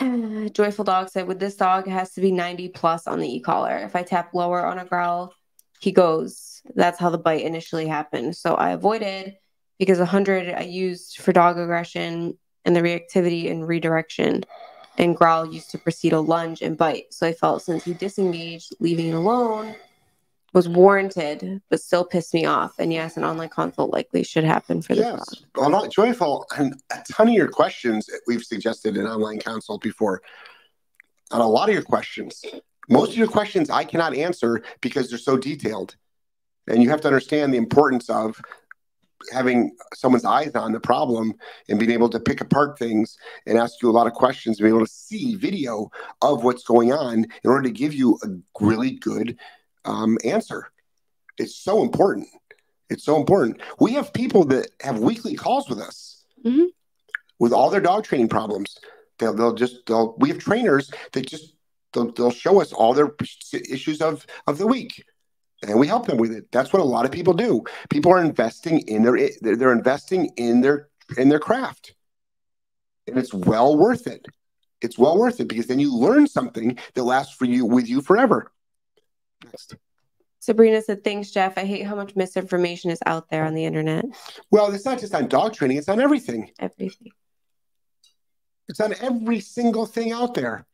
Joyful 0.52 0.84
Dog 0.84 1.08
said, 1.10 1.26
with 1.26 1.38
this 1.38 1.56
dog, 1.56 1.86
it 1.86 1.92
has 1.92 2.12
to 2.14 2.20
be 2.20 2.32
90 2.32 2.68
plus 2.70 3.06
on 3.06 3.20
the 3.20 3.36
e-collar. 3.36 3.76
If 3.78 3.94
I 3.96 4.02
tap 4.02 4.34
lower 4.34 4.64
on 4.64 4.78
a 4.78 4.84
growl, 4.84 5.34
he 5.80 5.92
goes. 5.92 6.62
That's 6.74 6.98
how 6.98 7.10
the 7.10 7.18
bite 7.18 7.42
initially 7.42 7.86
happened. 7.86 8.36
So 8.36 8.54
I 8.54 8.70
avoided 8.70 9.36
because 9.78 9.98
100 9.98 10.54
I 10.54 10.62
used 10.62 11.18
for 11.18 11.32
dog 11.32 11.58
aggression 11.58 12.38
and 12.64 12.76
the 12.76 12.80
reactivity 12.80 13.50
and 13.50 13.66
redirection. 13.66 14.44
And 14.98 15.16
growl 15.16 15.52
used 15.52 15.70
to 15.70 15.78
proceed 15.78 16.12
a 16.12 16.20
lunge 16.20 16.62
and 16.62 16.76
bite. 16.76 17.06
So 17.10 17.26
I 17.26 17.32
felt 17.32 17.62
since 17.62 17.84
he 17.84 17.94
disengaged, 17.94 18.74
leaving 18.78 19.08
it 19.08 19.14
alone 19.14 19.74
was 20.52 20.68
warranted, 20.68 21.62
but 21.70 21.80
still 21.80 22.04
pissed 22.04 22.34
me 22.34 22.44
off. 22.44 22.78
And 22.78 22.92
yes, 22.92 23.16
an 23.16 23.24
online 23.24 23.48
consult 23.48 23.90
likely 23.90 24.22
should 24.22 24.44
happen 24.44 24.82
for 24.82 24.94
this. 24.94 25.04
Yes, 25.04 25.44
well, 25.56 25.70
not 25.70 25.90
joyful. 25.90 26.46
And 26.56 26.74
a 26.92 27.02
ton 27.10 27.28
of 27.28 27.34
your 27.34 27.48
questions 27.48 28.08
we've 28.26 28.44
suggested 28.44 28.96
an 28.96 29.06
online 29.06 29.38
consult 29.38 29.82
before. 29.82 30.22
On 31.30 31.40
a 31.40 31.48
lot 31.48 31.68
of 31.68 31.74
your 31.74 31.82
questions, 31.82 32.44
most 32.90 33.12
of 33.12 33.16
your 33.16 33.28
questions 33.28 33.70
I 33.70 33.84
cannot 33.84 34.14
answer 34.14 34.62
because 34.82 35.08
they're 35.08 35.18
so 35.18 35.38
detailed. 35.38 35.96
And 36.68 36.82
you 36.82 36.90
have 36.90 37.00
to 37.00 37.08
understand 37.08 37.52
the 37.52 37.58
importance 37.58 38.10
of 38.10 38.40
having 39.32 39.74
someone's 39.94 40.24
eyes 40.24 40.54
on 40.54 40.72
the 40.72 40.80
problem 40.80 41.32
and 41.68 41.78
being 41.78 41.92
able 41.92 42.08
to 42.10 42.20
pick 42.20 42.40
apart 42.40 42.78
things 42.78 43.16
and 43.46 43.56
ask 43.56 43.80
you 43.80 43.88
a 43.88 43.92
lot 43.92 44.06
of 44.06 44.12
questions 44.12 44.58
and 44.58 44.64
be 44.64 44.68
able 44.68 44.84
to 44.84 44.92
see 44.92 45.36
video 45.36 45.90
of 46.20 46.44
what's 46.44 46.64
going 46.64 46.92
on 46.92 47.24
in 47.44 47.50
order 47.50 47.62
to 47.62 47.70
give 47.70 47.94
you 47.94 48.18
a 48.24 48.28
really 48.60 48.92
good 48.92 49.38
um, 49.84 50.18
answer. 50.24 50.70
It's 51.38 51.56
so 51.56 51.82
important. 51.82 52.28
It's 52.90 53.04
so 53.04 53.16
important. 53.16 53.60
We 53.80 53.92
have 53.92 54.12
people 54.12 54.44
that 54.46 54.68
have 54.80 54.98
weekly 55.00 55.34
calls 55.34 55.68
with 55.68 55.78
us 55.80 56.24
Mhm. 56.44 56.68
with 57.38 57.52
all 57.52 57.70
their 57.70 57.80
dog 57.80 58.04
training 58.04 58.28
problems. 58.28 58.76
They'll, 59.18 59.34
they'll 59.34 59.54
just 59.54 59.86
they'll 59.86 60.14
we 60.18 60.28
have 60.28 60.38
trainers 60.38 60.90
that 61.12 61.26
just 61.26 61.54
they'll, 61.92 62.10
they'll 62.12 62.30
show 62.30 62.60
us 62.60 62.72
all 62.72 62.92
their 62.94 63.14
issues 63.52 64.02
of 64.02 64.26
of 64.46 64.58
the 64.58 64.66
week 64.66 65.04
and 65.62 65.78
we 65.78 65.86
help 65.86 66.06
them 66.06 66.16
with 66.18 66.32
it 66.32 66.50
that's 66.50 66.72
what 66.72 66.80
a 66.82 66.84
lot 66.84 67.04
of 67.04 67.12
people 67.12 67.32
do 67.34 67.62
people 67.88 68.12
are 68.12 68.22
investing 68.24 68.80
in 68.80 69.02
their 69.02 69.30
they're 69.40 69.72
investing 69.72 70.30
in 70.36 70.60
their 70.60 70.88
in 71.16 71.28
their 71.28 71.38
craft 71.38 71.94
and 73.06 73.16
it's 73.16 73.32
well 73.32 73.76
worth 73.76 74.06
it 74.06 74.26
it's 74.80 74.98
well 74.98 75.16
worth 75.16 75.38
it 75.40 75.46
because 75.48 75.66
then 75.66 75.78
you 75.78 75.94
learn 75.94 76.26
something 76.26 76.76
that 76.94 77.04
lasts 77.04 77.34
for 77.34 77.44
you 77.44 77.64
with 77.64 77.88
you 77.88 78.00
forever 78.02 78.50
next 79.44 79.74
Sabrina 80.40 80.82
said, 80.82 81.04
Thanks, 81.04 81.30
Jeff. 81.30 81.56
I 81.56 81.64
hate 81.64 81.86
how 81.86 81.94
much 81.94 82.16
misinformation 82.16 82.90
is 82.90 82.98
out 83.06 83.30
there 83.30 83.44
on 83.44 83.54
the 83.54 83.64
internet. 83.64 84.04
well 84.50 84.72
it's 84.72 84.84
not 84.84 84.98
just 84.98 85.14
on 85.14 85.28
dog 85.28 85.54
training 85.54 85.76
it's 85.78 85.88
on 85.88 86.00
everything 86.00 86.50
Everything. 86.58 87.12
it's 88.68 88.80
on 88.80 88.94
every 89.00 89.40
single 89.40 89.86
thing 89.86 90.12
out 90.12 90.34
there 90.34 90.66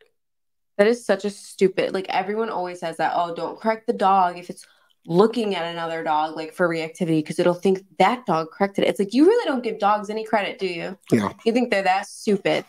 That 0.78 0.86
is 0.86 1.04
such 1.04 1.24
a 1.24 1.30
stupid, 1.30 1.92
like 1.92 2.06
everyone 2.08 2.50
always 2.50 2.80
says 2.80 2.96
that, 2.98 3.12
oh, 3.14 3.34
don't 3.34 3.58
correct 3.60 3.86
the 3.86 3.92
dog 3.92 4.38
if 4.38 4.48
it's 4.50 4.64
looking 5.06 5.54
at 5.54 5.64
another 5.74 6.04
dog, 6.04 6.36
like 6.36 6.52
for 6.54 6.68
reactivity, 6.68 7.18
because 7.20 7.38
it'll 7.38 7.54
think 7.54 7.82
that 7.98 8.24
dog 8.26 8.50
corrected 8.52 8.84
it. 8.84 8.88
It's 8.88 8.98
like 9.00 9.12
you 9.14 9.26
really 9.26 9.44
don't 9.46 9.64
give 9.64 9.78
dogs 9.78 10.08
any 10.10 10.24
credit, 10.24 10.58
do 10.58 10.66
you? 10.66 10.96
Yeah. 11.10 11.32
You 11.44 11.52
think 11.52 11.70
they're 11.70 11.82
that 11.82 12.06
stupid. 12.06 12.64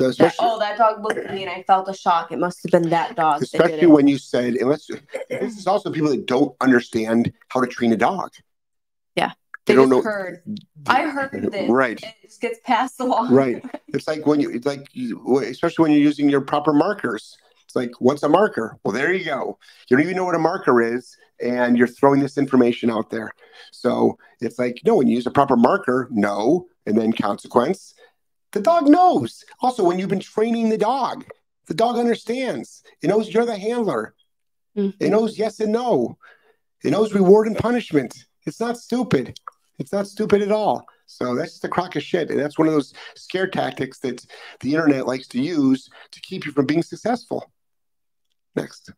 So 0.00 0.10
That, 0.10 0.34
oh, 0.40 0.58
that 0.58 0.76
dog 0.76 1.02
looked 1.02 1.18
at 1.18 1.32
me 1.32 1.42
and 1.42 1.50
I 1.50 1.62
felt 1.62 1.88
a 1.88 1.94
shock. 1.94 2.32
It 2.32 2.38
must 2.38 2.62
have 2.64 2.72
been 2.72 2.90
that 2.90 3.14
dog. 3.14 3.42
especially 3.42 3.82
it. 3.82 3.90
when 3.90 4.08
you 4.08 4.18
said 4.18 4.54
unless 4.54 4.88
this 5.28 5.56
is 5.58 5.66
also 5.66 5.92
people 5.92 6.10
that 6.10 6.26
don't 6.26 6.54
understand 6.60 7.32
how 7.48 7.60
to 7.60 7.66
train 7.66 7.92
a 7.92 7.96
dog 7.96 8.32
they 9.66 9.72
they 9.72 9.76
don't 9.76 9.88
know 9.88 10.02
heard. 10.02 10.42
I 10.86 11.02
heard 11.08 11.30
this. 11.52 11.70
right 11.70 12.02
It 12.02 12.14
just 12.22 12.40
gets 12.40 12.58
passed 12.60 13.00
along. 13.00 13.32
right 13.32 13.64
it's 13.88 14.06
like 14.06 14.26
when 14.26 14.40
you 14.40 14.50
it's 14.50 14.66
like 14.66 14.88
especially 15.42 15.82
when 15.84 15.92
you're 15.92 16.00
using 16.00 16.28
your 16.28 16.40
proper 16.40 16.72
markers 16.72 17.36
it's 17.64 17.76
like 17.76 17.92
what's 17.98 18.22
a 18.22 18.28
marker 18.28 18.78
well 18.84 18.92
there 18.92 19.12
you 19.12 19.24
go 19.24 19.58
you 19.88 19.96
don't 19.96 20.04
even 20.04 20.16
know 20.16 20.24
what 20.24 20.34
a 20.34 20.38
marker 20.38 20.82
is 20.82 21.16
and 21.40 21.76
you're 21.76 21.86
throwing 21.88 22.20
this 22.20 22.38
information 22.38 22.90
out 22.90 23.10
there 23.10 23.32
so 23.72 24.18
it's 24.40 24.58
like 24.58 24.80
no 24.84 24.96
when 24.96 25.06
you 25.08 25.16
use 25.16 25.26
a 25.26 25.30
proper 25.30 25.56
marker 25.56 26.08
no 26.10 26.66
and 26.86 26.96
then 26.98 27.12
consequence 27.12 27.94
the 28.54 28.60
dog 28.62 28.88
knows. 28.88 29.44
Also 29.60 29.84
when 29.84 29.98
you've 29.98 30.08
been 30.08 30.20
training 30.20 30.70
the 30.70 30.78
dog 30.78 31.26
the 31.66 31.74
dog 31.74 31.96
understands. 31.98 32.82
It 33.02 33.08
knows 33.08 33.32
you're 33.32 33.46
the 33.46 33.58
handler. 33.58 34.14
Mhm. 34.76 34.94
it 34.98 35.10
knows 35.10 35.38
yes 35.38 35.60
and 35.60 35.72
no. 35.72 36.18
It 36.82 36.90
knows 36.90 37.14
reward 37.14 37.46
and 37.46 37.56
punishment. 37.56 38.26
It's 38.44 38.58
not 38.58 38.76
stupid. 38.76 39.38
It's 39.78 39.92
not 39.92 40.08
stupid 40.08 40.42
at 40.42 40.50
all. 40.50 40.84
So 41.06 41.34
that's 41.34 41.52
just 41.52 41.64
a 41.64 41.68
crock 41.68 41.96
of 41.96 42.02
shit. 42.02 42.30
And 42.30 42.40
that's 42.40 42.58
one 42.58 42.66
of 42.66 42.74
those 42.74 42.92
scare 43.14 43.46
tactics 43.46 44.00
that 44.00 44.26
the 44.60 44.74
internet 44.74 45.06
likes 45.06 45.28
to 45.28 45.40
use 45.40 45.88
to 46.10 46.20
keep 46.20 46.44
you 46.44 46.52
from 46.52 46.66
being 46.66 46.82
successful. 46.82 47.52
Next. 48.56 48.90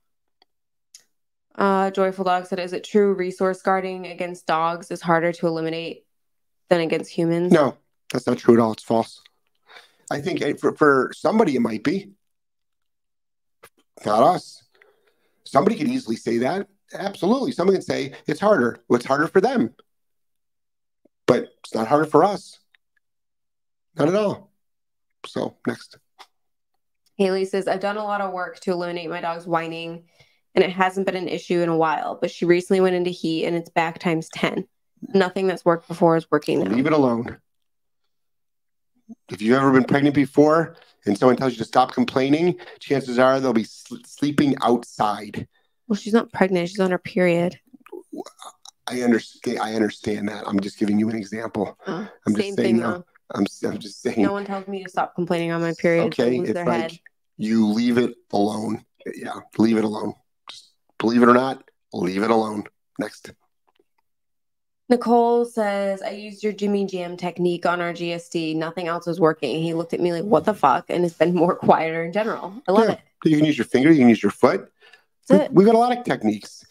Uh, 1.55 1.91
Joyful 1.91 2.25
Dog 2.25 2.47
said, 2.47 2.59
"Is 2.59 2.73
it 2.73 2.85
true 2.85 3.15
resource 3.15 3.63
guarding 3.63 4.07
against 4.07 4.47
dogs 4.47 4.91
is 4.91 5.01
harder 5.03 5.33
to 5.33 5.47
eliminate 5.47 6.07
than 6.69 6.81
against 6.81 7.11
humans?" 7.11 7.53
no 7.53 7.77
that's 8.13 8.27
not 8.27 8.39
true 8.39 8.55
at 8.55 8.61
all. 8.61 8.73
It's 8.73 8.83
false 8.83 9.23
i 10.11 10.21
think 10.21 10.43
eh, 10.43 10.55
for, 10.55 10.75
for 10.75 11.11
somebody 11.15 11.57
it 11.57 11.61
might 11.61 11.85
be 11.85 12.11
not 14.05 14.23
us 14.23 14.65
somebody 15.45 15.77
could 15.77 15.89
easily 15.89 16.17
say 16.17 16.39
that 16.39 16.69
absolutely 16.95 17.53
someone 17.53 17.75
can 17.75 17.83
say 17.83 18.13
it's 18.27 18.41
harder 18.41 18.79
well, 18.89 18.97
it's 18.97 19.07
harder 19.07 19.27
for 19.27 19.41
them 19.41 19.75
but 21.27 21.49
it's 21.65 21.75
not 21.75 21.87
harder 21.87 22.07
for 22.07 22.25
us 22.25 22.59
not 23.97 24.09
at 24.09 24.15
all 24.15 24.51
so 25.25 25.57
next 25.67 25.99
Haley 27.17 27.47
says, 27.47 27.67
"I've 27.67 27.81
done 27.81 27.97
a 27.97 28.05
lot 28.05 28.21
of 28.21 28.33
work 28.33 28.61
to 28.61 28.73
eliminate 28.73 29.09
my 29.09 29.21
dog's 29.21 29.47
whining, 29.47 30.05
and 30.55 30.63
it 30.63 30.71
hasn't 30.71 31.07
been 31.07 31.17
an 31.17 31.29
issue 31.29 31.61
in 31.61 31.69
a 31.69 31.77
while. 31.77 32.19
But 32.21 32.31
she 32.31 32.45
recently 32.45 32.81
went 32.81 32.95
into 32.95 33.11
heat, 33.11 33.47
and 33.47 33.57
it's 33.57 33.71
back 33.71 33.99
times 33.99 34.29
ten. 34.29 34.67
Nothing 35.15 35.47
that's 35.47 35.65
worked 35.65 35.89
before 35.89 36.17
is 36.17 36.31
working 36.31 36.63
now." 36.63 36.71
Leave 36.71 36.87
it 36.87 36.93
alone. 36.93 37.39
If 39.31 39.43
you've 39.43 39.57
ever 39.57 39.73
been 39.73 39.85
pregnant 39.85 40.15
before 40.15 40.77
and 41.05 41.17
someone 41.17 41.37
tells 41.37 41.53
you 41.53 41.59
to 41.59 41.65
stop 41.65 41.93
complaining, 41.93 42.59
chances 42.79 43.19
are 43.19 43.41
they'll 43.41 43.53
be 43.53 43.65
sl- 43.65 43.97
sleeping 44.05 44.57
outside. 44.63 45.47
Well, 45.89 45.97
she's 45.97 46.13
not 46.13 46.33
pregnant; 46.33 46.69
she's 46.69 46.81
on 46.81 46.91
her 46.91 46.99
period. 46.99 47.59
I 48.89 49.03
understand. 49.03 49.59
I 49.61 49.75
understand 49.75 50.29
that. 50.29 50.45
I'm 50.47 50.61
just 50.61 50.79
giving 50.79 50.99
you 50.99 51.09
an 51.09 51.17
example. 51.17 51.79
Oh, 51.87 52.09
I'm 52.27 52.35
just 52.35 52.49
same 52.49 52.55
saying 52.57 52.77
thing 52.77 52.83
though. 52.83 53.05
I'm, 53.35 53.47
I'm 53.65 53.79
just 53.79 54.03
saying. 54.03 54.23
No 54.23 54.33
one 54.33 54.45
tells 54.45 54.67
me 54.69 54.83
to 54.83 54.89
stop 54.89 55.15
complaining 55.15 55.53
on 55.53 55.61
my 55.61 55.75
period. 55.79 56.07
okay, 56.07 56.39
it's 56.39 56.53
their 56.53 56.65
like 56.65 56.91
head. 56.93 56.99
you 57.37 57.67
leave 57.67 57.99
it 57.99 58.15
alone. 58.33 58.85
Yeah, 59.15 59.41
leave 59.59 59.77
it 59.77 59.85
alone. 59.85 60.15
Just 60.51 60.71
believe 60.99 61.23
it 61.23 61.29
or 61.29 61.35
not, 61.35 61.63
leave 61.93 62.23
it 62.23 62.31
alone. 62.31 62.65
Next. 62.99 63.33
Nicole 64.89 65.45
says, 65.45 66.01
I 66.03 66.11
used 66.11 66.45
your 66.45 66.53
Jimmy 66.53 66.87
Jam 66.87 67.17
technique 67.17 67.67
on 67.67 67.81
our 67.81 67.93
GSD. 67.93 68.55
Nothing 68.55 68.87
else 68.87 69.07
was 69.07 69.19
working. 69.19 69.63
He 69.63 69.75
looked 69.75 69.93
at 69.95 70.01
me 70.01 70.13
like, 70.13 70.25
what 70.25 70.45
the 70.45 70.55
fuck? 70.55 70.87
And 70.89 71.05
it's 71.05 71.15
been 71.15 71.35
more 71.35 71.57
quieter 71.57 72.05
in 72.05 72.13
general. 72.13 72.55
I 72.69 72.73
love 72.73 72.85
Yeah. 72.89 72.93
it. 72.93 73.01
You 73.25 73.37
can 73.37 73.45
use 73.47 73.59
your 73.59 73.65
finger. 73.65 73.91
You 73.91 73.99
can 74.01 74.09
use 74.09 74.23
your 74.23 74.31
foot. 74.31 74.71
That's 75.29 75.51
We, 75.51 75.57
we've 75.57 75.67
got 75.67 75.75
a 75.75 75.79
lot 75.79 75.97
of 75.97 76.05
techniques. 76.05 76.65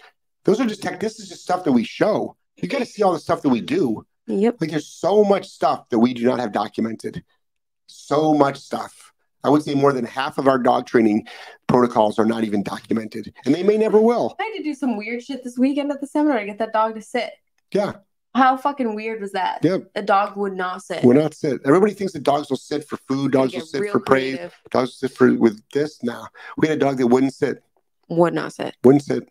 Those 0.46 0.62
are 0.62 0.66
just 0.66 0.82
tech. 0.82 1.00
This 1.00 1.20
is 1.20 1.28
just 1.28 1.44
stuff 1.44 1.64
that 1.66 1.74
we 1.74 1.84
show. 1.84 2.38
You 2.58 2.70
got 2.70 2.80
to 2.80 2.86
see 2.86 3.04
all 3.04 3.12
the 3.12 3.20
stuff 3.20 3.42
that 3.42 3.50
we 3.50 3.60
do. 3.60 4.06
Yep. 4.28 4.58
Like 4.62 4.70
there's 4.72 4.88
so 4.88 5.24
much 5.26 5.48
stuff 5.50 5.90
that 5.90 6.00
we 6.00 6.14
do 6.14 6.24
not 6.24 6.40
have 6.40 6.52
documented. 6.54 7.24
So 7.88 8.34
much 8.34 8.58
stuff. 8.58 9.12
I 9.44 9.50
would 9.50 9.62
say 9.62 9.76
more 9.76 9.92
than 9.94 10.06
half 10.06 10.38
of 10.40 10.48
our 10.48 10.58
dog 10.58 10.88
training 10.88 11.28
protocols 11.68 12.18
are 12.18 12.26
not 12.26 12.44
even 12.44 12.64
documented, 12.64 13.32
and 13.46 13.54
they 13.54 13.62
may 13.62 13.78
never 13.78 14.00
will. 14.02 14.36
I 14.40 14.44
had 14.44 14.58
to 14.58 14.64
do 14.64 14.74
some 14.74 14.98
weird 14.98 15.22
shit 15.22 15.44
this 15.44 15.56
weekend 15.56 15.92
at 15.92 16.02
the 16.02 16.08
seminar 16.08 16.40
to 16.40 16.46
get 16.48 16.58
that 16.58 16.74
dog 16.74 16.96
to 16.96 17.02
sit. 17.04 17.30
Yeah, 17.72 17.94
How 18.36 18.56
fucking 18.58 18.96
weird 18.96 19.22
was 19.22 19.32
that? 19.34 19.60
Yep. 19.64 19.92
A 19.96 20.02
dog 20.02 20.38
would 20.38 20.54
not 20.54 20.82
sit. 20.84 21.04
we're 21.04 21.14
not 21.14 21.34
sit. 21.34 21.62
Everybody 21.66 21.94
thinks 21.94 22.14
that 22.14 22.24
dogs 22.24 22.50
will 22.50 22.58
sit 22.58 22.88
for 22.88 22.98
food, 22.98 23.32
dogs 23.32 23.54
will 23.54 23.62
sit 23.62 23.90
for 23.92 24.00
praise, 24.00 24.36
creative. 24.36 24.54
dogs 24.72 24.90
will 24.90 25.10
sit 25.10 25.18
for 25.18 25.34
with 25.34 25.62
this. 25.74 26.02
Now 26.04 26.28
we 26.58 26.68
had 26.68 26.78
a 26.78 26.80
dog 26.80 26.98
that 26.98 27.08
wouldn't 27.08 27.34
sit, 27.34 27.64
Would 28.10 28.34
not 28.34 28.54
sit. 28.54 28.76
wouldn't 28.84 29.04
sit. 29.04 29.28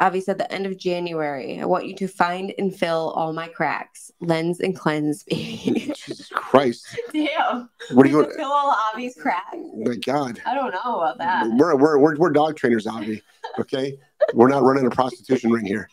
Avi 0.00 0.20
said 0.20 0.36
the 0.36 0.50
end 0.52 0.66
of 0.66 0.76
January. 0.78 1.60
I 1.60 1.64
want 1.64 1.86
you 1.86 1.94
to 1.94 2.08
find 2.08 2.52
and 2.58 2.74
fill 2.74 3.10
all 3.14 3.32
my 3.32 3.46
cracks. 3.46 4.10
Lens 4.20 4.58
and 4.58 4.76
cleanse, 4.76 5.22
baby. 5.28 5.92
Jesus 5.94 6.28
Christ, 6.28 6.84
Damn. 7.12 7.68
what 7.92 8.04
are 8.06 8.08
you? 8.08 8.16
going 8.16 8.28
to 8.28 8.34
fill 8.34 8.50
all 8.50 8.76
Avi's 8.96 9.14
cracks. 9.14 9.56
My 9.76 9.94
God, 9.96 10.40
I 10.44 10.54
don't 10.54 10.72
know 10.72 11.00
about 11.00 11.18
that. 11.18 11.46
we're 11.56 11.76
we're 11.76 11.98
we're, 11.98 12.16
we're 12.16 12.30
dog 12.30 12.56
trainers, 12.56 12.86
Avi. 12.86 13.22
Okay, 13.60 13.96
we're 14.34 14.48
not 14.48 14.62
running 14.64 14.86
a 14.86 14.90
prostitution 14.90 15.50
ring 15.52 15.66
here. 15.66 15.88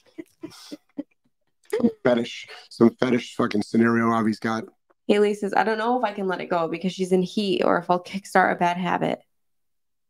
Some 1.73 1.89
fetish, 2.03 2.47
some 2.69 2.89
fetish 2.95 3.35
fucking 3.35 3.61
scenario 3.61 4.07
Avi's 4.07 4.39
got. 4.39 4.65
Haley 5.07 5.33
says, 5.33 5.53
I 5.55 5.63
don't 5.63 5.77
know 5.77 5.97
if 5.97 6.03
I 6.03 6.13
can 6.13 6.27
let 6.27 6.41
it 6.41 6.49
go 6.49 6.67
because 6.67 6.93
she's 6.93 7.11
in 7.11 7.21
heat 7.21 7.63
or 7.63 7.77
if 7.77 7.89
I'll 7.89 8.03
kickstart 8.03 8.53
a 8.53 8.55
bad 8.55 8.77
habit. 8.77 9.19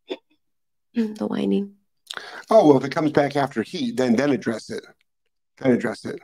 the 0.93 1.27
whining. 1.27 1.75
Oh 2.49 2.67
well, 2.67 2.77
if 2.77 2.83
it 2.83 2.91
comes 2.91 3.11
back 3.11 3.35
after 3.35 3.61
heat, 3.61 3.95
then 3.95 4.15
then 4.15 4.31
address 4.31 4.69
it. 4.69 4.83
Then 5.57 5.71
address 5.71 6.05
it. 6.05 6.19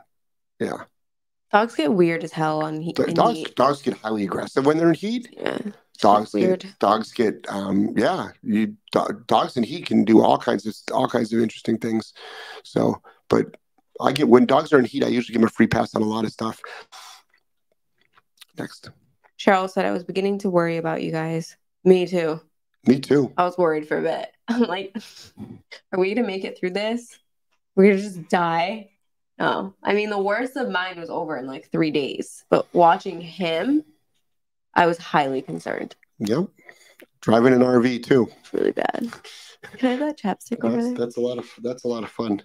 Yeah, 0.58 0.84
Dogs 1.52 1.76
get 1.76 1.92
weird 1.92 2.24
as 2.24 2.32
hell 2.32 2.62
on 2.62 2.80
heat. 2.80 2.96
Dogs 2.96 3.38
heat. 3.38 3.56
dogs 3.56 3.82
get 3.82 3.96
highly 3.98 4.24
aggressive 4.24 4.66
when 4.66 4.76
they're 4.76 4.88
in 4.88 4.94
heat. 4.94 5.28
Yeah. 5.32 5.58
Dogs 5.98 6.32
weird. 6.34 6.60
get 6.60 6.78
dogs 6.80 7.12
get 7.12 7.46
um 7.48 7.94
yeah. 7.96 8.28
You 8.42 8.76
do, 8.92 9.22
dogs 9.26 9.56
in 9.56 9.62
heat 9.62 9.86
can 9.86 10.04
do 10.04 10.22
all 10.22 10.38
kinds 10.38 10.66
of 10.66 10.74
all 10.92 11.08
kinds 11.08 11.32
of 11.32 11.40
interesting 11.40 11.78
things. 11.78 12.12
So, 12.64 13.00
but 13.28 13.56
I 14.00 14.12
get 14.12 14.28
when 14.28 14.46
dogs 14.46 14.72
are 14.72 14.78
in 14.78 14.84
heat, 14.84 15.04
I 15.04 15.08
usually 15.08 15.32
give 15.34 15.40
them 15.40 15.48
a 15.48 15.50
free 15.50 15.66
pass 15.66 15.94
on 15.94 16.02
a 16.02 16.06
lot 16.06 16.24
of 16.24 16.32
stuff. 16.32 16.60
Next, 18.58 18.90
Cheryl 19.38 19.68
said, 19.70 19.84
I 19.84 19.90
was 19.90 20.04
beginning 20.04 20.38
to 20.38 20.50
worry 20.50 20.78
about 20.78 21.02
you 21.02 21.12
guys. 21.12 21.56
Me 21.84 22.06
too. 22.06 22.40
me 22.86 22.98
too. 23.00 23.32
I 23.36 23.44
was 23.44 23.58
worried 23.58 23.86
for 23.86 23.98
a 23.98 24.02
bit. 24.02 24.30
I'm 24.48 24.62
like, 24.62 24.96
are 25.92 25.98
we 25.98 26.14
gonna 26.14 26.26
make 26.26 26.44
it 26.44 26.58
through 26.58 26.70
this? 26.70 27.18
We're 27.74 27.90
gonna 27.90 28.02
just 28.02 28.28
die. 28.28 28.90
No. 29.38 29.74
I 29.82 29.92
mean, 29.92 30.08
the 30.08 30.18
worst 30.18 30.56
of 30.56 30.70
mine 30.70 30.98
was 30.98 31.10
over 31.10 31.36
in 31.36 31.46
like 31.46 31.70
three 31.70 31.90
days. 31.90 32.44
But 32.48 32.66
watching 32.74 33.20
him, 33.20 33.84
I 34.74 34.86
was 34.86 34.96
highly 34.98 35.42
concerned. 35.42 35.94
Yep, 36.18 36.46
driving 37.20 37.52
an 37.52 37.60
RV 37.60 38.04
too. 38.04 38.28
It's 38.40 38.52
really 38.54 38.72
bad. 38.72 39.12
Can 39.76 39.88
I 39.88 39.92
have 39.92 40.00
that 40.00 40.18
chapstick 40.18 40.64
over 40.64 40.76
That's 40.76 40.86
there? 40.88 40.94
that's 40.96 41.16
a 41.18 41.20
lot 41.20 41.36
of 41.38 41.50
that's 41.62 41.84
a 41.84 41.88
lot 41.88 42.04
of 42.04 42.10
fun. 42.10 42.42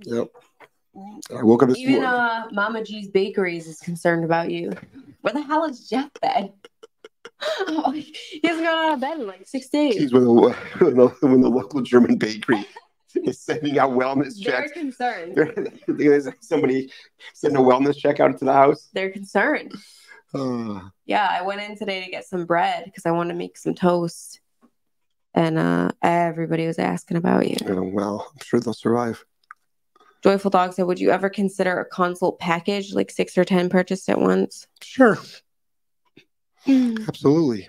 Yep. 0.00 0.28
I 1.36 1.42
woke 1.42 1.62
up 1.62 1.68
this 1.70 1.78
Even 1.78 2.02
morning. 2.02 2.10
uh, 2.10 2.46
Mama 2.52 2.82
G's 2.84 3.08
Bakeries 3.08 3.66
is 3.66 3.80
concerned 3.80 4.24
about 4.24 4.50
you. 4.50 4.72
Where 5.20 5.34
the 5.34 5.42
hell 5.42 5.64
is 5.64 5.88
Jeff 5.88 6.10
bed? 6.20 6.52
he 7.92 8.40
hasn't 8.44 8.64
gone 8.64 8.86
out 8.88 8.94
of 8.94 9.00
bed 9.00 9.18
in 9.18 9.26
like 9.26 9.46
six 9.46 9.68
days. 9.68 9.96
Geez, 9.96 10.12
when 10.12 10.24
the, 10.24 10.30
when 10.78 10.96
the 10.96 11.08
when 11.20 11.40
the 11.40 11.48
local 11.50 11.82
German 11.82 12.16
bakery 12.16 12.66
is 13.14 13.40
sending 13.40 13.78
out 13.78 13.90
wellness 13.90 14.42
They're 14.42 14.62
checks. 14.62 14.72
concerned. 14.72 15.34
They're, 15.34 15.54
there's 15.88 16.28
somebody 16.40 16.90
sending 17.34 17.58
a 17.62 17.62
wellness 17.66 17.96
check 17.96 18.20
out 18.20 18.38
to 18.38 18.44
the 18.44 18.52
house. 18.52 18.88
They're 18.94 19.10
concerned. 19.10 19.74
Uh, 20.34 20.80
Yeah, 21.04 21.26
I 21.30 21.42
went 21.42 21.60
in 21.60 21.76
today 21.76 22.04
to 22.04 22.10
get 22.10 22.26
some 22.26 22.46
bread 22.46 22.84
because 22.86 23.04
I 23.06 23.10
wanted 23.10 23.32
to 23.34 23.38
make 23.38 23.56
some 23.58 23.74
toast. 23.74 24.40
And 25.34 25.58
uh, 25.58 25.90
everybody 26.02 26.66
was 26.66 26.78
asking 26.78 27.18
about 27.18 27.46
you. 27.48 27.56
oh, 27.68 27.82
well, 27.82 28.26
I'm 28.32 28.42
sure 28.42 28.58
they'll 28.60 28.72
survive. 28.72 29.22
Joyful 30.26 30.50
Dog 30.50 30.72
said, 30.72 30.86
Would 30.86 30.98
you 30.98 31.12
ever 31.12 31.30
consider 31.30 31.78
a 31.78 31.84
consult 31.84 32.40
package, 32.40 32.92
like 32.92 33.12
six 33.12 33.38
or 33.38 33.44
10 33.44 33.68
purchased 33.68 34.08
at 34.08 34.20
once? 34.20 34.66
Sure, 34.82 35.16
hmm. 36.64 36.96
absolutely. 37.06 37.68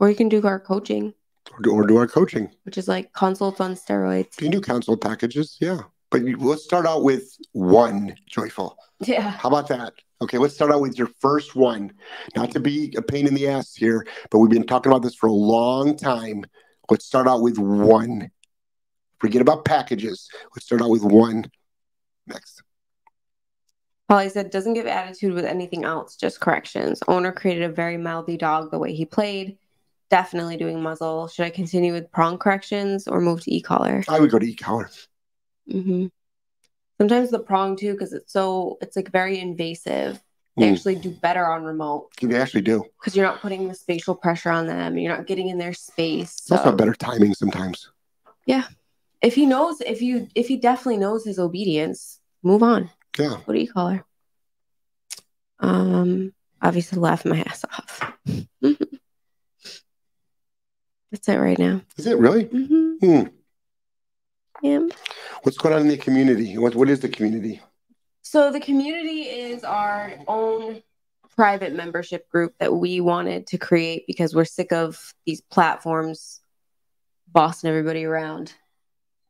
Or 0.00 0.10
you 0.10 0.16
can 0.16 0.28
do 0.28 0.44
our 0.44 0.58
coaching, 0.58 1.14
Or 1.52 1.60
do, 1.62 1.70
or 1.70 1.86
do 1.86 1.96
our 1.98 2.08
coaching. 2.08 2.50
which 2.64 2.76
is 2.76 2.88
like 2.88 3.12
consults 3.12 3.60
on 3.60 3.74
steroids. 3.74 4.40
You 4.40 4.50
can 4.50 4.50
do 4.50 4.60
consult 4.60 5.00
packages, 5.00 5.56
yeah. 5.60 5.78
But 6.10 6.24
you, 6.24 6.36
let's 6.38 6.64
start 6.64 6.86
out 6.86 7.04
with 7.04 7.36
one 7.52 8.16
joyful. 8.28 8.76
Yeah. 8.98 9.30
How 9.30 9.48
about 9.48 9.68
that? 9.68 9.92
Okay, 10.20 10.38
let's 10.38 10.54
start 10.56 10.72
out 10.72 10.80
with 10.80 10.98
your 10.98 11.10
first 11.20 11.54
one. 11.54 11.92
Not 12.34 12.50
to 12.50 12.58
be 12.58 12.92
a 12.96 13.02
pain 13.02 13.28
in 13.28 13.34
the 13.34 13.46
ass 13.46 13.76
here, 13.76 14.04
but 14.28 14.40
we've 14.40 14.50
been 14.50 14.66
talking 14.66 14.90
about 14.90 15.02
this 15.02 15.14
for 15.14 15.28
a 15.28 15.32
long 15.32 15.96
time. 15.96 16.46
Let's 16.90 17.04
start 17.06 17.28
out 17.28 17.42
with 17.42 17.58
one. 17.58 18.32
Forget 19.20 19.40
about 19.40 19.64
packages. 19.64 20.28
Let's 20.52 20.66
start 20.66 20.82
out 20.82 20.90
with 20.90 21.04
one. 21.04 21.44
Next. 22.26 22.62
Polly 24.08 24.28
said, 24.28 24.50
doesn't 24.50 24.74
give 24.74 24.86
attitude 24.86 25.32
with 25.32 25.44
anything 25.44 25.84
else, 25.84 26.16
just 26.16 26.40
corrections. 26.40 27.00
Owner 27.08 27.32
created 27.32 27.62
a 27.62 27.68
very 27.72 27.96
mouthy 27.96 28.36
dog 28.36 28.70
the 28.70 28.78
way 28.78 28.92
he 28.94 29.04
played. 29.04 29.56
Definitely 30.10 30.58
doing 30.58 30.82
muzzle. 30.82 31.28
Should 31.28 31.46
I 31.46 31.50
continue 31.50 31.92
with 31.92 32.10
prong 32.12 32.36
corrections 32.36 33.08
or 33.08 33.20
move 33.20 33.40
to 33.42 33.54
e-collar? 33.54 34.04
I 34.08 34.20
would 34.20 34.30
go 34.30 34.38
to 34.38 34.46
e-collar. 34.46 34.90
hmm 35.70 36.06
Sometimes 36.98 37.30
the 37.30 37.38
prong 37.40 37.74
too, 37.76 37.92
because 37.92 38.12
it's 38.12 38.32
so 38.32 38.76
it's 38.82 38.94
like 38.96 39.10
very 39.10 39.40
invasive. 39.40 40.22
They 40.58 40.68
Mm. 40.68 40.72
actually 40.74 40.96
do 40.96 41.10
better 41.10 41.46
on 41.46 41.64
remote 41.64 42.10
They 42.20 42.36
actually 42.36 42.60
do. 42.60 42.84
because 43.00 43.16
you're 43.16 43.24
not 43.26 43.40
putting 43.40 43.66
the 43.66 43.74
spatial 43.74 44.14
pressure 44.14 44.50
on 44.50 44.66
them. 44.66 44.98
You're 44.98 45.16
not 45.16 45.26
getting 45.26 45.48
in 45.48 45.56
their 45.58 45.72
space. 45.72 46.38
It's 46.42 46.52
also 46.52 46.64
So 46.70 46.76
better 46.76 46.94
timing 46.94 47.34
sometimes. 47.34 47.90
If 49.22 49.34
he 49.34 49.46
knows, 49.46 49.80
if 49.80 50.02
you 50.02 50.28
if 50.34 50.48
he 50.48 50.56
definitely 50.56 50.98
knows 50.98 51.24
his 51.24 51.38
obedience, 51.38 52.18
move 52.42 52.62
on. 52.62 52.90
Yeah. 53.18 53.36
What 53.44 53.54
do 53.54 53.60
you 53.60 53.72
call 53.72 53.88
her? 53.88 54.04
Um, 55.60 56.32
obviously 56.60 56.98
laugh 56.98 57.24
my 57.24 57.40
ass 57.40 57.64
off. 57.64 58.12
That's 61.10 61.28
it 61.28 61.36
right 61.36 61.58
now. 61.58 61.82
Is 61.96 62.06
it 62.06 62.18
really? 62.18 62.44
hmm 62.44 62.94
Hmm. 63.00 63.22
Yeah. 64.62 64.86
What's 65.42 65.58
going 65.58 65.74
on 65.74 65.82
in 65.82 65.88
the 65.88 65.96
community? 65.96 66.58
What 66.58 66.74
What 66.74 66.88
is 66.88 67.00
the 67.00 67.08
community? 67.08 67.60
So 68.22 68.50
the 68.50 68.60
community 68.60 69.22
is 69.22 69.64
our 69.64 70.14
own 70.26 70.82
private 71.36 71.74
membership 71.74 72.28
group 72.28 72.54
that 72.58 72.72
we 72.74 73.00
wanted 73.00 73.46
to 73.48 73.58
create 73.58 74.04
because 74.06 74.34
we're 74.34 74.44
sick 74.44 74.72
of 74.72 75.14
these 75.26 75.40
platforms 75.40 76.40
bossing 77.26 77.68
everybody 77.70 78.04
around, 78.04 78.54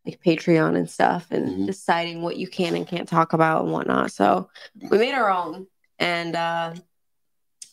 like 0.04 0.20
Patreon 0.24 0.76
and 0.76 0.90
stuff, 0.90 1.28
and 1.30 1.48
Mhm. 1.48 1.66
deciding 1.66 2.22
what 2.22 2.36
you 2.36 2.48
can 2.48 2.74
and 2.74 2.86
can't 2.86 3.08
talk 3.08 3.32
about 3.32 3.64
and 3.64 3.72
whatnot. 3.72 4.10
So 4.10 4.48
we 4.90 4.98
made 4.98 5.14
our 5.14 5.30
own, 5.30 5.66
and 5.98 6.34
uh, 6.34 6.74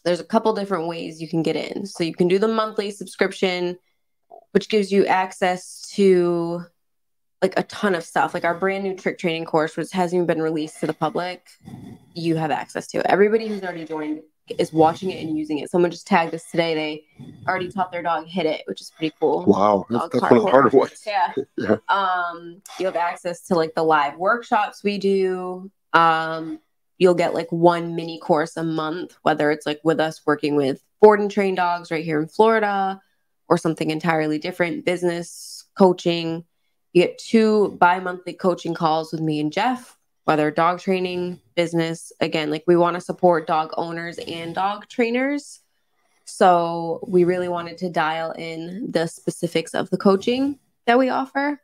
there's 0.03 0.19
a 0.19 0.25
couple 0.25 0.53
different 0.53 0.87
ways 0.87 1.21
you 1.21 1.27
can 1.27 1.43
get 1.43 1.55
in. 1.55 1.85
So 1.85 2.03
you 2.03 2.13
can 2.13 2.27
do 2.27 2.39
the 2.39 2.47
monthly 2.47 2.91
subscription, 2.91 3.77
which 4.51 4.69
gives 4.69 4.91
you 4.91 5.05
access 5.05 5.89
to 5.95 6.65
like 7.41 7.57
a 7.57 7.63
ton 7.63 7.95
of 7.95 8.03
stuff 8.03 8.33
like 8.33 8.43
our 8.43 8.53
brand 8.53 8.83
new 8.83 8.93
trick 8.93 9.17
training 9.17 9.45
course 9.45 9.77
which 9.77 9.91
hasn't 9.91 10.17
even 10.17 10.25
been 10.25 10.41
released 10.41 10.81
to 10.81 10.85
the 10.87 10.93
public 10.93 11.47
you 12.13 12.35
have 12.35 12.51
access 12.51 12.85
to 12.87 13.09
everybody 13.09 13.47
who's 13.47 13.63
already 13.63 13.85
joined 13.85 14.19
is 14.57 14.73
watching 14.73 15.11
it 15.11 15.21
and 15.21 15.37
using 15.37 15.59
it 15.59 15.69
someone 15.69 15.91
just 15.91 16.07
tagged 16.07 16.33
us 16.33 16.49
today 16.49 16.73
they 16.73 17.25
already 17.47 17.69
taught 17.69 17.91
their 17.91 18.03
dog 18.03 18.25
hit 18.25 18.45
it 18.45 18.63
which 18.65 18.81
is 18.81 18.91
pretty 18.97 19.13
cool 19.19 19.45
Wow, 19.45 19.85
that's, 19.89 20.09
that's 20.09 20.21
one 20.21 20.37
of 20.37 20.43
the 20.43 20.51
harder 20.51 20.77
ones. 20.77 21.03
yeah. 21.07 21.33
Yeah. 21.57 21.77
Um, 21.89 22.61
you 22.79 22.85
have 22.85 22.95
access 22.95 23.41
to 23.47 23.55
like 23.55 23.75
the 23.75 23.83
live 23.83 24.17
workshops 24.17 24.83
we 24.83 24.97
do. 24.97 25.69
Um, 25.93 26.59
you'll 26.97 27.15
get 27.15 27.33
like 27.33 27.51
one 27.51 27.95
mini 27.95 28.19
course 28.19 28.55
a 28.55 28.63
month, 28.63 29.17
whether 29.23 29.51
it's 29.51 29.65
like 29.65 29.81
with 29.83 29.99
us 29.99 30.21
working 30.25 30.55
with 30.55 30.81
board 31.01 31.19
and 31.19 31.29
train 31.29 31.55
dogs 31.55 31.91
right 31.91 32.05
here 32.05 32.21
in 32.21 32.27
Florida 32.27 33.01
or 33.49 33.57
something 33.57 33.89
entirely 33.89 34.37
different, 34.37 34.85
business 34.85 35.65
coaching. 35.77 36.45
You 36.93 37.03
get 37.03 37.17
two 37.17 37.77
bi 37.79 37.99
monthly 37.99 38.33
coaching 38.33 38.73
calls 38.73 39.11
with 39.11 39.21
me 39.21 39.39
and 39.39 39.51
Jeff, 39.51 39.97
whether 40.29 40.51
dog 40.51 40.79
training, 40.79 41.41
business. 41.55 42.11
Again, 42.19 42.51
like 42.51 42.63
we 42.67 42.75
want 42.75 42.93
to 42.93 43.01
support 43.01 43.47
dog 43.47 43.71
owners 43.77 44.19
and 44.19 44.53
dog 44.53 44.87
trainers. 44.87 45.61
So 46.25 47.03
we 47.07 47.23
really 47.23 47.47
wanted 47.47 47.79
to 47.79 47.89
dial 47.89 48.29
in 48.33 48.91
the 48.91 49.07
specifics 49.07 49.73
of 49.73 49.89
the 49.89 49.97
coaching 49.97 50.59
that 50.85 50.99
we 50.99 51.09
offer. 51.09 51.59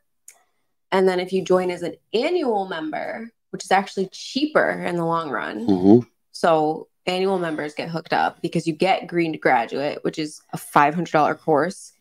And 0.90 1.08
then 1.08 1.20
if 1.20 1.32
you 1.32 1.44
join 1.44 1.70
as 1.70 1.82
an 1.82 1.94
annual 2.12 2.66
member, 2.66 3.30
which 3.50 3.62
is 3.62 3.70
actually 3.70 4.08
cheaper 4.10 4.68
in 4.68 4.96
the 4.96 5.04
long 5.04 5.30
run. 5.30 5.64
hmm 5.64 5.98
So 6.32 6.88
annual 7.06 7.38
members 7.38 7.72
get 7.72 7.88
hooked 7.88 8.12
up 8.12 8.42
because 8.42 8.66
you 8.66 8.72
get 8.72 9.06
Green 9.06 9.30
to 9.30 9.38
Graduate, 9.38 10.02
which 10.02 10.18
is 10.18 10.40
a 10.52 10.56
$500 10.56 11.38
course, 11.38 11.92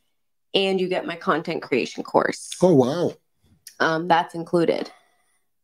and 0.56 0.82
you 0.82 0.88
get 0.88 1.06
my 1.06 1.16
content 1.16 1.62
creation 1.62 2.02
course. 2.02 2.56
Oh 2.60 2.74
wow. 2.74 3.14
Um, 3.80 4.08
that's 4.08 4.34
included. 4.34 4.90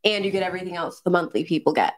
And 0.03 0.25
you 0.25 0.31
get 0.31 0.43
everything 0.43 0.75
else 0.75 1.01
the 1.01 1.09
monthly 1.11 1.43
people 1.43 1.73
get. 1.73 1.93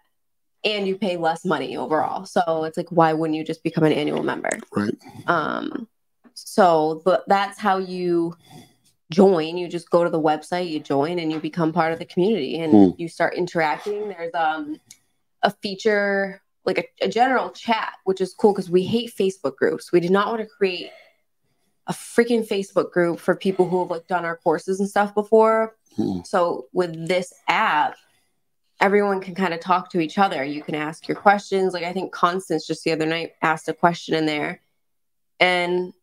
And 0.66 0.88
you 0.88 0.96
pay 0.96 1.18
less 1.18 1.44
money 1.44 1.76
overall. 1.76 2.26
So 2.26 2.64
it's 2.64 2.78
like, 2.78 2.90
why 2.90 3.14
wouldn't 3.14 3.36
you 3.36 3.44
just 3.44 3.64
become 3.64 3.84
an 3.84 3.92
annual 3.94 4.24
member? 4.24 4.50
Right. 4.72 4.96
Um, 5.28 5.88
so 6.34 7.02
but 7.06 7.24
that's 7.28 7.60
how 7.60 7.78
you 7.78 8.36
join. 9.12 9.58
You 9.58 9.68
just 9.68 9.90
go 9.90 10.04
to 10.04 10.10
the 10.10 10.22
website, 10.22 10.70
you 10.70 10.80
join, 10.80 11.20
and 11.20 11.32
you 11.32 11.40
become 11.40 11.74
part 11.74 11.94
of 11.94 12.00
the 12.00 12.06
community, 12.06 12.60
and 12.60 12.72
Hmm. 12.72 12.90
you 12.98 13.08
start 13.08 13.36
interacting. 13.36 14.10
There's 14.10 14.34
um 14.34 14.80
a 15.42 15.52
feature 15.52 16.42
like 16.66 16.78
a, 16.78 17.06
a 17.06 17.10
general 17.10 17.50
chat, 17.50 17.94
which 18.06 18.22
is 18.22 18.34
cool 18.34 18.54
because 18.54 18.70
we 18.70 18.84
hate 18.84 19.14
Facebook 19.14 19.58
groups. 19.58 19.92
We 19.92 20.00
did 20.00 20.12
not 20.12 20.28
want 20.30 20.40
to 20.42 20.48
create 20.48 20.90
a 21.88 21.94
freaking 21.94 22.48
Facebook 22.48 22.92
group 22.92 23.20
for 23.20 23.36
people 23.36 23.68
who 23.68 23.80
have 23.82 23.90
like 23.92 24.08
done 24.08 24.26
our 24.26 24.38
courses 24.38 24.80
and 24.80 24.90
stuff 24.90 25.14
before. 25.14 25.76
Hmm. 25.96 26.20
So 26.24 26.68
with 26.74 27.08
this 27.08 27.34
app, 27.48 27.96
everyone 28.80 29.22
can 29.22 29.36
kind 29.36 29.54
of 29.54 29.60
talk 29.60 29.90
to 29.92 30.00
each 30.00 30.18
other. 30.18 30.44
You 30.44 30.64
can 30.64 30.76
ask 30.76 31.08
your 31.08 31.18
questions. 31.18 31.74
Like 31.74 31.84
I 31.84 31.94
think 31.94 32.12
Constance 32.14 32.66
just 32.66 32.84
the 32.84 32.92
other 32.92 33.06
night 33.06 33.34
asked 33.42 33.68
a 33.70 33.74
question 33.74 34.16
in 34.16 34.26
there, 34.26 34.62
and 35.40 35.94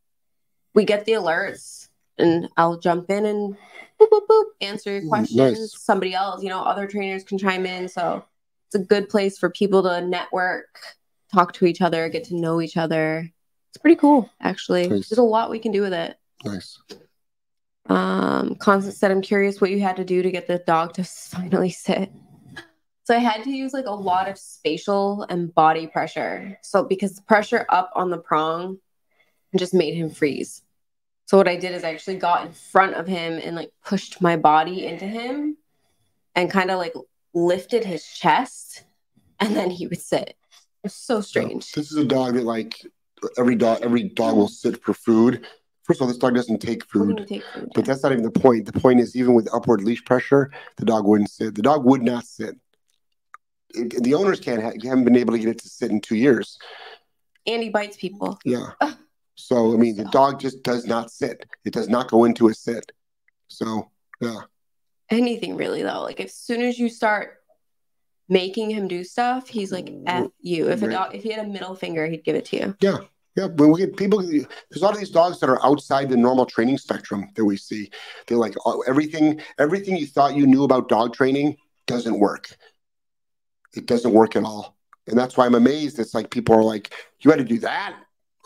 we 0.74 0.84
get 0.84 1.04
the 1.06 1.12
alerts, 1.12 1.88
and 2.18 2.48
I'll 2.56 2.78
jump 2.78 3.10
in 3.10 3.24
and 3.26 3.56
boop 4.00 4.08
boop 4.10 4.26
boop 4.30 4.44
answer 4.60 4.92
your 4.92 5.02
Mm, 5.02 5.08
questions. 5.08 5.36
nice. 5.36 5.80
Somebody 5.82 6.14
else, 6.14 6.42
you 6.42 6.48
know, 6.48 6.60
other 6.62 6.86
trainers 6.86 7.24
can 7.24 7.38
chime 7.38 7.66
in. 7.66 7.88
So 7.88 8.24
it's 8.66 8.74
a 8.76 8.84
good 8.84 9.08
place 9.08 9.36
for 9.38 9.50
people 9.50 9.82
to 9.82 10.00
network, 10.00 10.78
talk 11.32 11.52
to 11.54 11.66
each 11.66 11.80
other, 11.80 12.08
get 12.08 12.24
to 12.24 12.34
know 12.36 12.60
each 12.60 12.76
other. 12.76 13.30
It's 13.70 13.78
pretty 13.80 13.96
cool, 13.96 14.28
actually. 14.40 14.88
Nice. 14.88 15.08
There's 15.08 15.18
a 15.18 15.22
lot 15.22 15.50
we 15.50 15.58
can 15.58 15.72
do 15.72 15.82
with 15.82 15.92
it. 15.92 16.18
Nice. 16.44 16.78
Um, 17.86 18.56
Constance 18.56 18.98
said, 18.98 19.10
I'm 19.10 19.22
curious 19.22 19.60
what 19.60 19.70
you 19.70 19.80
had 19.80 19.96
to 19.96 20.04
do 20.04 20.22
to 20.22 20.30
get 20.30 20.46
the 20.46 20.58
dog 20.58 20.94
to 20.94 21.04
finally 21.04 21.70
sit. 21.70 22.10
So 23.04 23.16
I 23.16 23.18
had 23.18 23.42
to 23.44 23.50
use 23.50 23.72
like 23.72 23.86
a 23.86 23.92
lot 23.92 24.28
of 24.28 24.38
spatial 24.38 25.26
and 25.28 25.52
body 25.54 25.86
pressure. 25.86 26.58
So 26.62 26.84
because 26.84 27.16
the 27.16 27.22
pressure 27.22 27.66
up 27.68 27.90
on 27.94 28.10
the 28.10 28.18
prong 28.18 28.78
just 29.56 29.74
made 29.74 29.94
him 29.94 30.10
freeze. 30.10 30.62
So 31.26 31.36
what 31.36 31.48
I 31.48 31.56
did 31.56 31.74
is 31.74 31.84
I 31.84 31.90
actually 31.90 32.16
got 32.16 32.46
in 32.46 32.52
front 32.52 32.94
of 32.94 33.06
him 33.06 33.40
and 33.42 33.56
like 33.56 33.72
pushed 33.84 34.20
my 34.20 34.36
body 34.36 34.86
into 34.86 35.06
him 35.06 35.56
and 36.34 36.50
kind 36.50 36.70
of 36.70 36.78
like 36.78 36.94
lifted 37.34 37.84
his 37.84 38.06
chest 38.06 38.84
and 39.40 39.56
then 39.56 39.70
he 39.70 39.86
would 39.86 40.00
sit. 40.00 40.36
It's 40.84 40.94
so 40.94 41.20
strange. 41.20 41.72
This 41.72 41.90
is 41.90 41.98
a 41.98 42.04
dog 42.04 42.34
that 42.34 42.44
like 42.44 42.84
every 43.38 43.54
dog 43.56 43.80
every 43.82 44.04
dog 44.04 44.36
will 44.36 44.48
sit 44.48 44.82
for 44.82 44.94
food. 44.94 45.46
First 45.84 46.00
of 46.00 46.02
all, 46.02 46.08
this 46.08 46.18
dog 46.18 46.34
doesn't 46.34 46.60
take 46.60 46.84
food. 46.86 47.26
take 47.28 47.42
food, 47.52 47.68
But 47.74 47.84
that's 47.84 48.02
not 48.02 48.12
even 48.12 48.22
the 48.24 48.30
point. 48.30 48.66
The 48.66 48.78
point 48.78 49.00
is, 49.00 49.16
even 49.16 49.34
with 49.34 49.48
upward 49.52 49.82
leash 49.82 50.04
pressure, 50.04 50.52
the 50.76 50.84
dog 50.84 51.04
wouldn't 51.06 51.30
sit. 51.30 51.54
The 51.54 51.62
dog 51.62 51.84
would 51.84 52.02
not 52.02 52.24
sit. 52.26 52.54
It- 53.74 54.02
the 54.02 54.14
owners 54.14 54.40
can't 54.40 54.62
ha- 54.62 54.72
haven't 54.82 55.04
been 55.04 55.16
able 55.16 55.32
to 55.32 55.38
get 55.38 55.48
it 55.48 55.58
to 55.60 55.68
sit 55.68 55.90
in 55.90 56.00
two 56.00 56.16
years. 56.16 56.58
and 57.46 57.62
he 57.62 57.70
bites 57.70 57.96
people. 57.96 58.38
Yeah. 58.44 58.70
Oh. 58.80 58.96
So 59.36 59.72
I 59.72 59.76
mean, 59.78 59.96
the 59.96 60.04
dog 60.04 60.38
just 60.38 60.62
does 60.62 60.86
not 60.86 61.10
sit. 61.10 61.46
It 61.64 61.72
does 61.72 61.88
not 61.88 62.10
go 62.10 62.24
into 62.24 62.48
a 62.48 62.54
sit. 62.54 62.92
So 63.48 63.90
yeah, 64.20 64.42
anything 65.08 65.56
really 65.56 65.82
though 65.82 66.02
like 66.02 66.20
as 66.20 66.34
soon 66.34 66.60
as 66.60 66.78
you 66.78 66.90
start 66.90 67.39
making 68.30 68.70
him 68.70 68.88
do 68.88 69.04
stuff, 69.04 69.48
he's 69.48 69.72
like 69.72 69.86
mm, 69.86 70.04
F 70.06 70.28
you. 70.40 70.70
If 70.70 70.82
a 70.82 70.88
dog 70.88 71.14
if 71.14 71.22
he 71.22 71.32
had 71.32 71.44
a 71.44 71.48
middle 71.48 71.74
finger, 71.74 72.06
he'd 72.06 72.24
give 72.24 72.36
it 72.36 72.46
to 72.46 72.56
you. 72.56 72.76
Yeah, 72.80 72.98
yeah. 73.36 73.46
when 73.46 73.70
we 73.70 73.80
get 73.80 73.96
people, 73.96 74.22
there's 74.22 74.46
a 74.76 74.78
lot 74.78 74.94
of 74.94 75.00
these 75.00 75.10
dogs 75.10 75.40
that 75.40 75.50
are 75.50 75.62
outside 75.66 76.08
the 76.08 76.16
normal 76.16 76.46
training 76.46 76.78
spectrum 76.78 77.28
that 77.34 77.44
we 77.44 77.56
see. 77.56 77.90
They're 78.26 78.38
like 78.38 78.54
oh, 78.64 78.82
everything, 78.86 79.40
everything 79.58 79.96
you 79.96 80.06
thought 80.06 80.34
you 80.34 80.46
knew 80.46 80.64
about 80.64 80.88
dog 80.88 81.12
training 81.12 81.56
doesn't 81.86 82.18
work. 82.18 82.56
It 83.74 83.86
doesn't 83.86 84.12
work 84.12 84.36
at 84.36 84.44
all, 84.44 84.76
and 85.06 85.18
that's 85.18 85.36
why 85.36 85.46
I'm 85.46 85.54
amazed. 85.56 85.98
It's 85.98 86.14
like 86.14 86.30
people 86.30 86.54
are 86.54 86.64
like, 86.64 86.94
"You 87.20 87.30
had 87.30 87.38
to 87.38 87.44
do 87.44 87.58
that." 87.58 87.96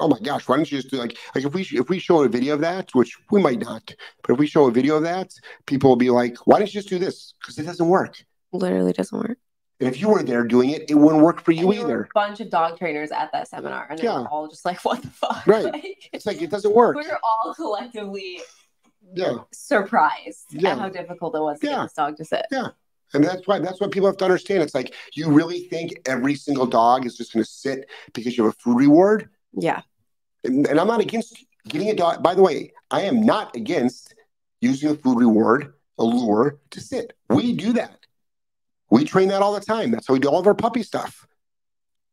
Oh 0.01 0.09
my 0.09 0.19
gosh, 0.19 0.49
why 0.49 0.57
don't 0.57 0.71
you 0.73 0.79
just 0.79 0.91
do 0.91 0.97
like 0.97 1.17
like 1.35 1.45
if 1.45 1.55
we 1.55 1.63
if 1.73 1.89
we 1.89 1.99
show 1.99 2.23
a 2.23 2.29
video 2.29 2.55
of 2.55 2.61
that, 2.61 2.95
which 2.95 3.17
we 3.31 3.41
might 3.41 3.61
not, 3.61 3.95
but 4.23 4.33
if 4.33 4.39
we 4.39 4.47
show 4.47 4.67
a 4.67 4.73
video 4.73 4.97
of 4.97 5.03
that, 5.03 5.31
people 5.67 5.91
will 5.91 5.97
be 5.97 6.11
like, 6.11 6.37
"Why 6.47 6.59
don't 6.59 6.67
you 6.67 6.81
just 6.81 6.89
do 6.89 6.99
this?" 6.99 7.35
Because 7.41 7.59
it 7.59 7.65
doesn't 7.65 7.87
work. 7.87 8.17
Literally 8.53 8.93
doesn't 8.93 9.19
work. 9.19 9.39
And 9.81 9.89
if 9.89 10.01
you 10.01 10.09
were 10.09 10.23
there 10.23 10.45
doing 10.45 10.71
it, 10.71 10.89
it 10.91 10.95
wouldn't 10.95 11.23
work 11.23 11.43
for 11.43 11.51
you 11.53 11.69
And 11.71 11.79
there 11.81 11.87
were 11.87 11.93
either. 11.95 12.03
a 12.05 12.09
bunch 12.15 12.41
of 12.41 12.49
dog 12.49 12.79
trainers 12.79 13.11
at 13.11 13.33
that 13.33 13.49
seminar, 13.49 13.87
and 13.91 13.99
they 13.99 14.05
Yeah. 14.05 14.25
all 14.31 14.47
just 14.47 14.65
like, 14.65 14.85
"What 14.85 15.03
the 15.03 15.09
fuck?" 15.09 15.45
Right. 15.47 15.65
Like, 15.73 16.11
It's 16.13 16.27
like 16.27 16.41
it 16.41 16.51
doesn't 16.51 16.73
work. 16.75 16.95
We're 16.97 17.19
all 17.23 17.55
collectively 17.55 18.41
Yeah. 19.15 19.39
surprised 19.53 20.47
Yeah. 20.51 20.73
at 20.73 20.79
how 20.79 20.89
difficult 20.89 21.35
it 21.35 21.41
was 21.41 21.59
to 21.61 21.67
Yeah. 21.67 21.73
get 21.77 21.83
this 21.85 21.93
dog 21.95 22.17
to 22.19 22.25
sit. 22.25 22.47
Yeah, 22.53 22.69
and 23.15 23.25
that's 23.25 23.47
why 23.49 23.59
that's 23.59 23.81
what 23.81 23.91
people 23.91 24.07
have 24.09 24.17
to 24.19 24.25
understand. 24.25 24.63
It's 24.63 24.75
like 24.75 24.95
you 25.15 25.29
really 25.31 25.61
think 25.69 26.01
every 26.07 26.37
single 26.37 26.67
dog 26.67 27.05
is 27.05 27.17
just 27.17 27.33
going 27.33 27.45
to 27.45 27.51
sit 27.51 27.89
because 28.13 28.37
you 28.37 28.45
have 28.45 28.55
a 28.55 28.57
food 28.57 28.79
reward. 28.79 29.29
Yeah. 29.53 29.83
And, 30.45 30.67
and 30.69 30.79
I'm 30.79 30.87
not 30.87 31.01
against 31.01 31.37
getting 31.69 31.91
a 31.91 31.95
dog. 31.95 32.23
By 32.23 32.35
the 32.35 32.43
way, 32.43 32.73
I 32.91 33.03
am 33.03 33.23
not 33.25 33.57
against 33.57 34.15
using 34.61 34.91
a 34.91 34.95
food 34.95 35.19
reward, 35.19 35.75
a 35.99 36.05
lure 36.05 36.59
to 36.71 36.81
sit. 36.81 37.13
We 37.29 37.53
do 37.55 37.73
that. 37.75 37.99
We 38.95 39.05
train 39.05 39.27
that 39.31 39.43
all 39.43 39.53
the 39.53 39.59
time. 39.59 39.91
That's 39.91 40.07
how 40.07 40.15
we 40.15 40.21
do 40.21 40.29
all 40.29 40.39
of 40.39 40.47
our 40.47 40.55
puppy 40.55 40.85
stuff. 40.85 41.27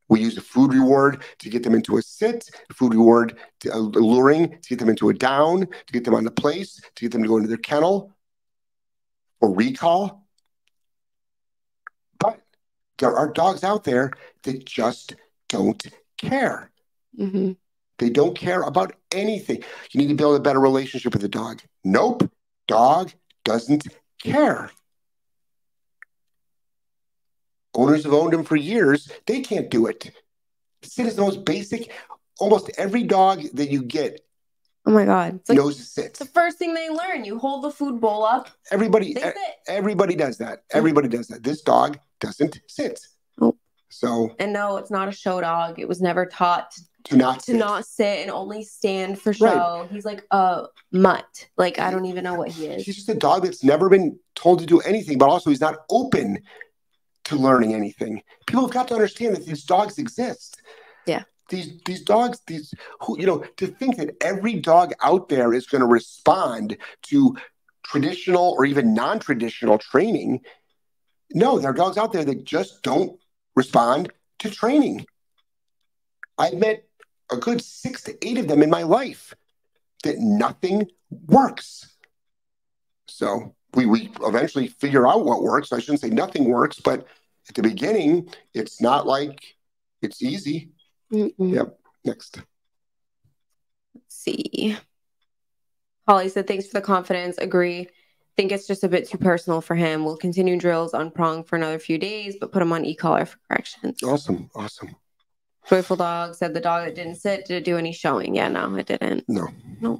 We 0.10 0.20
use 0.20 0.36
a 0.36 0.42
food 0.42 0.74
reward 0.74 1.22
to 1.38 1.48
get 1.48 1.62
them 1.62 1.76
into 1.76 1.98
a 1.98 2.02
sit, 2.02 2.50
food 2.74 2.96
reward 2.96 3.38
to, 3.60 3.72
uh, 3.72 3.78
luring 3.78 4.50
to 4.50 4.70
get 4.70 4.80
them 4.80 4.90
into 4.90 5.10
a 5.10 5.14
down, 5.14 5.68
to 5.68 5.94
get 5.94 6.06
them 6.06 6.16
on 6.16 6.24
the 6.24 6.32
place, 6.32 6.82
to 6.96 7.06
get 7.06 7.12
them 7.12 7.22
to 7.22 7.28
go 7.28 7.38
into 7.38 7.50
their 7.50 7.58
kennel 7.58 8.12
or 9.42 9.54
recall. 9.54 10.26
But 12.18 12.42
there 12.98 13.16
are 13.16 13.32
dogs 13.32 13.64
out 13.64 13.84
there 13.84 14.14
that 14.42 14.66
just 14.66 15.16
don't 15.50 15.86
care. 16.18 16.72
hmm 17.16 17.52
They 18.00 18.10
don't 18.10 18.36
care 18.36 18.64
about 18.64 18.96
anything. 19.12 19.64
You 19.92 20.00
need 20.00 20.10
to 20.10 20.16
build 20.16 20.36
a 20.36 20.44
better 20.44 20.60
relationship 20.60 21.14
with 21.14 21.22
the 21.22 21.30
dog. 21.30 21.62
Nope. 21.84 22.28
Dog 22.68 23.12
doesn't 23.46 23.88
care. 24.18 24.72
Owners 27.74 28.04
have 28.04 28.14
owned 28.14 28.34
them 28.34 28.44
for 28.44 28.56
years. 28.56 29.10
They 29.26 29.42
can't 29.42 29.70
do 29.70 29.88
it. 29.88 30.12
Sit 30.84 31.06
is 31.08 31.16
the 31.16 31.22
most 31.22 31.46
basic. 31.46 31.92
Almost 32.40 32.72
every 32.78 33.04
dog 33.04 33.44
that 33.54 33.70
you 33.70 33.84
get 33.84 34.20
Oh 34.88 34.92
my 34.92 35.06
god, 35.06 35.36
it's 35.36 35.48
like 35.50 35.60
knows 35.60 35.78
to 35.78 35.84
sit. 35.84 36.06
it's 36.06 36.20
the 36.20 36.26
first 36.26 36.58
thing 36.58 36.74
they 36.74 36.90
learn. 36.90 37.24
You 37.24 37.38
hold 37.38 37.64
the 37.64 37.70
food 37.70 38.02
bowl 38.02 38.24
up, 38.26 38.50
Everybody, 38.72 39.14
they 39.14 39.20
e- 39.22 39.24
sit. 39.24 39.36
everybody 39.68 40.16
does 40.16 40.40
that. 40.40 40.60
Mm-hmm. 40.60 40.78
Everybody 40.80 41.08
does 41.08 41.28
that. 41.28 41.44
This 41.44 41.62
dog 41.62 42.00
doesn't 42.20 42.60
sit. 42.68 43.00
Nope. 43.40 43.60
So 43.90 44.36
And 44.40 44.52
no, 44.54 44.78
it's 44.78 44.90
not 44.90 45.08
a 45.08 45.12
show 45.12 45.40
dog. 45.40 45.78
It 45.78 45.88
was 45.88 46.02
never 46.02 46.26
taught 46.26 46.72
to, 46.72 46.82
do 47.12 47.18
not 47.18 47.42
to 47.42 47.52
sit. 47.52 47.58
not 47.58 47.86
sit 47.86 48.20
and 48.24 48.32
only 48.32 48.64
stand 48.64 49.20
for 49.20 49.30
Right. 49.40 49.54
show. 49.54 49.88
He's 49.92 50.04
like 50.06 50.26
a 50.32 50.64
mutt. 50.92 51.48
Like 51.58 51.78
I 51.78 51.92
don't 51.92 52.06
even 52.06 52.24
know 52.24 52.34
what 52.34 52.50
he 52.50 52.66
is. 52.66 52.84
He's 52.84 52.96
just 52.96 53.10
a 53.10 53.14
dog 53.14 53.44
that's 53.44 53.64
never 53.64 53.88
been 53.88 54.18
told 54.34 54.62
to 54.62 54.66
do 54.66 54.80
anything, 54.80 55.20
but 55.20 55.30
also 55.30 55.52
he's 55.52 55.62
not 55.62 55.76
open 55.92 56.40
to 57.26 57.36
learning 57.36 57.74
anything. 57.74 58.22
People 58.46 58.64
have 58.64 58.74
got 58.74 58.88
to 58.90 58.94
understand 58.94 59.36
that 59.36 59.46
these 59.46 59.64
dogs 59.64 59.98
exist. 59.98 60.62
Yeah. 61.06 61.24
These 61.50 61.82
these 61.86 62.02
dogs, 62.02 62.40
these 62.48 62.74
who 63.02 63.20
you 63.20 63.26
know, 63.26 63.44
to 63.58 63.68
think 63.68 63.98
that 63.98 64.16
every 64.22 64.56
dog 64.56 64.94
out 65.02 65.30
there 65.30 65.54
is 65.54 65.68
going 65.68 65.82
to 65.82 65.88
respond 65.88 66.78
to 67.04 67.36
traditional 67.84 68.56
or 68.58 68.66
even 68.66 68.94
non-traditional 68.94 69.78
training. 69.78 70.42
No, 71.34 71.60
there 71.60 71.72
are 71.72 71.74
dogs 71.74 71.98
out 71.98 72.14
there 72.14 72.26
that 72.26 72.44
just 72.44 72.84
don't 72.84 73.20
respond 73.56 74.12
to 74.40 74.50
training. 74.50 75.06
I've 76.38 76.54
met 76.54 76.86
a 77.32 77.38
good 77.38 77.62
six 77.62 78.04
to 78.04 78.28
eight 78.28 78.38
of 78.38 78.48
them 78.48 78.62
in 78.62 78.70
my 78.70 78.84
life 78.84 79.34
that 80.04 80.20
nothing 80.20 80.88
works. 81.10 81.96
So 83.08 83.56
we, 83.74 83.86
we 83.86 84.12
eventually 84.22 84.68
figure 84.68 85.08
out 85.08 85.26
what 85.26 85.44
works. 85.44 85.72
I 85.72 85.80
shouldn't 85.80 86.02
say 86.02 86.10
nothing 86.10 86.46
works, 86.46 86.80
but 86.80 87.08
at 87.50 87.56
the 87.56 87.62
beginning, 87.62 88.30
it's 88.54 88.82
not 88.82 89.08
like 89.08 89.56
it's 90.02 90.22
easy. 90.22 90.72
Mm-mm. 91.12 91.54
Yep. 91.54 91.78
Next. 92.06 92.42
Let's 93.96 94.16
see. 94.16 94.78
Holly 96.08 96.30
said, 96.30 96.48
thanks 96.48 96.68
for 96.68 96.74
the 96.74 96.82
confidence. 96.82 97.38
Agree. 97.38 97.88
Think 98.38 98.52
it's 98.52 98.66
just 98.66 98.84
a 98.84 98.90
bit 98.90 99.10
too 99.10 99.18
personal 99.18 99.62
for 99.62 99.76
him. 99.76 100.06
We'll 100.06 100.18
continue 100.18 100.58
drills 100.58 100.94
on 100.94 101.12
prong 101.12 101.44
for 101.44 101.58
another 101.58 101.80
few 101.80 101.98
days, 101.98 102.38
but 102.40 102.52
put 102.52 102.62
him 102.62 102.72
on 102.74 102.86
e-collar 102.86 103.26
for 103.26 103.38
corrections. 103.48 104.02
Awesome. 104.04 104.50
Awesome. 104.56 104.96
Joyful 105.68 105.98
Dog 105.98 106.36
said 106.36 106.54
the 106.54 106.60
dog 106.60 106.86
that 106.86 106.96
didn't 106.96 107.16
sit, 107.16 107.46
did 107.46 107.58
it 107.58 107.66
do 107.66 107.78
any 107.78 107.94
showing? 107.94 108.34
Yeah, 108.34 108.48
no, 108.48 108.74
it 108.76 108.88
didn't. 108.88 109.26
No. 109.28 109.48
But 109.80 110.00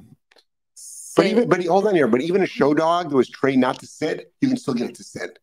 Sit- 1.14 1.26
even 1.26 1.48
but 1.48 1.64
hold 1.66 1.86
on 1.86 1.94
here. 1.94 2.08
But 2.08 2.22
even 2.22 2.42
a 2.42 2.46
show 2.46 2.72
dog 2.74 3.10
that 3.10 3.16
was 3.16 3.28
trained 3.28 3.60
not 3.60 3.78
to 3.80 3.86
sit, 3.86 4.32
you 4.40 4.48
can 4.48 4.56
still 4.56 4.74
get 4.74 4.88
it 4.90 4.94
to 4.96 5.04
sit. 5.04 5.38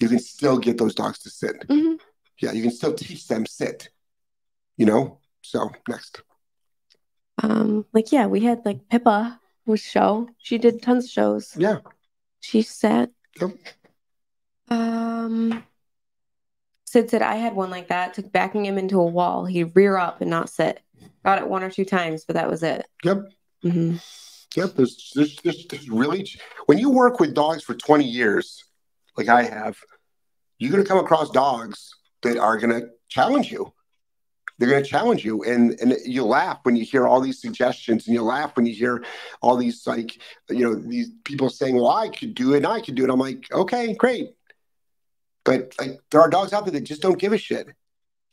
You 0.00 0.08
can 0.08 0.18
still 0.20 0.58
get 0.58 0.78
those 0.78 0.94
dogs 0.94 1.18
to 1.20 1.30
sit. 1.30 1.66
Mhm. 1.68 1.98
Yeah, 2.40 2.52
you 2.52 2.62
can 2.62 2.70
still 2.70 2.94
teach 2.94 3.26
them 3.28 3.44
sit. 3.46 3.90
You 4.76 4.86
know? 4.86 5.18
So 5.42 5.70
next. 5.88 6.22
um, 7.42 7.84
like 7.92 8.10
yeah, 8.10 8.26
we 8.26 8.40
had 8.40 8.64
like 8.64 8.88
Pippa 8.88 9.38
was 9.66 9.80
show. 9.80 10.28
She 10.38 10.56
did 10.58 10.82
tons 10.82 11.04
of 11.04 11.10
shows. 11.10 11.56
Yeah. 11.56 11.78
She 12.40 12.62
sat. 12.62 13.10
Yep. 13.40 13.50
Um, 14.68 15.62
Sid 16.86 17.10
said 17.10 17.22
I 17.22 17.36
had 17.36 17.54
one 17.54 17.70
like 17.70 17.88
that. 17.88 18.14
Took 18.14 18.32
backing 18.32 18.64
him 18.64 18.78
into 18.78 18.98
a 19.00 19.04
wall. 19.06 19.44
He'd 19.44 19.74
rear 19.76 19.96
up 19.96 20.20
and 20.20 20.30
not 20.30 20.48
sit. 20.48 20.80
Got 21.24 21.38
it 21.42 21.48
one 21.48 21.62
or 21.62 21.70
two 21.70 21.84
times, 21.84 22.24
but 22.24 22.34
that 22.34 22.48
was 22.50 22.62
it. 22.62 22.86
Yep. 23.04 23.24
hmm 23.62 23.96
Yep, 24.58 24.74
there's, 24.74 25.12
there's, 25.14 25.36
there's, 25.44 25.66
there's 25.66 25.88
really 25.88 26.28
when 26.66 26.78
you 26.78 26.90
work 26.90 27.20
with 27.20 27.32
dogs 27.32 27.62
for 27.62 27.74
20 27.74 28.04
years, 28.04 28.64
like 29.16 29.28
I 29.28 29.44
have, 29.44 29.78
you're 30.58 30.72
going 30.72 30.82
to 30.82 30.88
come 30.88 30.98
across 30.98 31.30
dogs 31.30 31.94
that 32.22 32.38
are 32.38 32.58
going 32.58 32.80
to 32.80 32.88
challenge 33.08 33.52
you. 33.52 33.72
They're 34.58 34.68
going 34.68 34.82
to 34.82 34.90
challenge 34.90 35.24
you, 35.24 35.44
and 35.44 35.78
and 35.80 35.96
you 36.04 36.24
laugh 36.24 36.58
when 36.64 36.74
you 36.74 36.84
hear 36.84 37.06
all 37.06 37.20
these 37.20 37.40
suggestions, 37.40 38.08
and 38.08 38.14
you 38.14 38.22
laugh 38.22 38.56
when 38.56 38.66
you 38.66 38.74
hear 38.74 39.04
all 39.40 39.56
these 39.56 39.86
like 39.86 40.20
you 40.50 40.64
know 40.64 40.74
these 40.74 41.12
people 41.22 41.48
saying, 41.48 41.76
"Well, 41.76 41.92
I 41.92 42.08
could 42.08 42.34
do 42.34 42.54
it, 42.54 42.56
and 42.56 42.66
I 42.66 42.80
could 42.80 42.96
do 42.96 43.04
it." 43.04 43.10
I'm 43.10 43.20
like, 43.20 43.44
okay, 43.52 43.94
great, 43.94 44.30
but 45.44 45.72
like 45.78 46.00
there 46.10 46.20
are 46.20 46.28
dogs 46.28 46.52
out 46.52 46.64
there 46.64 46.72
that 46.72 46.80
just 46.80 47.02
don't 47.02 47.20
give 47.20 47.32
a 47.32 47.38
shit. 47.38 47.68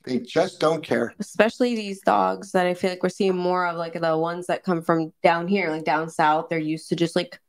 They 0.06 0.20
just 0.20 0.60
don't 0.60 0.84
care. 0.84 1.14
Especially 1.20 1.76
these 1.76 2.02
dogs 2.02 2.52
that 2.52 2.68
I 2.68 2.74
feel 2.74 2.90
like 2.92 3.02
we're 3.04 3.10
seeing 3.10 3.36
more 3.38 3.66
of, 3.68 3.76
like 3.78 4.00
the 4.00 4.18
ones 4.18 4.48
that 4.48 4.64
come 4.64 4.82
from 4.82 5.12
down 5.24 5.48
here, 5.48 5.70
like 5.72 5.84
down 5.86 6.10
south. 6.10 6.48
They're 6.50 6.60
used 6.60 6.90
to 6.90 6.96
just 6.96 7.16
like 7.16 7.40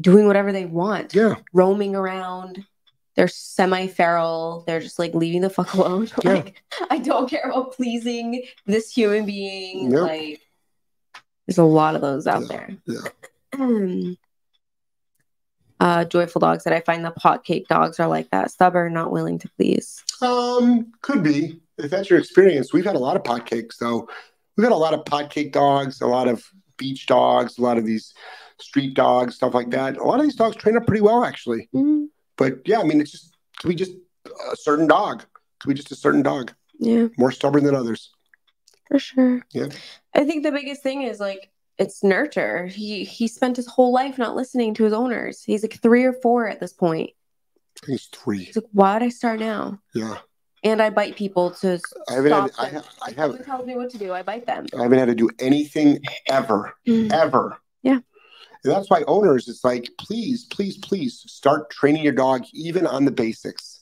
doing 0.00 0.26
whatever 0.26 0.52
they 0.52 0.64
want, 0.66 1.14
Yeah, 1.14 1.36
roaming 1.52 1.94
around. 1.94 2.64
They're 3.16 3.28
semi-feral. 3.28 4.64
They're 4.66 4.80
just 4.80 4.98
like 4.98 5.12
leaving 5.14 5.40
the 5.42 5.50
fuck 5.50 5.74
alone. 5.74 6.08
Yeah. 6.24 6.32
like 6.34 6.62
I 6.88 6.98
don't 6.98 7.28
care 7.28 7.50
about 7.50 7.72
pleasing 7.74 8.44
this 8.64 8.90
human 8.92 9.26
being. 9.26 9.90
Yep. 9.90 10.00
Like 10.00 10.40
there's 11.46 11.58
a 11.58 11.64
lot 11.64 11.94
of 11.96 12.00
those 12.00 12.26
out 12.26 12.42
Yeah. 12.42 12.46
there. 12.48 12.76
yeah. 12.86 13.00
Um, 13.60 14.16
Uh, 15.80 16.04
joyful 16.04 16.40
dogs 16.40 16.64
that 16.64 16.72
I 16.72 16.80
find 16.80 17.04
the 17.04 17.10
pot 17.12 17.44
cake 17.44 17.68
dogs 17.68 18.00
are 18.00 18.08
like 18.08 18.30
that, 18.30 18.50
stubborn, 18.50 18.92
not 18.94 19.12
willing 19.12 19.38
to 19.38 19.48
please. 19.56 20.02
Um, 20.20 20.92
could 21.02 21.22
be. 21.22 21.60
If 21.78 21.90
that's 21.90 22.10
your 22.10 22.18
experience, 22.18 22.72
we've 22.72 22.84
had 22.84 22.96
a 22.96 22.98
lot 22.98 23.14
of 23.16 23.22
pot 23.22 23.46
cakes 23.46 23.78
though. 23.78 24.08
We've 24.56 24.64
had 24.64 24.72
a 24.72 24.76
lot 24.76 24.92
of 24.94 25.04
pot 25.04 25.30
cake 25.30 25.52
dogs, 25.52 26.00
a 26.00 26.06
lot 26.08 26.26
of 26.26 26.44
beach 26.76 27.06
dogs, 27.06 27.58
a 27.58 27.62
lot 27.62 27.78
of 27.78 27.86
these 27.86 28.12
street 28.60 28.94
dogs, 28.94 29.36
stuff 29.36 29.54
like 29.54 29.70
that. 29.70 29.96
A 29.96 30.02
lot 30.02 30.18
of 30.18 30.24
these 30.26 30.34
dogs 30.34 30.56
train 30.56 30.76
up 30.76 30.86
pretty 30.86 31.00
well 31.02 31.24
actually. 31.24 31.68
Mm, 31.72 32.08
But 32.36 32.54
yeah, 32.66 32.80
I 32.80 32.82
mean 32.82 33.00
it's 33.00 33.12
just 33.12 33.36
could 33.58 33.68
be 33.68 33.76
just 33.76 33.92
a 34.52 34.56
certain 34.56 34.88
dog. 34.88 35.24
Could 35.60 35.68
be 35.68 35.74
just 35.74 35.92
a 35.92 35.96
certain 35.96 36.22
dog. 36.22 36.52
yeah, 36.80 37.06
More 37.16 37.30
stubborn 37.30 37.62
than 37.62 37.76
others. 37.76 38.10
for 38.88 38.98
sure. 38.98 39.42
Yeah. 39.52 39.68
I 40.14 40.24
think 40.24 40.42
the 40.42 40.50
biggest 40.52 40.82
thing 40.82 41.02
is 41.02 41.20
like 41.20 41.50
it's 41.78 42.02
nurture. 42.02 42.66
He 42.66 43.04
he 43.04 43.28
spent 43.28 43.56
his 43.56 43.66
whole 43.66 43.92
life 43.92 44.18
not 44.18 44.36
listening 44.36 44.74
to 44.74 44.84
his 44.84 44.92
owners. 44.92 45.42
He's 45.42 45.62
like 45.62 45.80
three 45.80 46.04
or 46.04 46.12
four 46.12 46.48
at 46.48 46.60
this 46.60 46.72
point. 46.72 47.10
He's 47.86 48.06
three. 48.06 48.44
He's 48.44 48.56
like, 48.56 48.64
why 48.72 48.94
would 48.94 49.02
I 49.04 49.08
start 49.08 49.38
now? 49.40 49.80
Yeah. 49.94 50.16
And 50.64 50.82
I 50.82 50.90
bite 50.90 51.14
people 51.14 51.52
to 51.52 51.78
I 52.10 52.14
haven't 52.14 52.32
had 52.32 52.52
stop 52.52 52.66
I, 52.66 52.70
them. 52.70 52.82
ha- 52.82 53.04
I 53.06 53.10
have 53.12 53.46
tells 53.46 53.66
me 53.66 53.76
what 53.76 53.90
to 53.90 53.98
do, 53.98 54.12
I 54.12 54.22
bite 54.24 54.44
them. 54.46 54.66
I 54.76 54.82
haven't 54.82 54.98
had 54.98 55.06
to 55.06 55.14
do 55.14 55.30
anything 55.38 56.00
ever. 56.28 56.74
Mm. 56.86 57.12
ever. 57.12 57.56
Yeah. 57.82 58.00
And 58.64 58.72
that's 58.72 58.90
why 58.90 59.04
owners, 59.06 59.46
it's 59.46 59.62
like, 59.62 59.88
please, 59.98 60.46
please, 60.46 60.76
please 60.78 61.22
start 61.28 61.70
training 61.70 62.02
your 62.02 62.12
dog 62.12 62.42
even 62.52 62.88
on 62.88 63.04
the 63.04 63.12
basics. 63.12 63.78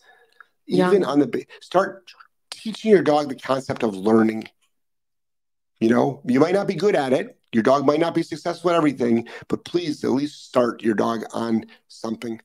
even 0.66 1.00
Young. 1.00 1.04
on 1.04 1.18
the 1.18 1.26
ba- 1.26 1.46
start 1.62 2.10
teaching 2.50 2.90
your 2.90 3.02
dog 3.02 3.30
the 3.30 3.36
concept 3.36 3.82
of 3.82 3.94
learning. 3.94 4.44
You 5.80 5.90
know, 5.90 6.22
you 6.26 6.40
might 6.40 6.54
not 6.54 6.66
be 6.66 6.74
good 6.74 6.96
at 6.96 7.12
it. 7.12 7.38
Your 7.52 7.62
dog 7.62 7.86
might 7.86 8.00
not 8.00 8.14
be 8.14 8.22
successful 8.22 8.70
at 8.70 8.76
everything, 8.76 9.28
but 9.48 9.64
please 9.64 10.04
at 10.04 10.10
least 10.10 10.46
start 10.46 10.82
your 10.82 10.94
dog 10.94 11.24
on 11.32 11.66
something. 11.88 12.40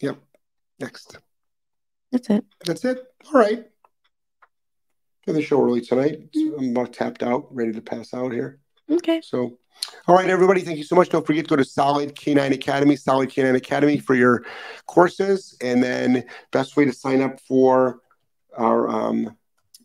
Yep. 0.00 0.18
Next. 0.78 1.18
That's 2.10 2.30
it. 2.30 2.44
That's 2.64 2.84
it. 2.84 2.98
All 3.26 3.40
right. 3.40 3.64
Did 5.26 5.36
the 5.36 5.42
show 5.42 5.62
early 5.62 5.80
tonight. 5.80 6.28
I'm 6.34 6.70
about 6.70 6.92
tapped 6.92 7.22
out, 7.22 7.54
ready 7.54 7.72
to 7.72 7.80
pass 7.80 8.14
out 8.14 8.32
here. 8.32 8.58
Okay. 8.90 9.20
So, 9.20 9.58
all 10.08 10.14
right, 10.14 10.28
everybody, 10.28 10.62
thank 10.62 10.78
you 10.78 10.84
so 10.84 10.96
much. 10.96 11.10
Don't 11.10 11.26
forget 11.26 11.44
to 11.44 11.48
go 11.50 11.56
to 11.56 11.64
Solid 11.64 12.16
K9 12.16 12.52
Academy, 12.52 12.96
Solid 12.96 13.28
K9 13.28 13.54
Academy 13.54 13.98
for 13.98 14.14
your 14.14 14.44
courses. 14.86 15.56
And 15.60 15.82
then, 15.82 16.24
best 16.50 16.76
way 16.76 16.84
to 16.84 16.92
sign 16.92 17.20
up 17.20 17.40
for 17.40 18.00
our 18.56 18.88
um, 18.88 19.36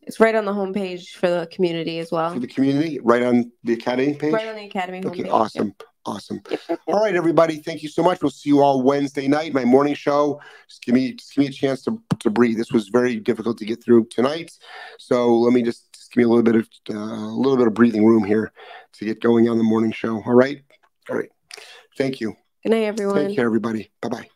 It's 0.05 0.19
right 0.19 0.35
on 0.35 0.45
the 0.45 0.53
homepage 0.53 1.09
for 1.15 1.29
the 1.29 1.47
community 1.51 1.99
as 1.99 2.11
well. 2.11 2.33
for 2.33 2.39
the 2.39 2.47
community, 2.47 2.99
right 3.01 3.23
on 3.23 3.51
the 3.63 3.73
Academy 3.73 4.13
page. 4.13 4.33
Right 4.33 4.47
on 4.47 4.55
the 4.55 4.65
academy. 4.65 5.03
Okay, 5.05 5.29
awesome. 5.29 5.73
Awesome. 6.07 6.39
Yep, 6.51 6.59
yep, 6.69 6.79
yep. 6.87 6.95
All 6.95 7.01
right, 7.01 7.15
everybody. 7.15 7.57
Thank 7.57 7.81
you 7.81 7.89
so 7.89 8.03
much. 8.03 8.21
We'll 8.21 8.29
see 8.29 8.49
you 8.49 8.61
all 8.61 8.83
Wednesday 8.83 9.27
night, 9.27 9.53
my 9.53 9.65
morning 9.65 9.95
show. 9.95 10.39
Just 10.67 10.83
give 10.83 10.93
me 10.93 11.13
just 11.13 11.33
give 11.33 11.41
me 11.41 11.47
a 11.47 11.51
chance 11.51 11.83
to, 11.85 11.99
to 12.19 12.29
breathe. 12.29 12.57
This 12.57 12.71
was 12.71 12.89
very 12.89 13.15
difficult 13.15 13.57
to 13.57 13.65
get 13.65 13.83
through 13.83 14.05
tonight. 14.05 14.51
So 14.99 15.35
let 15.35 15.51
me 15.51 15.63
just, 15.63 15.91
just 15.93 16.11
give 16.11 16.17
me 16.17 16.25
a 16.25 16.27
little 16.27 16.43
bit 16.43 16.55
of 16.55 16.69
uh, 16.91 16.93
a 16.93 17.35
little 17.35 17.57
bit 17.57 17.65
of 17.65 17.73
breathing 17.73 18.05
room 18.05 18.23
here 18.23 18.51
to 18.93 19.05
get 19.05 19.19
going 19.19 19.49
on 19.49 19.57
the 19.57 19.63
morning 19.63 19.91
show. 19.91 20.21
All 20.21 20.33
right. 20.35 20.61
All 21.09 21.17
right. 21.17 21.29
Thank 21.97 22.21
you. 22.21 22.35
Good 22.63 22.69
night, 22.69 22.83
everyone. 22.83 23.25
Take 23.25 23.35
care, 23.35 23.45
everybody. 23.47 23.89
Bye 23.99 24.09
bye. 24.09 24.29